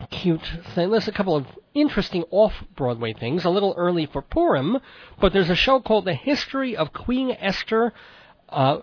a 0.00 0.06
cute 0.08 0.46
thing. 0.74 0.90
There's 0.90 1.08
a 1.08 1.12
couple 1.12 1.36
of 1.36 1.46
interesting 1.74 2.24
off 2.30 2.54
Broadway 2.76 3.12
things. 3.12 3.44
A 3.44 3.50
little 3.50 3.74
early 3.76 4.06
for 4.06 4.22
Purim, 4.22 4.78
but 5.20 5.32
there's 5.32 5.50
a 5.50 5.54
show 5.54 5.80
called 5.80 6.04
The 6.04 6.14
History 6.14 6.76
of 6.76 6.92
Queen 6.92 7.36
Esther. 7.38 7.92
Uh, 8.48 8.80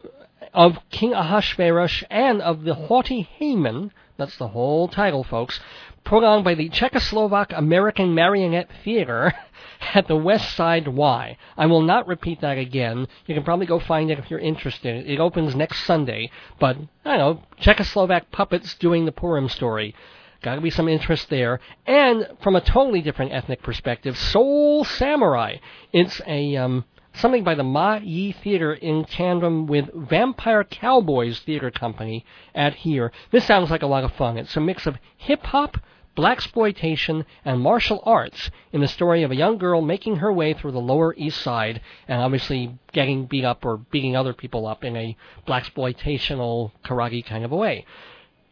of 0.53 0.78
King 0.89 1.14
Ahasuerus 1.14 2.03
and 2.10 2.41
of 2.41 2.64
the 2.64 2.74
haughty 2.74 3.22
Haman, 3.22 3.91
that's 4.18 4.38
the 4.38 4.49
whole 4.49 4.88
title, 4.88 5.24
folks, 5.24 5.60
put 6.03 6.24
on 6.24 6.43
by 6.43 6.53
the 6.53 6.70
Czechoslovak 6.70 7.58
American 7.58 8.16
Marionette 8.16 8.70
Theater 8.84 9.34
at 9.93 10.07
the 10.07 10.15
West 10.15 10.55
Side 10.55 10.88
Y. 10.88 11.38
I 11.57 11.65
will 11.65 11.82
not 11.82 12.07
repeat 12.07 12.41
that 12.41 12.57
again. 12.57 13.07
You 13.25 13.36
can 13.36 13.43
probably 13.43 13.65
go 13.65 13.80
find 13.80 14.11
it 14.11 14.19
if 14.19 14.30
you're 14.30 14.39
interested. 14.39 15.09
It 15.09 15.19
opens 15.19 15.55
next 15.55 15.86
Sunday, 15.86 16.32
but 16.59 16.78
I 17.05 17.17
don't 17.17 17.19
know, 17.19 17.43
Czechoslovak 17.61 18.32
puppets 18.32 18.75
doing 18.75 19.05
the 19.05 19.11
Purim 19.11 19.49
story. 19.49 19.95
Gotta 20.41 20.61
be 20.61 20.69
some 20.69 20.88
interest 20.88 21.30
there. 21.30 21.59
And 21.86 22.28
from 22.41 22.55
a 22.55 22.61
totally 22.61 23.01
different 23.01 23.34
ethnic 23.34 23.63
perspective, 23.63 24.17
Soul 24.17 24.84
Samurai. 24.84 25.57
It's 25.91 26.21
a 26.28 26.55
um, 26.57 26.86
something 27.13 27.43
by 27.43 27.55
the 27.55 27.63
Ma 27.63 27.95
Yi 27.95 28.32
Theater 28.32 28.73
in 28.73 29.03
tandem 29.05 29.65
with 29.65 29.89
Vampire 29.93 30.63
Cowboys 30.63 31.39
Theater 31.39 31.71
Company 31.71 32.23
at 32.53 32.75
here. 32.75 33.11
This 33.32 33.45
sounds 33.45 33.71
like 33.71 33.82
a 33.82 33.88
lot 33.88 34.03
of 34.03 34.13
fun. 34.13 34.38
It's 34.38 34.55
a 34.55 34.61
mix 34.61 34.86
of 34.86 34.97
hip 35.17 35.43
hop, 35.43 35.78
blaxploitation, 36.18 37.24
and 37.45 37.61
martial 37.61 38.01
arts 38.03 38.49
in 38.74 38.82
the 38.82 38.88
story 38.88 39.24
of 39.24 39.32
a 39.32 39.36
young 39.36 39.57
girl 39.57 39.82
making 39.82 40.18
her 40.18 40.34
way 40.34 40.53
through 40.53 40.72
the 40.72 40.80
Lower 40.80 41.13
East 41.15 41.39
Side 41.41 41.80
and 42.07 42.20
obviously 42.20 42.78
getting 42.91 43.26
beat 43.26 43.45
up 43.45 43.63
or 43.63 43.78
beating 43.78 44.15
other 44.15 44.34
people 44.34 44.65
up 44.65 44.84
in 44.84 44.97
a 44.97 45.15
blaxploitational 45.47 46.72
karate 46.84 47.24
kind 47.24 47.45
of 47.45 47.51
a 47.51 47.55
way. 47.55 47.86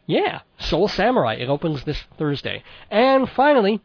Yeah, 0.06 0.40
Soul 0.58 0.86
Samurai. 0.86 1.34
It 1.34 1.48
opens 1.48 1.82
this 1.82 2.04
Thursday. 2.16 2.62
And 2.90 3.28
finally, 3.28 3.80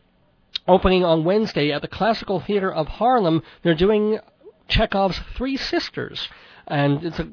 opening 0.68 1.04
on 1.04 1.26
Wednesday 1.26 1.72
at 1.72 1.82
the 1.82 1.88
Classical 1.88 2.40
Theater 2.40 2.72
of 2.72 2.88
Harlem, 2.88 3.42
they're 3.64 3.74
doing 3.74 4.20
Chekhov's 4.68 5.20
Three 5.36 5.58
Sisters, 5.58 6.30
and 6.68 7.04
it's 7.04 7.20
a 7.20 7.28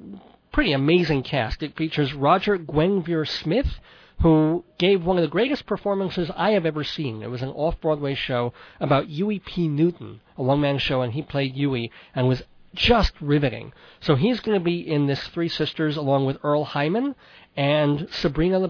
pretty 0.53 0.73
amazing 0.73 1.23
cast. 1.23 1.63
It 1.63 1.77
features 1.77 2.15
Roger 2.15 2.57
Guenveur 2.57 3.29
Smith, 3.29 3.79
who 4.21 4.65
gave 4.79 5.05
one 5.05 5.17
of 5.17 5.23
the 5.23 5.29
greatest 5.29 5.67
performances 5.67 6.31
I 6.37 6.51
have 6.51 6.67
ever 6.67 6.83
seen. 6.83 7.23
It 7.23 7.31
was 7.31 7.43
an 7.43 7.51
off 7.51 7.81
Broadway 7.81 8.15
show 8.15 8.53
about 8.81 9.07
Huey 9.07 9.39
P. 9.39 9.69
Newton, 9.69 10.21
a 10.37 10.43
one 10.43 10.61
man 10.61 10.79
show, 10.79 11.03
and 11.03 11.13
he 11.13 11.23
played 11.23 11.55
Huey 11.55 11.91
and 12.15 12.27
was 12.27 12.43
just 12.75 13.13
riveting. 13.21 13.73
So 14.01 14.15
he's 14.15 14.41
going 14.41 14.59
to 14.59 14.65
be 14.65 14.81
in 14.81 15.07
this 15.07 15.27
Three 15.29 15.49
Sisters 15.49 15.97
along 15.97 16.27
with 16.27 16.39
Earle 16.43 16.65
Hyman 16.65 17.15
and 17.57 18.09
Sabrina 18.11 18.59
Le 18.59 18.69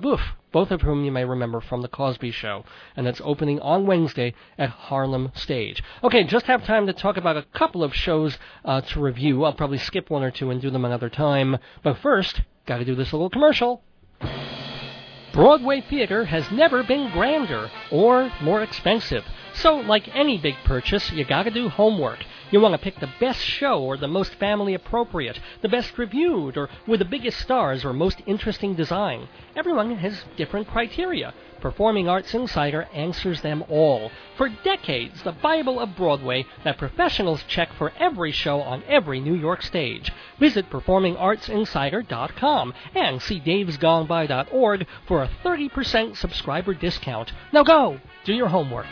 both 0.51 0.71
of 0.71 0.81
whom 0.81 1.05
you 1.05 1.13
may 1.13 1.25
remember 1.25 1.61
from 1.61 1.83
The 1.83 1.89
Cosby 1.89 2.31
Show. 2.31 2.65
And 2.97 3.07
that's 3.07 3.21
opening 3.23 3.61
on 3.61 3.87
Wednesday 3.87 4.35
at 4.57 4.71
Harlem 4.71 5.31
Stage. 5.35 5.83
Okay, 6.03 6.25
just 6.25 6.47
have 6.47 6.65
time 6.65 6.87
to 6.87 6.93
talk 6.93 7.17
about 7.17 7.37
a 7.37 7.43
couple 7.55 7.85
of 7.85 7.95
shows 7.95 8.39
uh, 8.65 8.81
to 8.81 9.01
review. 9.01 9.45
I'll 9.45 9.53
probably 9.53 9.79
skip 9.79 10.09
one 10.09 10.23
or 10.23 10.31
two 10.31 10.51
and 10.51 10.61
do 10.61 10.71
them 10.71 10.85
another 10.85 11.11
time. 11.11 11.59
But 11.83 11.99
first, 11.99 12.41
gotta 12.67 12.85
do 12.85 12.95
this 12.95 13.13
little 13.13 13.31
commercial. 13.31 13.83
Broadway 15.39 15.83
theater 15.83 16.25
has 16.25 16.51
never 16.51 16.83
been 16.83 17.13
grander 17.13 17.71
or 17.93 18.33
more 18.43 18.61
expensive. 18.61 19.25
So, 19.55 19.77
like 19.77 20.13
any 20.13 20.37
big 20.37 20.57
purchase, 20.65 21.13
you 21.13 21.25
gotta 21.25 21.53
do 21.53 21.69
homework. 21.69 22.19
You 22.51 22.61
want 22.61 22.73
to 22.75 22.79
pick 22.79 22.99
the 22.99 23.13
best 23.21 23.39
show 23.39 23.81
or 23.81 23.97
the 23.97 24.09
most 24.09 24.35
family 24.35 24.75
appropriate, 24.75 25.39
the 25.63 25.69
best 25.69 25.97
reviewed, 25.97 26.57
or 26.57 26.69
with 26.89 26.99
the 26.99 27.05
biggest 27.05 27.39
stars 27.39 27.85
or 27.85 27.93
most 27.93 28.21
interesting 28.27 28.75
design. 28.75 29.29
Everyone 29.55 29.95
has 29.99 30.25
different 30.37 30.67
criteria. 30.67 31.33
Performing 31.61 32.09
Arts 32.09 32.35
Insider 32.35 32.89
answers 32.95 33.43
them 33.43 33.65
all. 33.69 34.11
For 34.37 34.49
decades, 34.49 35.23
the 35.23 35.33
Bible 35.33 35.81
of 35.81 35.97
Broadway 35.97 36.47
that 36.65 36.79
professionals 36.79 37.43
check 37.49 37.73
for 37.73 37.93
every 37.99 38.33
show 38.33 38.61
on 38.61 38.83
every 38.89 39.21
New 39.21 39.35
York 39.35 39.63
stage. 39.63 40.13
Visit 40.39 40.71
performingartsinsider.com 40.71 42.75
and 42.95 43.21
see 43.21 43.41
davesgoneby.org 43.41 44.87
for 45.07 45.23
a 45.23 45.31
30% 45.45 46.17
subscriber 46.17 46.75
discount. 46.75 47.33
Now 47.53 47.63
go, 47.63 48.01
do 48.25 48.35
your 48.35 48.49
homework. 48.49 48.87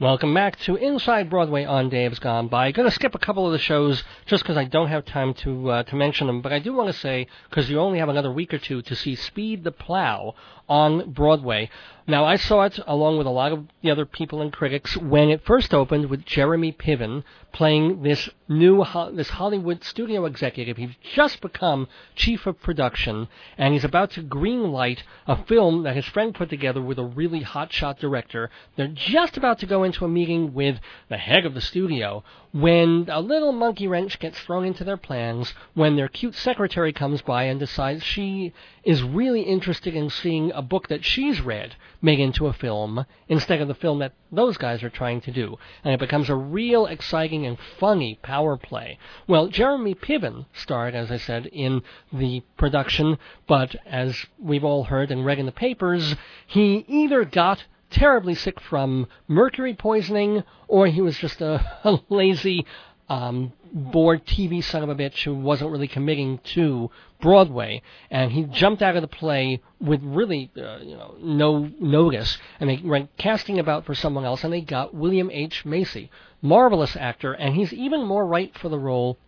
Welcome 0.00 0.32
back 0.32 0.58
to 0.60 0.76
Inside 0.76 1.28
Broadway 1.28 1.66
on 1.66 1.90
Dave's 1.90 2.20
Gone 2.20 2.48
By. 2.48 2.68
I'm 2.68 2.72
Going 2.72 2.88
to 2.88 2.94
skip 2.94 3.14
a 3.14 3.18
couple 3.18 3.44
of 3.44 3.52
the 3.52 3.58
shows 3.58 4.02
just 4.24 4.42
because 4.42 4.56
I 4.56 4.64
don't 4.64 4.88
have 4.88 5.04
time 5.04 5.34
to 5.34 5.70
uh, 5.70 5.82
to 5.82 5.94
mention 5.94 6.26
them, 6.26 6.40
but 6.40 6.54
I 6.54 6.58
do 6.58 6.72
want 6.72 6.86
to 6.86 6.98
say 6.98 7.26
because 7.50 7.68
you 7.68 7.78
only 7.78 7.98
have 7.98 8.08
another 8.08 8.32
week 8.32 8.54
or 8.54 8.58
two 8.58 8.80
to 8.80 8.96
see 8.96 9.14
Speed 9.14 9.62
the 9.62 9.72
Plow 9.72 10.36
on 10.70 11.10
Broadway. 11.10 11.68
Now, 12.10 12.24
I 12.24 12.34
saw 12.34 12.62
it 12.62 12.76
along 12.88 13.18
with 13.18 13.28
a 13.28 13.30
lot 13.30 13.52
of 13.52 13.68
the 13.82 13.90
other 13.92 14.04
people 14.04 14.42
and 14.42 14.52
critics 14.52 14.96
when 14.96 15.30
it 15.30 15.44
first 15.44 15.72
opened 15.72 16.10
with 16.10 16.26
Jeremy 16.26 16.72
Piven 16.72 17.22
playing 17.52 18.02
this 18.02 18.28
new 18.48 18.84
this 19.12 19.28
Hollywood 19.30 19.84
studio 19.84 20.24
executive. 20.24 20.76
He's 20.76 20.96
just 21.14 21.40
become 21.40 21.86
chief 22.16 22.48
of 22.48 22.60
production, 22.60 23.28
and 23.56 23.74
he's 23.74 23.84
about 23.84 24.10
to 24.12 24.24
greenlight 24.24 25.04
a 25.28 25.44
film 25.44 25.84
that 25.84 25.94
his 25.94 26.04
friend 26.04 26.34
put 26.34 26.50
together 26.50 26.82
with 26.82 26.98
a 26.98 27.04
really 27.04 27.44
hotshot 27.44 28.00
director. 28.00 28.50
They're 28.74 28.88
just 28.88 29.36
about 29.36 29.60
to 29.60 29.66
go 29.66 29.84
into 29.84 30.04
a 30.04 30.08
meeting 30.08 30.52
with 30.52 30.80
the 31.08 31.16
head 31.16 31.46
of 31.46 31.54
the 31.54 31.60
studio 31.60 32.24
when 32.52 33.06
a 33.08 33.20
little 33.20 33.52
monkey 33.52 33.86
wrench 33.86 34.18
gets 34.18 34.38
thrown 34.40 34.64
into 34.64 34.82
their 34.82 34.96
plans 34.96 35.54
when 35.74 35.94
their 35.94 36.08
cute 36.08 36.34
secretary 36.34 36.92
comes 36.92 37.22
by 37.22 37.44
and 37.44 37.60
decides 37.60 38.02
she 38.02 38.52
is 38.82 39.02
really 39.02 39.42
interested 39.42 39.94
in 39.94 40.10
seeing 40.10 40.50
a 40.52 40.62
book 40.62 40.88
that 40.88 41.04
she's 41.04 41.40
read 41.40 41.76
made 42.02 42.18
into 42.18 42.46
a 42.46 42.52
film 42.52 43.04
instead 43.28 43.60
of 43.60 43.68
the 43.68 43.74
film 43.74 44.00
that 44.00 44.12
those 44.32 44.56
guys 44.56 44.82
are 44.82 44.90
trying 44.90 45.20
to 45.20 45.30
do. 45.30 45.56
And 45.84 45.94
it 45.94 46.00
becomes 46.00 46.28
a 46.28 46.34
real 46.34 46.86
exciting 46.86 47.46
and 47.46 47.58
funny 47.78 48.18
power 48.22 48.56
play. 48.56 48.98
Well, 49.28 49.48
Jeremy 49.48 49.94
Piven 49.94 50.46
starred, 50.52 50.94
as 50.94 51.10
I 51.10 51.18
said, 51.18 51.46
in 51.46 51.82
the 52.12 52.42
production, 52.56 53.18
but 53.46 53.76
as 53.86 54.26
we've 54.38 54.64
all 54.64 54.84
heard 54.84 55.10
and 55.10 55.24
read 55.24 55.38
in 55.38 55.46
the 55.46 55.52
papers, 55.52 56.16
he 56.46 56.84
either 56.88 57.24
got 57.24 57.64
terribly 57.90 58.34
sick 58.34 58.60
from 58.60 59.06
mercury 59.28 59.74
poisoning 59.74 60.42
or 60.68 60.86
he 60.86 61.00
was 61.00 61.18
just 61.18 61.40
a, 61.40 61.78
a 61.84 61.98
lazy 62.08 62.64
um, 63.08 63.52
bored 63.72 64.24
TV 64.24 64.62
son 64.62 64.82
of 64.82 64.88
a 64.88 64.94
bitch 64.94 65.24
who 65.24 65.34
wasn't 65.34 65.70
really 65.70 65.88
committing 65.88 66.38
to 66.38 66.90
Broadway, 67.20 67.82
and 68.10 68.32
he 68.32 68.44
jumped 68.44 68.82
out 68.82 68.96
of 68.96 69.02
the 69.02 69.08
play 69.08 69.60
with 69.80 70.00
really, 70.02 70.50
uh, 70.56 70.78
you 70.78 70.96
know, 70.96 71.16
no 71.20 71.70
notice, 71.80 72.38
and 72.60 72.70
they 72.70 72.76
went 72.76 73.16
casting 73.18 73.58
about 73.58 73.84
for 73.84 73.94
someone 73.94 74.24
else, 74.24 74.44
and 74.44 74.52
they 74.52 74.60
got 74.60 74.94
William 74.94 75.30
H. 75.30 75.64
Macy, 75.64 76.10
marvelous 76.40 76.96
actor, 76.96 77.32
and 77.32 77.54
he's 77.56 77.72
even 77.72 78.04
more 78.04 78.24
right 78.24 78.56
for 78.56 78.68
the 78.68 78.78
role 78.78 79.18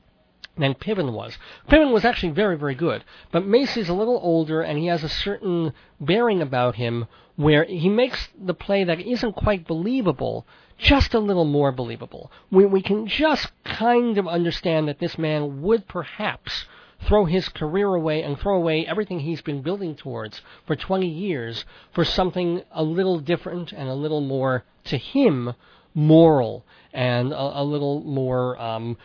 than 0.57 0.75
Piven 0.75 1.13
was. 1.13 1.39
Piven 1.69 1.93
was 1.93 2.05
actually 2.05 2.33
very, 2.33 2.57
very 2.57 2.75
good, 2.75 3.05
but 3.31 3.47
Macy's 3.47 3.89
a 3.89 3.95
little 3.95 4.21
older, 4.23 4.63
and 4.63 4.79
he 4.79 4.87
has 4.87 5.03
a 5.03 5.09
certain 5.09 5.73
bearing 6.01 6.43
about 6.43 6.77
him 6.77 7.07
where 7.37 7.65
he 7.65 7.89
makes 7.89 8.29
the 8.39 8.55
play 8.55 8.85
that 8.85 9.01
isn't 9.01 9.33
quite 9.35 9.67
believable 9.67 10.47
just 10.79 11.15
a 11.15 11.19
little 11.19 11.45
more 11.45 11.73
believable. 11.73 12.31
We, 12.51 12.67
we 12.67 12.83
can 12.83 13.07
just 13.07 13.51
kind 13.65 14.19
of 14.19 14.29
understand 14.29 14.89
that 14.89 14.99
this 14.99 15.17
man 15.17 15.63
would 15.63 15.89
perhaps 15.89 16.67
throw 17.07 17.25
his 17.25 17.49
career 17.49 17.95
away 17.95 18.23
and 18.23 18.39
throw 18.39 18.57
away 18.57 18.87
everything 18.87 19.21
he's 19.21 19.43
been 19.43 19.63
building 19.63 19.95
towards 19.95 20.41
for 20.67 20.77
20 20.77 21.07
years 21.07 21.65
for 21.93 22.05
something 22.05 22.63
a 22.71 22.83
little 22.83 23.19
different 23.19 23.73
and 23.73 23.89
a 23.89 23.95
little 23.95 24.21
more, 24.21 24.65
to 24.85 24.97
him, 24.97 25.55
moral 25.95 26.65
and 26.93 27.33
a, 27.33 27.61
a 27.61 27.65
little 27.65 28.01
more 28.01 28.61
um, 28.61 28.97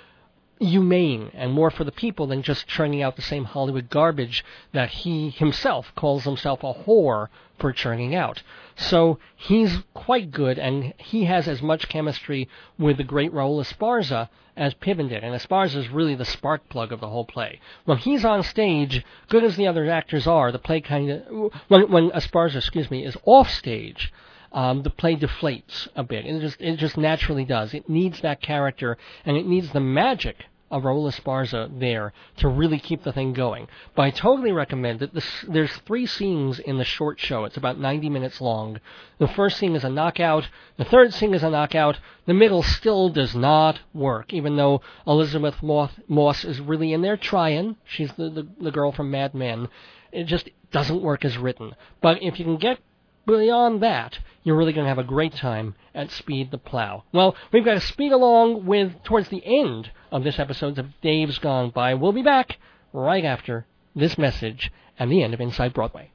humane 0.59 1.31
and 1.33 1.51
more 1.51 1.69
for 1.69 1.83
the 1.83 1.91
people 1.91 2.27
than 2.27 2.41
just 2.41 2.67
churning 2.67 3.01
out 3.01 3.15
the 3.15 3.21
same 3.21 3.45
Hollywood 3.45 3.89
garbage 3.89 4.43
that 4.73 4.89
he 4.89 5.29
himself 5.29 5.91
calls 5.95 6.23
himself 6.23 6.63
a 6.63 6.73
whore 6.73 7.27
for 7.59 7.71
churning 7.71 8.15
out. 8.15 8.41
So 8.75 9.19
he's 9.35 9.79
quite 9.93 10.31
good, 10.31 10.59
and 10.59 10.93
he 10.97 11.25
has 11.25 11.47
as 11.47 11.61
much 11.61 11.89
chemistry 11.89 12.47
with 12.77 12.97
the 12.97 13.03
great 13.03 13.33
Raul 13.33 13.61
Esparza 13.61 14.29
as 14.55 14.73
Piven 14.73 15.09
did. 15.09 15.23
And 15.23 15.35
Esparza 15.35 15.75
is 15.75 15.89
really 15.89 16.15
the 16.15 16.25
spark 16.25 16.67
plug 16.69 16.91
of 16.91 16.99
the 16.99 17.09
whole 17.09 17.25
play. 17.25 17.59
When 17.85 17.97
he's 17.97 18.25
on 18.25 18.43
stage, 18.43 19.03
good 19.29 19.43
as 19.43 19.55
the 19.55 19.67
other 19.67 19.89
actors 19.89 20.27
are, 20.27 20.51
the 20.51 20.59
play 20.59 20.81
kind 20.81 21.09
of 21.11 21.53
when 21.67 21.91
when 21.91 22.09
Esparza, 22.11 22.57
excuse 22.57 22.91
me, 22.91 23.05
is 23.05 23.17
off 23.25 23.49
stage. 23.49 24.11
Um, 24.51 24.83
the 24.83 24.89
play 24.89 25.15
deflates 25.15 25.87
a 25.95 26.03
bit. 26.03 26.25
It 26.25 26.39
just 26.41 26.61
it 26.61 26.77
just 26.77 26.97
naturally 26.97 27.45
does. 27.45 27.73
It 27.73 27.89
needs 27.89 28.21
that 28.21 28.41
character, 28.41 28.97
and 29.25 29.37
it 29.37 29.45
needs 29.45 29.71
the 29.71 29.79
magic 29.79 30.45
of 30.69 30.83
Raul 30.83 31.09
Esparza 31.09 31.69
there 31.79 32.11
to 32.37 32.47
really 32.47 32.79
keep 32.79 33.03
the 33.03 33.13
thing 33.13 33.33
going. 33.33 33.67
But 33.95 34.01
I 34.03 34.11
totally 34.11 34.51
recommend 34.51 35.01
it. 35.01 35.11
There's 35.47 35.71
three 35.85 36.05
scenes 36.05 36.59
in 36.59 36.77
the 36.77 36.83
short 36.83 37.19
show. 37.19 37.45
It's 37.45 37.57
about 37.57 37.79
90 37.79 38.09
minutes 38.09 38.41
long. 38.41 38.79
The 39.17 39.27
first 39.27 39.57
scene 39.57 39.75
is 39.75 39.85
a 39.85 39.89
knockout. 39.89 40.49
The 40.77 40.83
third 40.83 41.13
scene 41.13 41.33
is 41.33 41.43
a 41.43 41.49
knockout. 41.49 41.99
The 42.25 42.33
middle 42.33 42.63
still 42.63 43.09
does 43.09 43.33
not 43.33 43.79
work, 43.93 44.33
even 44.33 44.57
though 44.57 44.81
Elisabeth 45.05 45.63
Moss 45.63 46.43
is 46.43 46.59
really 46.59 46.91
in 46.91 47.01
there 47.01 47.17
trying. 47.17 47.77
She's 47.85 48.11
the, 48.13 48.29
the, 48.29 48.47
the 48.59 48.71
girl 48.71 48.91
from 48.91 49.09
Mad 49.09 49.33
Men. 49.33 49.69
It 50.11 50.25
just 50.25 50.49
doesn't 50.71 51.01
work 51.01 51.23
as 51.23 51.37
written. 51.37 51.75
But 52.01 52.21
if 52.21 52.39
you 52.39 52.45
can 52.45 52.57
get 52.57 52.79
beyond 53.27 53.83
that, 53.83 54.17
you're 54.43 54.55
really 54.55 54.73
going 54.73 54.85
to 54.85 54.89
have 54.89 54.97
a 54.97 55.03
great 55.03 55.35
time 55.35 55.75
at 55.93 56.09
Speed 56.09 56.49
the 56.49 56.57
Plow. 56.57 57.03
Well, 57.13 57.35
we've 57.51 57.65
got 57.65 57.75
to 57.75 57.81
speed 57.81 58.11
along 58.11 58.65
with 58.65 59.03
towards 59.03 59.29
the 59.29 59.43
end 59.45 59.91
of 60.11 60.23
this 60.23 60.39
episode 60.39 60.79
of 60.79 60.99
Dave's 61.01 61.37
Gone 61.37 61.69
By. 61.69 61.93
We'll 61.93 62.13
be 62.13 62.23
back 62.23 62.57
right 62.93 63.25
after 63.25 63.67
this 63.95 64.17
message 64.17 64.71
and 64.97 65.11
the 65.11 65.21
end 65.21 65.33
of 65.35 65.41
Inside 65.41 65.73
Broadway. 65.73 66.09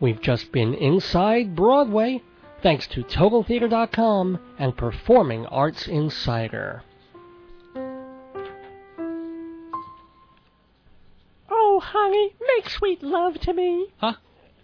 We've 0.00 0.22
just 0.22 0.50
been 0.52 0.72
inside 0.72 1.54
Broadway 1.54 2.22
thanks 2.62 2.86
to 2.88 3.02
TotalTheater.com 3.02 4.38
and 4.58 4.76
Performing 4.76 5.44
Arts 5.46 5.86
Insider. 5.86 6.82
Oh, 11.80 11.82
honey, 11.82 12.34
make 12.58 12.68
sweet 12.68 13.02
love 13.02 13.40
to 13.40 13.54
me. 13.54 13.86
Huh? 13.96 14.12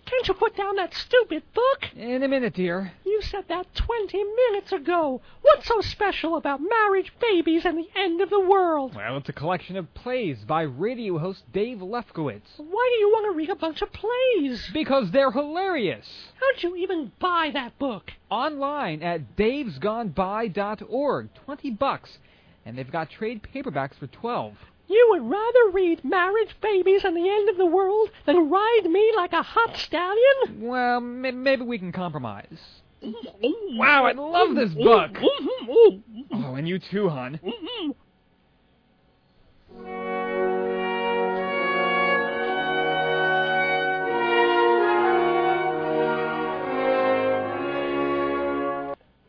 Can't 0.04 0.28
you 0.28 0.34
put 0.34 0.54
down 0.54 0.76
that 0.76 0.92
stupid 0.92 1.44
book? 1.54 1.86
In 1.96 2.22
a 2.22 2.28
minute, 2.28 2.52
dear. 2.52 2.92
You 3.06 3.22
said 3.22 3.44
that 3.48 3.74
20 3.74 4.22
minutes 4.22 4.70
ago. 4.70 5.22
What's 5.40 5.66
so 5.66 5.80
special 5.80 6.36
about 6.36 6.60
marriage, 6.60 7.14
babies, 7.18 7.64
and 7.64 7.78
the 7.78 7.88
end 7.96 8.20
of 8.20 8.28
the 8.28 8.38
world? 8.38 8.94
Well, 8.94 9.16
it's 9.16 9.30
a 9.30 9.32
collection 9.32 9.78
of 9.78 9.94
plays 9.94 10.44
by 10.46 10.60
radio 10.62 11.16
host 11.16 11.42
Dave 11.54 11.78
Lefkowitz. 11.78 12.58
Why 12.58 12.90
do 12.92 13.00
you 13.00 13.08
want 13.08 13.32
to 13.32 13.36
read 13.36 13.48
a 13.48 13.56
bunch 13.56 13.80
of 13.80 13.90
plays? 13.94 14.68
Because 14.74 15.10
they're 15.10 15.32
hilarious. 15.32 16.06
How'd 16.38 16.62
you 16.64 16.76
even 16.76 17.12
buy 17.18 17.48
that 17.54 17.78
book? 17.78 18.12
Online 18.30 19.02
at 19.02 19.36
davesgoneby.org. 19.38 21.28
20 21.46 21.70
bucks. 21.70 22.18
And 22.66 22.76
they've 22.76 22.92
got 22.92 23.08
trade 23.08 23.40
paperbacks 23.42 23.94
for 23.94 24.06
12. 24.06 24.54
You 24.88 25.06
would 25.10 25.28
rather 25.28 25.70
read 25.72 26.04
Marriage, 26.04 26.54
Babies, 26.60 27.04
and 27.04 27.16
the 27.16 27.28
End 27.28 27.48
of 27.48 27.56
the 27.56 27.66
World 27.66 28.10
than 28.24 28.50
ride 28.50 28.88
me 28.88 29.12
like 29.16 29.32
a 29.32 29.42
hot 29.42 29.76
stallion? 29.76 30.60
Well, 30.60 31.00
maybe 31.00 31.62
we 31.62 31.78
can 31.78 31.92
compromise. 31.92 32.58
Wow, 33.42 34.06
I 34.06 34.12
love 34.12 34.54
this 34.54 34.72
book. 34.72 35.16
Oh, 35.68 36.54
and 36.54 36.66
you 36.66 36.78
too, 36.78 37.08
hon. 37.08 37.40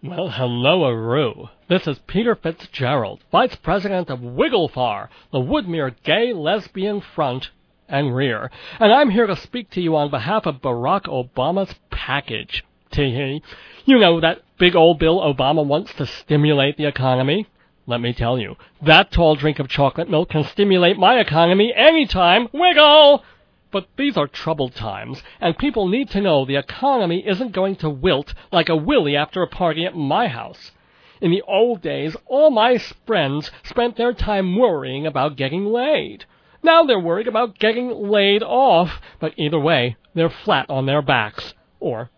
Well, 0.04 0.30
hello, 0.30 0.84
Aru. 0.84 1.50
This 1.68 1.88
is 1.88 1.98
Peter 2.06 2.36
Fitzgerald, 2.36 3.24
Vice 3.32 3.56
President 3.56 4.12
of 4.12 4.20
Wigglefar, 4.20 5.10
the 5.32 5.40
Woodmere 5.40 5.96
Gay 6.04 6.34
Lesbian 6.34 7.02
Front 7.02 7.50
and 7.90 8.16
Rear, 8.16 8.52
and 8.80 8.94
I'm 8.94 9.10
here 9.10 9.26
to 9.26 9.36
speak 9.36 9.72
to 9.72 9.82
you 9.82 9.96
on 9.96 10.12
behalf 10.12 10.46
of 10.46 10.62
Barack 10.62 11.06
Obama's 11.06 11.74
package. 11.90 12.64
Tee 12.92 13.42
You 13.86 13.98
know 13.98 14.20
that 14.20 14.44
big 14.60 14.76
old 14.76 15.00
Bill 15.00 15.20
Obama 15.20 15.66
wants 15.66 15.92
to 15.96 16.06
stimulate 16.06 16.78
the 16.78 16.86
economy? 16.86 17.48
Let 17.88 18.00
me 18.00 18.14
tell 18.14 18.38
you, 18.38 18.56
that 18.84 19.12
tall 19.12 19.36
drink 19.36 19.58
of 19.58 19.68
chocolate 19.68 20.12
milk 20.12 20.30
can 20.30 20.44
stimulate 20.44 21.00
my 21.00 21.20
economy 21.20 21.74
anytime. 21.76 22.50
Wiggle! 22.54 23.24
But 23.70 23.88
these 23.98 24.16
are 24.16 24.28
troubled 24.28 24.76
times, 24.76 25.22
and 25.42 25.58
people 25.58 25.88
need 25.88 26.10
to 26.12 26.22
know 26.22 26.46
the 26.46 26.56
economy 26.56 27.28
isn't 27.28 27.52
going 27.52 27.76
to 27.78 27.90
wilt 27.90 28.34
like 28.52 28.70
a 28.70 28.76
willy 28.76 29.16
after 29.16 29.42
a 29.42 29.48
party 29.48 29.86
at 29.86 29.96
my 29.96 30.28
house. 30.28 30.72
In 31.20 31.32
the 31.32 31.42
old 31.42 31.82
days, 31.82 32.16
all 32.28 32.50
my 32.50 32.78
friends 32.78 33.52
spent 33.64 33.96
their 33.96 34.14
time 34.14 34.56
worrying 34.56 35.06
about 35.06 35.36
getting 35.36 35.66
laid. 35.66 36.26
Now 36.64 36.84
they're 36.84 37.00
worried 37.00 37.28
about 37.28 37.60
getting 37.60 37.90
laid 37.90 38.42
off, 38.44 39.02
but 39.20 39.34
either 39.38 39.60
way, 39.60 39.98
they're 40.14 40.30
flat 40.30 40.70
on 40.70 40.86
their 40.86 41.02
backs. 41.02 41.54
Or, 41.80 42.10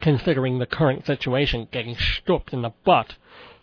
considering 0.00 0.58
the 0.58 0.66
current 0.66 1.06
situation, 1.06 1.68
getting 1.72 1.96
stooped 1.96 2.52
in 2.52 2.62
the 2.62 2.72
butt. 2.84 3.16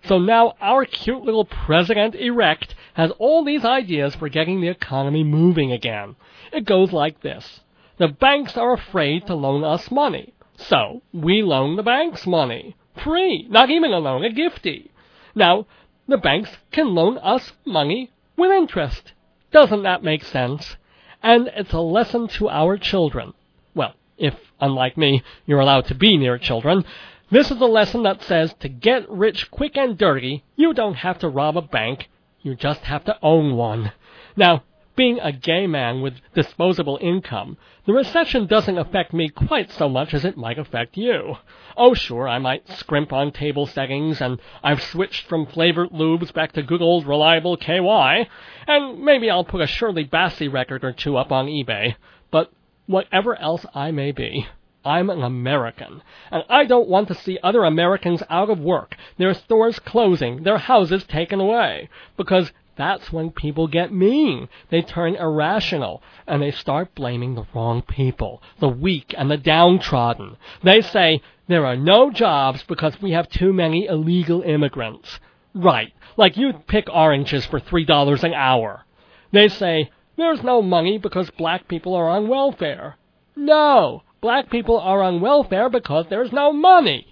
So 0.04 0.18
now 0.20 0.56
our 0.60 0.86
cute 0.86 1.24
little 1.24 1.46
President 1.46 2.16
Erect 2.16 2.76
has 2.96 3.12
all 3.20 3.44
these 3.44 3.64
ideas 3.64 4.16
for 4.16 4.30
getting 4.30 4.60
the 4.60 4.68
economy 4.68 5.24
moving 5.24 5.72
again. 5.72 6.16
It 6.52 6.66
goes 6.66 6.92
like 6.92 7.22
this. 7.22 7.62
The 7.98 8.08
banks 8.08 8.58
are 8.58 8.74
afraid 8.74 9.28
to 9.28 9.36
loan 9.36 9.64
us 9.64 9.92
money. 9.92 10.34
So, 10.58 11.02
we 11.14 11.44
loan 11.44 11.76
the 11.76 11.84
banks 11.84 12.28
money. 12.28 12.76
Free. 12.96 13.48
Not 13.50 13.70
even 13.70 13.92
a 13.92 14.00
loan, 14.00 14.24
a 14.26 14.30
gifty. 14.30 14.90
Now, 15.34 15.66
the 16.08 16.18
banks 16.18 16.58
can 16.72 16.94
loan 16.94 17.18
us 17.20 17.54
money 17.66 18.12
with 18.36 18.52
interest. 18.52 19.14
Doesn't 19.52 19.84
that 19.84 20.04
make 20.04 20.24
sense? 20.24 20.76
And 21.24 21.50
it's 21.56 21.74
a 21.74 21.80
lesson 21.80 22.28
to 22.30 22.50
our 22.50 22.78
children. 22.78 23.34
Well, 23.74 23.94
if, 24.18 24.36
unlike 24.60 24.98
me, 24.98 25.24
you're 25.46 25.60
allowed 25.60 25.86
to 25.86 25.96
be 25.96 26.18
near 26.18 26.38
children, 26.38 26.86
this 27.30 27.50
is 27.50 27.62
a 27.62 27.66
lesson 27.66 28.04
that 28.04 28.22
says 28.22 28.54
to 28.60 28.68
get 28.68 29.10
rich 29.10 29.50
quick 29.52 29.78
and 29.78 29.98
dirty, 29.98 30.44
you 30.56 30.74
don't 30.74 30.96
have 30.96 31.20
to 31.20 31.30
rob 31.30 31.56
a 31.56 31.62
bank, 31.62 32.10
you 32.42 32.56
just 32.56 32.82
have 32.82 33.06
to 33.06 33.18
own 33.22 33.56
one. 33.56 33.94
Now, 34.36 34.64
being 34.96 35.20
a 35.20 35.32
gay 35.32 35.68
man 35.68 36.02
with 36.02 36.22
disposable 36.34 36.98
income, 37.02 37.58
the 37.86 37.94
recession 37.94 38.46
doesn't 38.46 38.78
affect 38.78 39.14
me 39.14 39.30
quite 39.30 39.72
so 39.72 39.88
much 39.90 40.14
as 40.14 40.26
it 40.26 40.38
might 40.38 40.60
affect 40.60 40.98
you. 40.98 41.38
Oh, 41.78 41.94
sure, 41.94 42.28
I 42.28 42.40
might 42.40 42.68
scrimp 42.68 43.14
on 43.14 43.32
table 43.32 43.66
settings, 43.66 44.22
and 44.22 44.40
I've 44.64 44.84
switched 44.84 45.28
from 45.28 45.46
flavored 45.46 45.90
lubes 45.90 46.34
back 46.34 46.52
to 46.54 46.64
good 46.64 46.82
old 46.82 47.08
reliable 47.08 47.58
KY, 47.58 48.28
and 48.68 49.00
maybe 49.00 49.30
I'll 49.30 49.46
put 49.46 49.62
a 49.62 49.68
Shirley 49.68 50.06
Bassey 50.06 50.52
record 50.52 50.84
or 50.84 50.92
two 50.92 51.18
up 51.18 51.32
on 51.32 51.48
eBay. 51.48 51.96
But 52.30 52.52
whatever 52.86 53.40
else 53.40 53.66
I 53.74 53.92
may 53.92 54.12
be. 54.12 54.48
I'm 54.84 55.12
an 55.12 55.22
American, 55.22 56.02
and 56.32 56.44
I 56.50 56.66
don't 56.66 56.90
want 56.90 57.08
to 57.10 57.14
see 57.14 57.38
other 57.44 57.66
Americans 57.66 58.24
out 58.32 58.50
of 58.50 58.60
work, 58.60 58.96
their 59.18 59.36
stores 59.36 59.78
closing, 59.78 60.42
their 60.42 60.58
houses 60.58 61.04
taken 61.04 61.40
away, 61.40 61.88
because 62.18 62.52
that's 62.82 63.14
when 63.14 63.30
people 63.30 63.68
get 63.68 63.94
mean. 63.94 64.50
They 64.72 64.82
turn 64.82 65.16
irrational, 65.16 66.02
and 66.26 66.42
they 66.42 66.52
start 66.52 66.96
blaming 66.96 67.36
the 67.36 67.46
wrong 67.54 67.84
people, 67.84 68.42
the 68.60 68.68
weak 68.68 69.14
and 69.18 69.30
the 69.30 69.38
downtrodden. 69.38 70.38
They 70.64 70.82
say, 70.82 71.22
there 71.48 71.66
are 71.66 71.76
no 71.76 72.10
jobs 72.12 72.64
because 72.64 73.00
we 73.02 73.12
have 73.12 73.30
too 73.30 73.54
many 73.54 73.86
illegal 73.86 74.42
immigrants. 74.42 75.20
Right, 75.54 75.94
like 76.18 76.38
you'd 76.38 76.66
pick 76.66 76.90
oranges 76.90 77.46
for 77.46 77.60
$3 77.60 78.24
an 78.24 78.34
hour. 78.34 78.86
They 79.32 79.48
say, 79.48 79.92
there's 80.18 80.44
no 80.44 80.62
money 80.62 80.98
because 80.98 81.30
black 81.32 81.68
people 81.68 81.94
are 81.94 82.10
on 82.10 82.28
welfare. 82.28 82.96
No, 83.36 84.04
black 84.22 84.50
people 84.50 84.80
are 84.80 85.02
on 85.02 85.22
welfare 85.22 85.70
because 85.70 86.06
there's 86.10 86.32
no 86.32 86.52
money. 86.52 87.11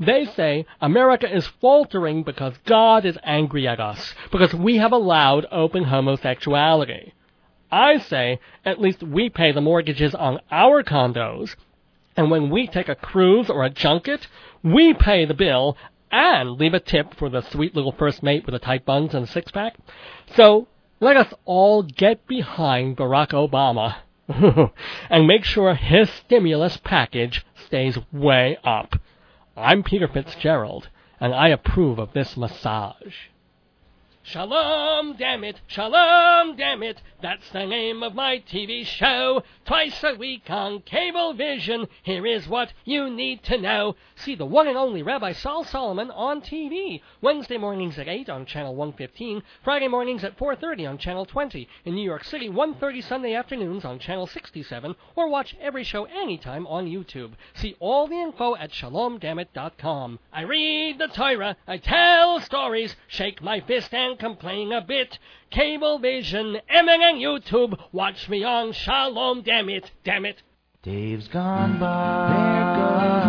They 0.00 0.26
say 0.26 0.66
America 0.80 1.32
is 1.32 1.46
faltering 1.60 2.22
because 2.22 2.54
God 2.64 3.04
is 3.04 3.18
angry 3.24 3.66
at 3.66 3.80
us, 3.80 4.14
because 4.30 4.54
we 4.54 4.76
have 4.76 4.92
allowed 4.92 5.46
open 5.50 5.84
homosexuality. 5.84 7.12
I 7.70 7.98
say 7.98 8.38
at 8.64 8.80
least 8.80 9.02
we 9.02 9.28
pay 9.28 9.52
the 9.52 9.60
mortgages 9.60 10.14
on 10.14 10.40
our 10.50 10.82
condos, 10.82 11.56
and 12.16 12.30
when 12.30 12.50
we 12.50 12.66
take 12.66 12.88
a 12.88 12.94
cruise 12.94 13.50
or 13.50 13.64
a 13.64 13.70
junket, 13.70 14.26
we 14.62 14.94
pay 14.94 15.24
the 15.24 15.34
bill 15.34 15.76
and 16.10 16.52
leave 16.52 16.74
a 16.74 16.80
tip 16.80 17.14
for 17.14 17.28
the 17.28 17.42
sweet 17.42 17.74
little 17.74 17.92
first 17.92 18.22
mate 18.22 18.46
with 18.46 18.54
the 18.54 18.58
tight 18.58 18.84
buns 18.84 19.14
and 19.14 19.24
a 19.24 19.28
six 19.28 19.50
pack. 19.52 19.76
So 20.34 20.68
let 21.00 21.16
us 21.16 21.32
all 21.44 21.82
get 21.82 22.26
behind 22.26 22.96
Barack 22.96 23.30
Obama 23.30 23.96
and 25.10 25.26
make 25.26 25.44
sure 25.44 25.74
his 25.74 26.10
stimulus 26.10 26.76
package 26.78 27.44
stays 27.66 27.98
way 28.12 28.58
up. 28.64 28.94
I'm 29.60 29.82
Peter 29.82 30.06
Fitzgerald, 30.06 30.88
and 31.20 31.34
I 31.34 31.48
approve 31.48 31.98
of 31.98 32.12
this 32.12 32.36
massage. 32.36 33.14
Shalom, 34.30 35.16
damn 35.16 35.42
it, 35.42 35.58
shalom, 35.68 36.54
damn 36.54 36.82
it, 36.82 37.00
that's 37.22 37.48
the 37.48 37.64
name 37.64 38.02
of 38.02 38.14
my 38.14 38.42
TV 38.46 38.84
show. 38.84 39.42
Twice 39.64 40.04
a 40.04 40.16
week 40.16 40.50
on 40.50 40.80
Cablevision, 40.80 41.88
here 42.02 42.26
is 42.26 42.46
what 42.46 42.74
you 42.84 43.08
need 43.08 43.42
to 43.44 43.56
know. 43.56 43.96
See 44.16 44.34
the 44.34 44.44
one 44.44 44.68
and 44.68 44.76
only 44.76 45.02
Rabbi 45.02 45.32
Saul 45.32 45.64
Solomon 45.64 46.10
on 46.10 46.42
TV, 46.42 47.00
Wednesday 47.22 47.56
mornings 47.56 47.98
at 47.98 48.06
8 48.06 48.28
on 48.28 48.44
Channel 48.44 48.74
115, 48.74 49.42
Friday 49.64 49.88
mornings 49.88 50.22
at 50.22 50.36
4.30 50.36 50.90
on 50.90 50.98
Channel 50.98 51.24
20, 51.24 51.66
in 51.86 51.94
New 51.94 52.04
York 52.04 52.24
City, 52.24 52.50
1.30 52.50 53.02
Sunday 53.04 53.34
afternoons 53.34 53.86
on 53.86 53.98
Channel 53.98 54.26
67, 54.26 54.94
or 55.16 55.30
watch 55.30 55.56
every 55.58 55.84
show 55.84 56.04
anytime 56.04 56.66
on 56.66 56.84
YouTube. 56.84 57.32
See 57.54 57.76
all 57.80 58.06
the 58.06 58.20
info 58.20 58.56
at 58.56 58.72
shalomdammit.com. 58.72 60.18
I 60.34 60.42
read 60.42 60.98
the 60.98 61.08
Torah, 61.08 61.56
I 61.66 61.78
tell 61.78 62.40
stories, 62.40 62.94
shake 63.06 63.40
my 63.40 63.60
fist 63.60 63.94
and 63.94 64.17
complain 64.18 64.72
a 64.72 64.80
bit. 64.80 65.18
Cablevision, 65.52 66.60
MNN 66.70 67.20
YouTube, 67.20 67.78
watch 67.92 68.28
me 68.28 68.44
on 68.44 68.72
Shalom, 68.72 69.42
damn 69.42 69.68
it, 69.68 69.90
damn 70.04 70.24
it. 70.24 70.42
Dave's 70.82 71.28
gone 71.28 71.78
by. 71.78 73.27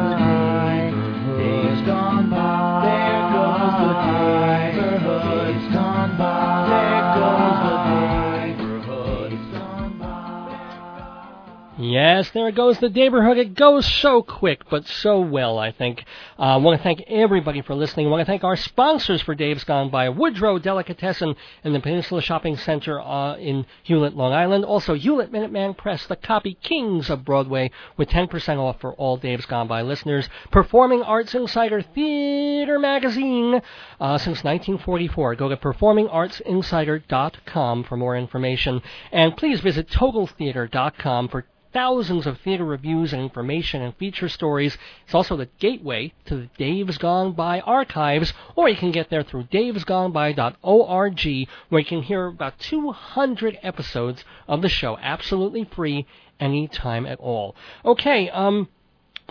Yes, 11.90 12.30
there 12.30 12.52
goes 12.52 12.78
the 12.78 12.90
neighborhood. 12.90 13.40
It 13.40 13.56
goes 13.56 13.84
so 13.84 14.22
quick, 14.22 14.70
but 14.70 14.86
so 14.86 15.22
well, 15.22 15.58
I 15.58 15.72
think. 15.72 16.06
Uh, 16.38 16.44
I 16.44 16.58
want 16.58 16.78
to 16.78 16.84
thank 16.84 17.02
everybody 17.08 17.64
for 17.64 17.74
listening. 17.74 18.06
I 18.06 18.12
want 18.12 18.22
to 18.22 18.26
thank 18.26 18.44
our 18.44 18.56
sponsors 18.56 19.24
for 19.24 19.34
Dave's 19.34 19.64
Gone 19.64 19.90
By, 19.90 20.10
Woodro 20.10 20.62
Delicatessen 20.62 21.36
and 21.64 21.74
the 21.74 21.80
Peninsula 21.80 22.22
Shopping 22.22 22.58
Center 22.58 23.02
uh, 23.02 23.38
in 23.38 23.66
Hewlett, 23.82 24.16
Long 24.16 24.34
Island. 24.34 24.66
Also, 24.66 24.94
Hewlett 24.94 25.32
Minuteman 25.32 25.76
Press, 25.76 26.06
the 26.06 26.16
copy 26.16 26.60
kings 26.62 27.10
of 27.10 27.26
Broadway, 27.26 27.72
with 27.98 28.10
10% 28.10 28.60
off 28.60 28.80
for 28.80 28.94
all 28.94 29.18
Dave's 29.18 29.48
Gone 29.48 29.68
By 29.68 29.82
listeners. 29.82 30.30
Performing 30.52 31.02
Arts 31.02 31.34
Insider 31.34 31.82
Theater 31.82 32.78
Magazine 32.78 33.64
uh, 34.00 34.20
since 34.20 34.44
1944. 34.44 35.34
Go 35.34 35.50
to 35.50 35.58
performingartsinsider.com 35.58 37.84
for 37.86 37.98
more 37.98 38.16
information. 38.16 38.84
And 39.12 39.36
please 39.36 39.62
visit 39.62 39.90
totaltheater.com 39.90 41.30
for 41.30 41.46
thousands 41.74 42.26
of 42.26 42.40
theater 42.40 42.66
reviews 42.66 43.14
and 43.14 43.22
information 43.22 43.82
and 43.82 43.96
feature 43.96 44.30
stories. 44.30 44.78
It's 45.06 45.16
also 45.16 45.38
the 45.38 45.50
gateway 45.60 46.14
to 46.26 46.36
the 46.36 46.50
Dave's 46.58 46.98
Gone 46.98 47.34
By 47.34 47.60
archives, 47.62 48.34
or 48.56 48.70
you 48.70 48.76
can 48.76 48.92
get 48.92 49.10
there 49.10 49.24
through 49.24 49.46
davesgoneby.org, 49.46 51.48
where 51.70 51.80
you 51.80 51.86
can 51.86 52.04
hear 52.04 52.28
about 52.28 52.60
200 52.60 53.60
episodes 53.62 54.24
of 54.48 54.62
the 54.62 54.70
show 54.70 54.98
absolutely 55.02 55.66
free 55.66 56.06
anytime 56.40 57.06
at 57.06 57.20
all. 57.20 57.56
Okay, 57.86 58.30
um, 58.30 58.68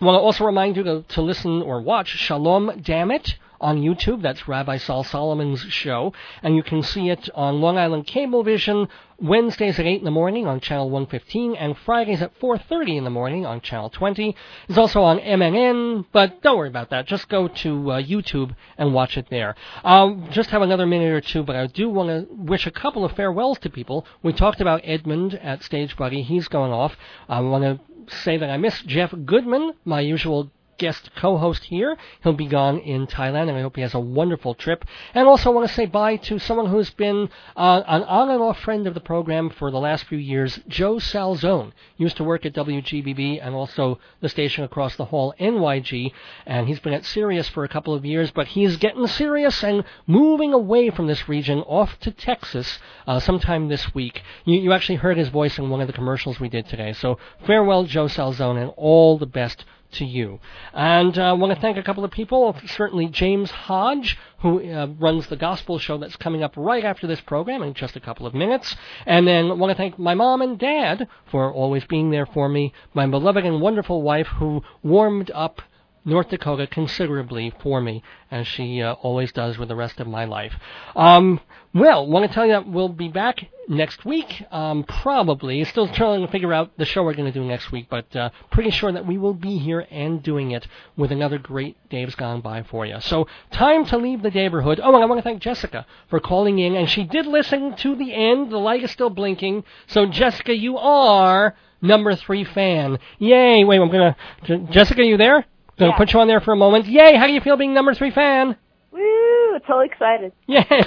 well, 0.01 0.15
I 0.15 0.19
also 0.19 0.45
remind 0.45 0.77
you 0.77 0.85
to, 0.85 1.05
to 1.09 1.23
listen 1.23 1.63
or 1.63 1.81
watch 1.81 2.09
Shalom 2.09 2.81
Damn 2.83 3.11
It 3.11 3.37
on 3.61 3.83
YouTube. 3.83 4.23
That's 4.23 4.47
Rabbi 4.47 4.77
Saul 4.77 5.03
Solomon's 5.03 5.63
show. 5.63 6.13
And 6.43 6.55
you 6.55 6.63
can 6.63 6.83
see 6.83 7.11
it 7.11 7.29
on 7.35 7.61
Long 7.61 7.77
Island 7.77 8.07
Cablevision 8.07 8.89
Wednesdays 9.21 9.81
at 9.81 9.87
8 9.87 9.99
in 9.99 10.05
the 10.05 10.13
morning 10.13 10.47
on 10.47 10.61
Channel 10.61 10.91
115 10.91 11.57
and 11.57 11.77
Fridays 11.79 12.23
at 12.23 12.39
4.30 12.39 12.99
in 12.99 13.05
the 13.05 13.11
morning 13.11 13.45
on 13.45 13.61
Channel 13.61 13.91
20. 13.91 14.37
It's 14.69 14.79
also 14.79 15.03
on 15.03 15.19
MNN, 15.19 16.07
but 16.13 16.41
don't 16.41 16.57
worry 16.57 16.69
about 16.69 16.91
that. 16.91 17.07
Just 17.07 17.29
go 17.29 17.49
to 17.49 17.91
uh, 17.91 18.03
YouTube 18.03 18.55
and 18.77 18.95
watch 18.95 19.17
it 19.17 19.27
there. 19.29 19.57
I'll 19.83 20.15
just 20.31 20.51
have 20.51 20.63
another 20.63 20.87
minute 20.87 21.13
or 21.13 21.21
two, 21.21 21.43
but 21.43 21.57
I 21.57 21.67
do 21.67 21.89
want 21.89 22.11
to 22.11 22.33
wish 22.33 22.67
a 22.67 22.71
couple 22.71 23.05
of 23.05 23.13
farewells 23.13 23.59
to 23.61 23.71
people. 23.71 24.07
We 24.23 24.33
talked 24.33 24.61
about 24.61 24.83
Edmund 24.85 25.35
at 25.35 25.65
Stage 25.65 25.97
Buddy. 25.97 26.23
He's 26.23 26.47
going 26.47 26.73
off. 26.73 26.97
I 27.29 27.41
want 27.41 27.65
to 27.65 28.15
say 28.23 28.37
that 28.37 28.51
I 28.51 28.57
miss 28.57 28.81
Jeff 28.83 29.13
Goodman, 29.25 29.75
my 29.85 30.01
usual 30.01 30.51
guest 30.79 31.11
co-host 31.17 31.65
here. 31.65 31.97
He'll 32.23 32.33
be 32.33 32.47
gone 32.47 32.79
in 32.79 33.07
Thailand, 33.07 33.49
and 33.49 33.59
I 33.59 33.63
hope 33.63 33.77
he 33.77 33.83
has 33.83 33.95
a 33.95 34.01
wonderful 34.01 34.55
trip. 34.55 34.85
And 35.15 35.27
also 35.29 35.51
I 35.51 35.55
want 35.55 35.69
to 35.69 35.75
say 35.75 35.87
bye 35.87 36.17
to 36.17 36.39
someone 36.39 36.67
who's 36.67 36.91
been 36.91 37.29
uh, 37.57 37.83
an 37.87 38.03
on 38.05 38.31
and 38.31 38.41
off 38.41 38.61
friend 38.61 38.87
of 38.87 38.95
the 38.95 39.01
program 39.01 39.51
for 39.51 39.71
the 39.71 39.81
last 39.81 40.05
few 40.05 40.19
years, 40.19 40.61
Joe 40.69 40.97
Salzone. 40.97 41.73
Used 41.97 42.17
to 42.19 42.25
work 42.25 42.47
at 42.47 42.55
WGBB 42.55 43.41
and 43.43 43.55
also 43.55 43.99
the 44.21 44.29
station 44.29 44.65
across 44.65 44.97
the 44.97 45.07
hall, 45.07 45.35
NYG, 45.41 46.13
and 46.47 46.69
he's 46.69 46.81
been 46.81 46.93
at 46.93 47.05
Sirius 47.05 47.49
for 47.49 47.65
a 47.65 47.69
couple 47.69 47.95
of 47.95 48.05
years, 48.05 48.31
but 48.31 48.49
he's 48.49 48.77
getting 48.77 49.07
serious 49.07 49.63
and 49.63 49.85
moving 50.07 50.53
away 50.53 50.91
from 50.91 51.07
this 51.07 51.29
region 51.29 51.59
off 51.61 51.99
to 52.01 52.11
Texas 52.11 52.79
uh, 53.07 53.19
sometime 53.21 53.69
this 53.69 53.95
week. 53.95 54.23
You, 54.45 54.61
you 54.61 54.73
actually 54.73 54.97
heard 54.97 55.17
his 55.17 55.29
voice 55.29 55.59
in 55.59 55.71
one 55.71 55.81
of 55.81 55.87
the 55.87 55.93
commercials 55.93 56.41
we 56.41 56.49
did 56.49 56.67
today. 56.67 56.93
So 56.93 57.19
farewell, 57.47 57.85
Joe 57.85 58.07
Salzone, 58.07 58.61
and 58.61 58.73
all 58.77 59.19
the 59.19 59.27
best 59.27 59.65
to 59.93 60.05
you. 60.05 60.41
And 60.73 61.19
I 61.19 61.31
uh, 61.31 61.37
want 61.37 61.55
to 61.55 61.61
thank 61.61 61.77
a 61.77 61.83
couple 61.83 62.05
of 62.05 62.11
people, 62.11 62.57
certainly 62.67 63.07
James 63.07 63.51
Hodge, 63.51 64.19
who 64.41 64.63
uh, 64.71 64.87
runs 64.99 65.27
the 65.27 65.37
gospel 65.37 65.79
show 65.79 65.99
that's 65.99 66.17
coming 66.17 66.43
up 66.43 66.55
right 66.57 66.85
after 66.85 67.07
this 67.07 67.21
program 67.21 67.63
in 67.63 67.75
just 67.75 67.97
a 67.97 68.01
couple 68.01 68.27
of 68.27 68.35
minutes. 68.35 68.77
And 69.07 69.27
then 69.27 69.51
I 69.51 69.55
want 69.55 69.71
to 69.71 69.77
thank 69.77 69.99
my 69.99 70.15
mom 70.15 70.43
and 70.43 70.59
dad 70.59 71.09
for 71.31 71.53
always 71.53 71.85
being 71.85 72.11
there 72.11 72.27
for 72.27 72.49
me, 72.49 72.73
my 72.95 73.07
beloved 73.07 73.45
and 73.45 73.61
wonderful 73.61 74.03
wife 74.03 74.29
who 74.39 74.63
warmed 74.83 75.31
up 75.33 75.63
North 76.09 76.31
Dakota 76.31 76.67
considerably 76.67 77.53
for 77.63 77.83
me, 77.83 78.03
as 78.31 78.47
she 78.47 78.81
uh, 78.81 78.95
always 78.95 79.31
does 79.31 79.59
with 79.59 79.69
the 79.69 79.77
rest 79.77 80.01
of 80.01 80.07
my 80.07 80.25
life. 80.25 80.55
Um, 80.97 81.39
well, 81.75 82.07
want 82.07 82.27
to 82.27 82.35
tell 82.35 82.47
you 82.47 82.53
that 82.53 82.67
we'll 82.67 82.89
be 82.89 83.09
back 83.09 83.47
next 83.69 84.07
week, 84.07 84.43
um, 84.51 84.85
probably. 84.85 85.63
Still 85.65 85.87
trying 85.87 86.25
to 86.25 86.33
figure 86.33 86.55
out 86.55 86.79
the 86.79 86.87
show 86.87 87.03
we're 87.03 87.13
going 87.13 87.31
to 87.31 87.39
do 87.39 87.45
next 87.45 87.71
week, 87.71 87.89
but 87.91 88.17
uh, 88.17 88.31
pretty 88.51 88.71
sure 88.71 88.91
that 88.91 89.07
we 89.07 89.19
will 89.19 89.35
be 89.35 89.59
here 89.59 89.87
and 89.91 90.23
doing 90.23 90.53
it 90.53 90.67
with 90.97 91.13
another 91.13 91.37
great 91.37 91.77
Dave's 91.91 92.15
Gone 92.15 92.41
By 92.41 92.63
for 92.63 92.87
you. 92.87 93.01
So, 93.01 93.29
time 93.51 93.85
to 93.87 93.99
leave 93.99 94.23
the 94.23 94.31
neighborhood. 94.31 94.81
Oh, 94.83 94.95
and 94.95 95.03
I 95.03 95.07
want 95.07 95.19
to 95.19 95.23
thank 95.23 95.43
Jessica 95.43 95.85
for 96.09 96.21
calling 96.21 96.59
in, 96.59 96.75
and 96.75 96.89
she 96.89 97.05
did 97.05 97.27
listen 97.27 97.77
to 97.77 97.95
the 97.95 98.15
end. 98.15 98.51
The 98.51 98.57
light 98.57 98.83
is 98.83 98.91
still 98.91 99.11
blinking. 99.11 99.65
So, 99.89 100.07
Jessica, 100.07 100.57
you 100.57 100.79
are 100.79 101.55
number 101.83 102.15
three 102.15 102.45
fan. 102.45 102.99
Yay! 103.19 103.63
Wait, 103.65 103.79
I'm 103.79 103.91
going 103.91 104.15
to. 104.47 104.59
Jessica, 104.73 105.05
you 105.05 105.19
there? 105.19 105.45
Gonna 105.79 105.93
Yeah. 105.93 105.97
put 105.97 106.13
you 106.13 106.21
on 106.21 106.27
there 106.29 106.41
for 106.41 106.53
a 106.53 106.57
moment. 106.57 106.87
Yay! 106.87 107.15
How 107.17 107.27
do 107.27 107.33
you 107.33 107.41
feel 107.41 107.57
being 107.57 107.75
number 107.75 107.95
three 107.95 108.11
fan? 108.11 108.57
Woo! 108.93 109.59
Totally 109.67 109.87
excited. 109.87 110.33
Yay! 110.47 110.65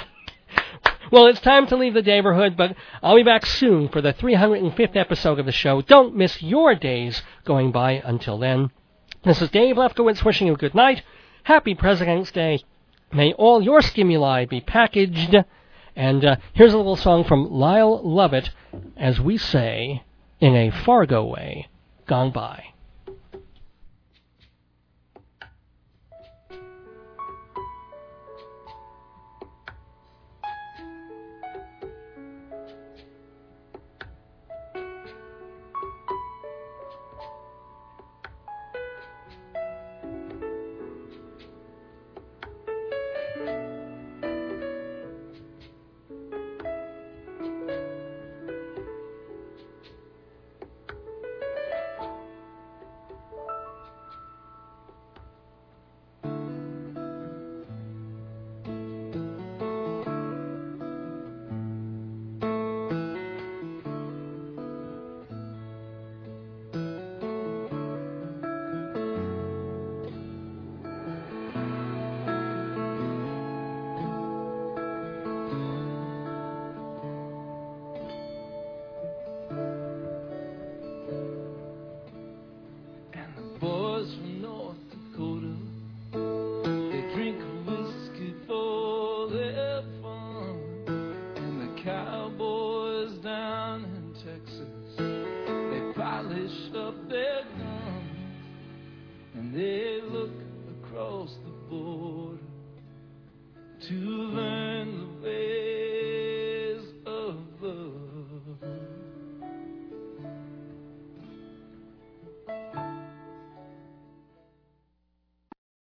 Well, 1.10 1.26
it's 1.26 1.40
time 1.40 1.66
to 1.66 1.76
leave 1.76 1.92
the 1.92 2.00
neighborhood, 2.00 2.56
but 2.56 2.74
I'll 3.02 3.16
be 3.16 3.22
back 3.22 3.44
soon 3.44 3.90
for 3.90 4.00
the 4.00 4.14
305th 4.14 4.96
episode 4.96 5.38
of 5.38 5.44
the 5.44 5.52
show. 5.52 5.82
Don't 5.82 6.16
miss 6.16 6.40
your 6.40 6.74
days 6.74 7.22
going 7.44 7.70
by 7.70 8.00
until 8.02 8.38
then. 8.38 8.70
This 9.22 9.42
is 9.42 9.50
Dave 9.50 9.76
Lefkowitz 9.76 10.24
wishing 10.24 10.46
you 10.46 10.54
a 10.54 10.56
good 10.56 10.74
night. 10.74 11.02
Happy 11.42 11.74
President's 11.74 12.30
Day. 12.30 12.60
May 13.12 13.34
all 13.34 13.60
your 13.60 13.82
stimuli 13.82 14.46
be 14.46 14.62
packaged. 14.62 15.36
And 15.94 16.24
uh, 16.24 16.36
here's 16.54 16.72
a 16.72 16.78
little 16.78 16.96
song 16.96 17.24
from 17.24 17.50
Lyle 17.50 18.00
Lovett 18.02 18.48
as 18.96 19.20
we 19.20 19.36
say 19.36 20.02
in 20.40 20.56
a 20.56 20.70
Fargo 20.70 21.26
way. 21.26 21.68
gone 22.06 22.30
by. 22.30 22.71